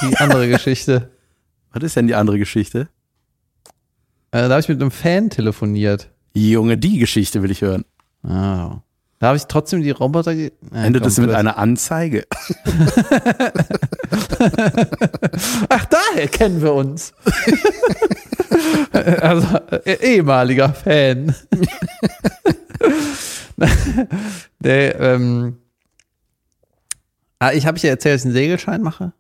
die 0.02 0.18
andere 0.20 0.50
Geschichte? 0.50 1.10
Was 1.72 1.82
ist 1.82 1.96
denn 1.96 2.08
die 2.08 2.16
andere 2.16 2.38
Geschichte? 2.38 2.90
Äh, 4.32 4.44
da 4.44 4.50
habe 4.50 4.60
ich 4.60 4.68
mit 4.68 4.82
einem 4.82 4.92
Fan 4.92 5.30
telefoniert. 5.30 6.10
Junge, 6.34 6.78
die 6.78 7.00
Geschichte 7.00 7.42
will 7.42 7.52
ich 7.52 7.62
hören. 7.62 7.86
Ah. 8.24 8.82
Da 9.20 9.28
habe 9.28 9.38
ich 9.38 9.46
trotzdem 9.46 9.82
die 9.82 9.92
Roboter. 9.92 10.32
Äh, 10.32 10.52
Endet 10.74 11.06
es 11.06 11.18
mit 11.20 11.30
einer 11.32 11.58
Anzeige? 11.58 12.26
Ach, 15.70 15.86
daher 15.86 16.28
kennen 16.28 16.62
wir 16.62 16.74
uns. 16.74 17.14
also, 18.92 19.58
äh, 19.86 20.16
ehemaliger 20.16 20.74
Fan. 20.74 21.34
Der, 24.60 25.00
ähm, 25.00 25.58
Ah, 27.42 27.54
ich 27.54 27.66
habe 27.66 27.76
ich 27.76 27.82
dir 27.82 27.90
erzählt, 27.90 28.14
dass 28.14 28.22
ich 28.22 28.26
einen 28.26 28.36
Segelschein 28.36 28.84
mache? 28.84 29.14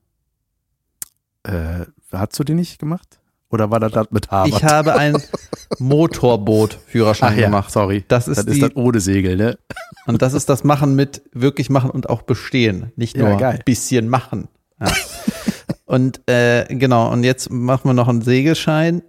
Äh, 1.41 1.85
hast 2.11 2.37
du 2.37 2.43
den 2.43 2.57
nicht 2.57 2.77
gemacht? 2.77 3.19
Oder 3.49 3.71
war 3.71 3.79
das 3.79 3.93
das 3.93 4.11
mit 4.11 4.29
Harvard? 4.29 4.47
Ich 4.55 4.63
habe 4.63 4.93
ein 4.93 5.17
Motorboot-Führerschein 5.79 7.39
ja, 7.39 7.45
gemacht. 7.45 7.71
Sorry. 7.71 8.05
Das 8.07 8.27
ist, 8.27 8.37
das 8.37 8.45
die, 8.45 8.51
ist 8.51 8.61
das 8.61 8.75
ohne 8.75 8.99
Segel, 8.99 9.37
ne? 9.37 9.57
Und 10.05 10.21
das 10.21 10.33
ist 10.33 10.49
das 10.49 10.63
Machen 10.63 10.95
mit 10.95 11.23
wirklich 11.33 11.71
machen 11.71 11.89
und 11.89 12.11
auch 12.11 12.21
bestehen. 12.21 12.91
Nicht 12.95 13.17
nur 13.17 13.39
ja, 13.39 13.49
ein 13.49 13.61
bisschen 13.65 14.07
machen. 14.07 14.49
Ja. 14.79 14.91
und 15.85 16.21
äh, 16.29 16.65
genau, 16.69 17.11
und 17.11 17.23
jetzt 17.23 17.49
machen 17.49 17.89
wir 17.89 17.93
noch 17.95 18.07
einen 18.07 18.21
Segelschein 18.21 19.01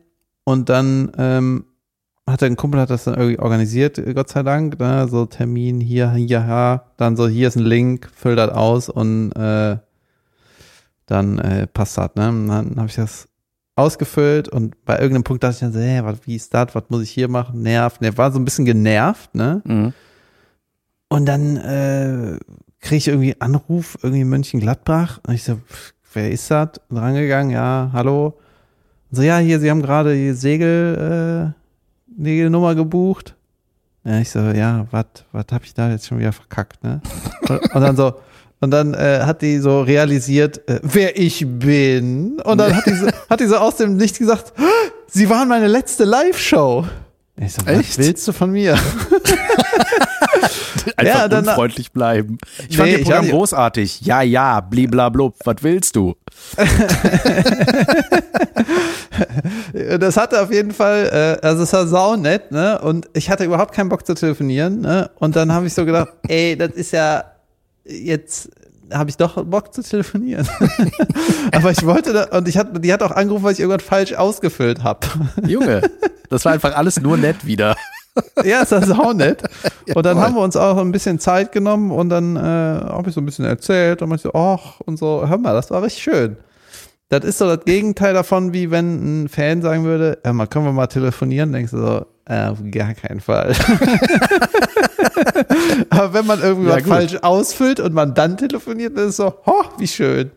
und 0.45 0.71
dann 0.71 1.13
ähm, 1.19 1.67
hat 2.27 2.43
ein 2.43 2.57
Kumpel 2.57 2.81
hat 2.81 2.91
das 2.91 3.05
dann 3.05 3.15
irgendwie 3.15 3.39
organisiert, 3.39 4.01
Gott 4.15 4.29
sei 4.29 4.43
Dank, 4.43 4.79
ne? 4.79 5.09
so 5.09 5.27
Termin 5.27 5.81
hier, 5.81 6.13
hier, 6.13 6.27
ja, 6.29 6.85
dann 6.97 7.17
so, 7.17 7.29
hier 7.29 7.49
ist 7.49 7.57
ein 7.57 7.65
Link, 7.65 8.11
füll 8.15 8.37
das 8.37 8.51
aus 8.51 8.89
und 8.89 9.33
äh, 9.33 9.79
dann 11.07 11.39
äh, 11.39 11.67
passt 11.67 11.99
das, 11.99 12.11
ne? 12.15 12.29
Und 12.29 12.49
dann 12.49 12.77
habe 12.77 12.87
ich 12.87 12.95
das 12.95 13.29
ausgefüllt 13.75 14.49
und 14.49 14.85
bei 14.85 14.95
irgendeinem 14.95 15.25
Punkt 15.25 15.43
dachte 15.43 15.55
ich 15.55 15.61
dann 15.61 15.73
so, 15.73 15.81
hey, 15.81 16.05
wat, 16.05 16.27
wie 16.27 16.37
ist 16.37 16.55
das, 16.55 16.75
was 16.75 16.85
muss 16.89 17.03
ich 17.03 17.11
hier 17.11 17.29
machen? 17.29 17.63
Nervt, 17.63 18.01
ne, 18.01 18.17
war 18.17 18.31
so 18.31 18.39
ein 18.39 18.45
bisschen 18.45 18.65
genervt, 18.65 19.35
ne? 19.35 19.63
Mhm. 19.65 19.93
Und 21.09 21.27
dann 21.27 21.57
äh, 21.57 22.39
kriege 22.81 22.97
ich 22.97 23.09
irgendwie 23.09 23.41
Anruf, 23.41 23.99
irgendwie 24.03 24.25
Mönchengladbach 24.25 25.21
und 25.27 25.35
ich 25.35 25.45
so, 25.45 25.57
pff, 25.57 25.93
wer 26.15 26.31
ist 26.31 26.51
das? 26.51 26.81
Rangegangen, 26.91 27.51
ja, 27.51 27.91
hallo. 27.93 28.39
Und 29.11 29.17
so, 29.17 29.23
ja, 29.23 29.39
hier, 29.39 29.61
Sie 29.61 29.71
haben 29.71 29.83
gerade 29.83 30.15
die 30.15 30.33
Segel, 30.33 31.55
äh, 31.55 31.62
die 32.17 32.49
Nummer 32.49 32.75
gebucht. 32.75 33.35
Ja, 34.05 34.19
ich 34.19 34.31
so, 34.31 34.41
ja, 34.41 34.87
was 34.91 35.07
was 35.31 35.47
habe 35.53 35.65
ich 35.65 35.75
da 35.75 35.91
jetzt 35.91 36.07
schon 36.07 36.19
wieder 36.19 36.33
verkackt, 36.33 36.83
ne? 36.83 37.01
Und, 37.49 37.75
und 37.75 37.81
dann 37.81 37.97
so, 37.97 38.15
und 38.63 38.71
dann 38.71 38.95
äh, 38.95 39.21
hat 39.23 39.43
die 39.43 39.59
so 39.59 39.83
realisiert, 39.83 40.69
äh, 40.69 40.79
wer 40.83 41.19
ich 41.19 41.45
bin. 41.47 42.41
Und 42.41 42.59
dann 42.59 42.77
hat 42.77 42.87
die, 42.87 42.95
so, 42.95 43.09
hat 43.29 43.41
die 43.41 43.47
so 43.47 43.57
aus 43.57 43.77
dem 43.77 43.97
Nichts 43.97 44.19
gesagt, 44.19 44.53
sie 45.09 45.29
waren 45.29 45.49
meine 45.49 45.67
letzte 45.67 46.05
Live-Show. 46.05 46.87
Ich 47.37 47.55
so, 47.55 47.63
was 47.67 47.79
Echt? 47.79 47.99
willst 47.99 48.29
du 48.29 48.33
von 48.33 48.53
mir? 48.53 48.75
Einfach 50.97 51.15
ja, 51.21 51.29
dann, 51.29 51.49
unfreundlich 51.49 51.91
bleiben. 51.91 52.39
Ich 52.69 52.77
fand 52.77 52.91
nee, 52.91 52.99
ihr 52.99 53.05
Programm 53.05 53.29
großartig. 53.29 54.03
Ja, 54.03 54.23
ja, 54.23 54.61
bliblablub, 54.61 55.35
was 55.45 55.57
willst 55.63 55.97
du? 55.97 56.15
das 59.99 60.17
hatte 60.17 60.43
auf 60.43 60.53
jeden 60.53 60.73
Fall, 60.73 61.39
äh, 61.43 61.47
also 61.47 61.63
es 61.63 61.73
war 61.73 61.87
saunett, 61.87 62.51
ne? 62.51 62.81
Und 62.81 63.09
ich 63.13 63.31
hatte 63.31 63.45
überhaupt 63.45 63.75
keinen 63.75 63.89
Bock 63.89 64.07
zu 64.07 64.15
telefonieren, 64.15 64.81
ne? 64.81 65.11
Und 65.17 65.37
dann 65.37 65.53
habe 65.53 65.67
ich 65.67 65.75
so 65.75 65.85
gedacht, 65.85 66.09
ey, 66.29 66.57
das 66.57 66.73
ist 66.73 66.93
ja 66.93 67.25
jetzt 67.85 68.51
habe 68.93 69.11
ich 69.11 69.17
doch 69.17 69.43
Bock 69.45 69.73
zu 69.73 69.83
telefonieren. 69.83 70.47
Aber 71.53 71.71
ich 71.71 71.85
wollte 71.85 72.13
da, 72.13 72.37
und 72.37 72.47
ich 72.47 72.59
hatte, 72.59 72.79
die 72.79 72.93
hat 72.93 73.03
auch 73.03 73.11
angerufen, 73.11 73.45
weil 73.45 73.53
ich 73.53 73.61
irgendwas 73.61 73.87
falsch 73.87 74.13
ausgefüllt 74.13 74.83
habe. 74.83 75.07
Junge, 75.47 75.83
das 76.29 76.45
war 76.45 76.53
einfach 76.53 76.77
alles 76.77 77.01
nur 77.01 77.17
nett 77.17 77.47
wieder. 77.47 77.77
ja, 78.45 78.61
ist 78.61 78.73
das 78.73 78.91
auch 78.91 79.15
nett. 79.15 79.43
Und 79.95 80.05
dann 80.05 80.19
haben 80.19 80.35
wir 80.35 80.43
uns 80.43 80.57
auch 80.57 80.77
ein 80.77 80.93
bisschen 80.93 81.19
Zeit 81.19 81.53
genommen 81.53 81.91
und 81.91 82.11
dann 82.11 82.37
äh, 82.37 82.41
habe 82.41 83.09
ich 83.09 83.15
so 83.15 83.21
ein 83.21 83.25
bisschen 83.25 83.47
erzählt 83.47 84.03
und 84.03 84.11
man 84.11 84.19
so, 84.19 84.33
ach, 84.35 84.81
und 84.81 84.99
so, 84.99 85.27
hör 85.27 85.39
mal, 85.39 85.55
das 85.55 85.71
war 85.71 85.83
richtig 85.83 86.03
schön. 86.03 86.37
Das 87.13 87.25
ist 87.25 87.37
so 87.37 87.47
das 87.47 87.67
Gegenteil 87.67 88.15
davon, 88.15 88.55
wie 88.55 88.71
wenn 88.71 89.25
ein 89.25 89.29
Fan 89.29 89.61
sagen 89.61 89.85
würde, 89.85 90.19
ja, 90.25 90.33
mal 90.33 90.47
können 90.47 90.65
wir 90.65 90.73
mal 90.73 90.87
telefonieren, 90.87 91.53
denkst 91.53 91.73
du 91.73 91.77
so, 91.77 92.07
äh, 92.25 92.47
auf 92.47 92.61
gar 92.71 92.95
keinen 92.95 93.21
Fall. 93.21 93.53
Aber 95.91 96.15
wenn 96.15 96.25
man 96.25 96.41
irgendwie 96.41 96.71
ja, 96.71 96.77
was 96.77 96.85
falsch 96.85 97.17
ausfüllt 97.17 97.81
und 97.81 97.93
man 97.93 98.15
dann 98.15 98.39
telefoniert, 98.39 98.97
dann 98.97 99.05
ist 99.05 99.11
es 99.11 99.17
so, 99.17 99.35
ho, 99.45 99.63
wie 99.77 99.89
schön. 99.89 100.31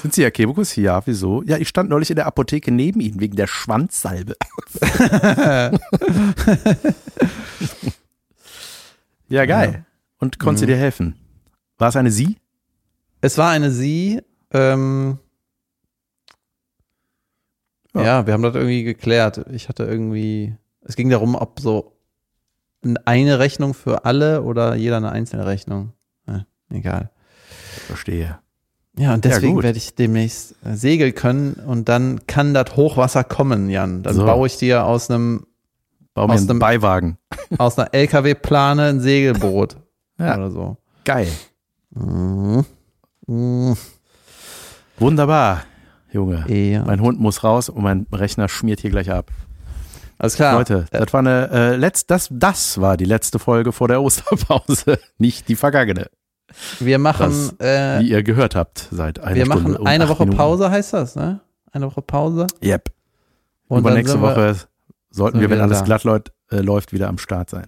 Sind 0.00 0.14
Sie 0.14 0.22
Herr 0.22 0.30
Kebekus? 0.30 0.74
Ja, 0.76 1.02
wieso? 1.04 1.42
Ja, 1.42 1.58
ich 1.58 1.68
stand 1.68 1.90
neulich 1.90 2.08
in 2.08 2.16
der 2.16 2.24
Apotheke 2.24 2.72
neben 2.72 3.00
Ihnen 3.00 3.20
wegen 3.20 3.36
der 3.36 3.46
Schwanzsalbe. 3.46 4.34
ja, 9.28 9.44
geil. 9.44 9.72
Ja. 9.74 9.80
Und 10.18 10.38
konnte 10.38 10.60
sie 10.60 10.64
mhm. 10.64 10.70
dir 10.70 10.78
helfen? 10.78 11.14
War 11.76 11.90
es 11.90 11.96
eine 11.96 12.10
Sie? 12.10 12.38
Es 13.20 13.36
war 13.36 13.50
eine 13.50 13.70
Sie. 13.70 14.22
Ähm, 14.50 15.18
ja. 17.94 18.02
ja, 18.02 18.26
wir 18.26 18.34
haben 18.34 18.42
das 18.42 18.54
irgendwie 18.54 18.84
geklärt. 18.84 19.44
Ich 19.50 19.68
hatte 19.68 19.84
irgendwie 19.84 20.54
es 20.84 20.96
ging 20.96 21.10
darum, 21.10 21.34
ob 21.34 21.60
so 21.60 21.96
eine 23.04 23.38
Rechnung 23.38 23.74
für 23.74 24.04
alle 24.04 24.42
oder 24.42 24.74
jeder 24.74 24.96
eine 24.96 25.12
einzelne 25.12 25.46
Rechnung. 25.46 25.92
Ja, 26.26 26.44
egal. 26.70 27.10
Verstehe. 27.86 28.38
Ja, 28.98 29.14
und 29.14 29.24
deswegen 29.24 29.56
ja, 29.56 29.62
werde 29.62 29.78
ich 29.78 29.94
demnächst 29.94 30.54
äh, 30.64 30.74
segeln 30.74 31.14
können 31.14 31.54
und 31.54 31.88
dann 31.88 32.26
kann 32.26 32.52
das 32.52 32.76
Hochwasser 32.76 33.24
kommen, 33.24 33.70
Jan. 33.70 34.02
Dann 34.02 34.16
so. 34.16 34.26
baue 34.26 34.46
ich 34.48 34.58
dir 34.58 34.84
aus 34.84 35.10
einem 35.10 35.46
Bau 36.12 36.26
aus 36.26 36.42
einem 36.42 36.58
Beiwagen. 36.58 37.16
Aus 37.56 37.78
einer 37.78 37.94
LKW-Plane 37.94 38.82
ein 38.84 39.00
Segelboot. 39.00 39.76
ja. 40.18 40.36
Oder 40.36 40.50
so. 40.50 40.76
Geil. 41.04 41.28
Mhm. 41.90 42.66
Mhm. 43.26 43.76
Wunderbar, 44.98 45.62
Junge. 46.12 46.44
Ja. 46.48 46.84
Mein 46.84 47.00
Hund 47.00 47.20
muss 47.20 47.42
raus 47.42 47.68
und 47.68 47.82
mein 47.82 48.06
Rechner 48.12 48.48
schmiert 48.48 48.80
hier 48.80 48.90
gleich 48.90 49.10
ab. 49.10 49.30
Alles 50.18 50.36
klar. 50.36 50.54
Leute, 50.58 50.86
das 50.90 51.12
war 51.12 51.20
eine 51.20 51.50
äh, 51.50 51.76
letzt, 51.76 52.10
das, 52.10 52.28
das 52.30 52.80
war 52.80 52.96
die 52.96 53.04
letzte 53.04 53.38
Folge 53.38 53.72
vor 53.72 53.88
der 53.88 54.02
Osterpause, 54.02 54.98
nicht 55.18 55.48
die 55.48 55.56
vergangene. 55.56 56.10
Wir 56.78 56.98
machen, 56.98 57.54
Das, 57.58 57.66
äh, 57.66 58.00
Wie 58.00 58.10
ihr 58.10 58.22
gehört 58.22 58.54
habt, 58.54 58.88
seit 58.90 59.18
einer 59.18 59.34
wir 59.34 59.46
Stunde 59.46 59.62
machen 59.70 59.76
und 59.76 59.86
eine 59.86 60.08
Woche 60.08 60.24
Minuten. 60.24 60.36
Pause, 60.36 60.70
heißt 60.70 60.92
das, 60.92 61.16
ne? 61.16 61.40
Eine 61.72 61.86
Woche 61.86 62.02
Pause. 62.02 62.46
Yep. 62.62 62.92
Und 63.68 63.80
Übernächste 63.80 64.20
Woche 64.20 64.56
sollten 65.10 65.40
wir, 65.40 65.48
wenn 65.50 65.60
alles 65.60 65.78
da. 65.78 65.84
glatt 65.84 66.04
läuft, 66.04 66.32
äh, 66.50 66.58
läuft, 66.58 66.92
wieder 66.92 67.08
am 67.08 67.16
Start 67.18 67.48
sein. 67.50 67.66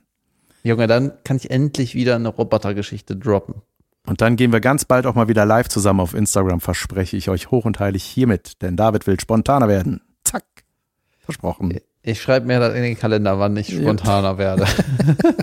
Junge, 0.62 0.86
dann 0.86 1.12
kann 1.24 1.38
ich 1.38 1.51
endlich 1.51 1.95
wieder 1.95 2.14
eine 2.14 2.28
Robotergeschichte 2.28 3.16
droppen. 3.16 3.62
Und 4.07 4.21
dann 4.21 4.37
gehen 4.37 4.53
wir 4.53 4.61
ganz 4.61 4.85
bald 4.85 5.07
auch 5.07 5.15
mal 5.15 5.29
wieder 5.29 5.47
live 5.47 5.69
zusammen 5.69 6.01
auf 6.01 6.15
Instagram, 6.15 6.61
verspreche 6.61 7.17
ich 7.17 7.31
euch 7.31 7.51
hoch 7.51 7.65
und 7.65 7.81
heilig 7.81 8.05
hiermit, 8.05 8.61
denn 8.63 8.77
David 8.77 9.07
will 9.07 9.19
spontaner 9.19 9.67
werden. 9.69 10.03
Zack. 10.25 10.45
Versprochen. 11.21 11.79
Ich 12.03 12.21
schreibe 12.21 12.47
mir 12.47 12.61
das 12.61 12.75
in 12.75 12.83
den 12.83 12.99
Kalender, 12.99 13.39
wann 13.39 13.57
ich 13.57 13.75
spontaner 13.75 14.37
werde. 14.37 14.67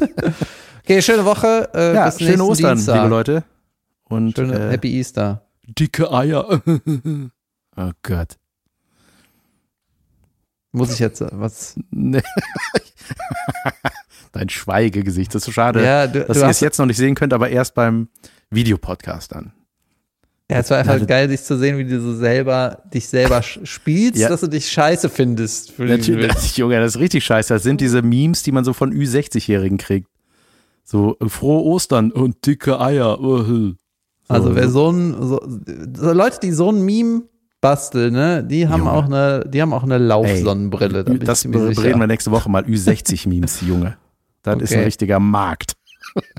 okay, 0.84 1.02
schöne 1.02 1.26
Woche. 1.26 1.70
Äh, 1.74 1.96
Ja, 1.96 2.06
bis 2.06 2.20
schöne 2.20 2.44
Ostern, 2.44 2.76
Dienstag. 2.76 2.96
liebe 2.98 3.08
Leute. 3.08 3.44
Und 4.04 4.36
Schöne 4.36 4.68
äh, 4.68 4.72
Happy 4.72 4.96
Easter. 4.96 5.42
dicke 5.68 6.12
Eier. 6.12 6.62
oh 7.78 7.92
Gott. 8.04 8.36
Muss 10.72 10.94
ich 10.94 11.00
jetzt 11.00 11.22
äh, 11.22 11.30
was? 11.32 11.80
Nee. 11.90 12.22
Dein 14.34 14.50
Schweigegesicht, 14.50 15.34
das 15.34 15.42
ist 15.42 15.46
so 15.48 15.52
schade, 15.52 15.84
Ja, 15.84 16.08
du, 16.08 16.24
dass 16.26 16.38
du 16.38 16.44
ihr 16.44 16.50
es 16.50 16.60
jetzt 16.62 16.78
noch 16.78 16.86
nicht 16.86 16.98
sehen 16.98 17.16
könnt, 17.16 17.34
aber 17.34 17.50
erst 17.50 17.74
beim 17.74 18.08
Videopodcast 18.52 19.32
dann. 19.34 19.54
ja, 20.52 20.58
es 20.60 20.70
war 20.70 20.80
einfach 20.80 20.98
das- 21.00 21.08
geil, 21.08 21.28
dich 21.30 21.42
zu 21.44 21.58
sehen, 21.58 21.78
wie 21.78 21.86
du 21.86 22.00
so 22.02 22.14
selber 22.14 22.84
dich 22.94 23.08
selber 23.08 23.42
spielst, 23.42 24.20
Ja. 24.20 24.28
dass 24.30 24.42
du 24.42 24.48
dich 24.48 24.70
scheiße 24.70 25.10
findest 25.10 25.72
für. 25.72 25.86
Natürlich, 25.86 26.58
Junge, 26.58 26.80
das 26.80 26.96
ist 26.96 27.02
richtig 27.02 27.24
scheiße. 27.24 27.54
Das 27.54 27.64
sind 27.64 27.80
diese 27.82 28.02
Memes, 28.02 28.44
die 28.44 28.52
man 28.52 28.64
so 28.66 28.74
von 28.74 28.94
Ü60-Jährigen 28.94 29.78
kriegt. 29.78 30.08
So, 30.84 31.16
äh, 31.22 31.30
frohe 31.30 31.64
Ostern 31.64 32.12
und 32.12 32.46
dicke 32.46 32.80
Eier. 32.80 33.18
So, 34.28 34.34
Also 34.36 34.56
wer 34.56 34.70
so, 34.70 34.90
ein 34.92 35.14
so, 35.28 35.42
so 35.98 36.14
Leute, 36.14 36.40
die 36.42 36.52
so 36.54 36.72
ein 36.72 36.86
Meme 36.86 37.24
basteln, 37.60 38.14
ne, 38.14 38.42
die 38.44 38.66
haben 38.68 38.80
Junge. 38.86 38.92
auch 38.94 39.06
eine, 39.06 39.44
die 39.46 39.62
haben 39.62 39.74
auch 39.74 39.84
eine 39.84 39.98
Laufsonnenbrille. 39.98 41.04
da 41.04 41.14
das 41.16 41.44
reden 41.46 42.00
wir 42.00 42.08
nächste 42.08 42.32
Woche 42.32 42.50
mal. 42.50 42.64
Ü60-Memes, 42.64 43.60
Junge. 43.62 43.98
Das 44.44 44.56
ist 44.62 44.72
ein 44.72 44.78
Okay. 44.80 44.86
richtiger 44.86 45.20
Markt. 45.20 45.74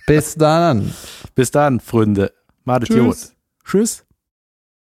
Bis 0.07 0.35
dann. 0.35 0.93
Bis 1.35 1.51
dann, 1.51 1.81
Freunde. 1.81 2.33
Madet 2.65 2.89
Tschüss. 2.89 2.97
Jod. 2.99 3.37
Tschüss. 3.65 4.05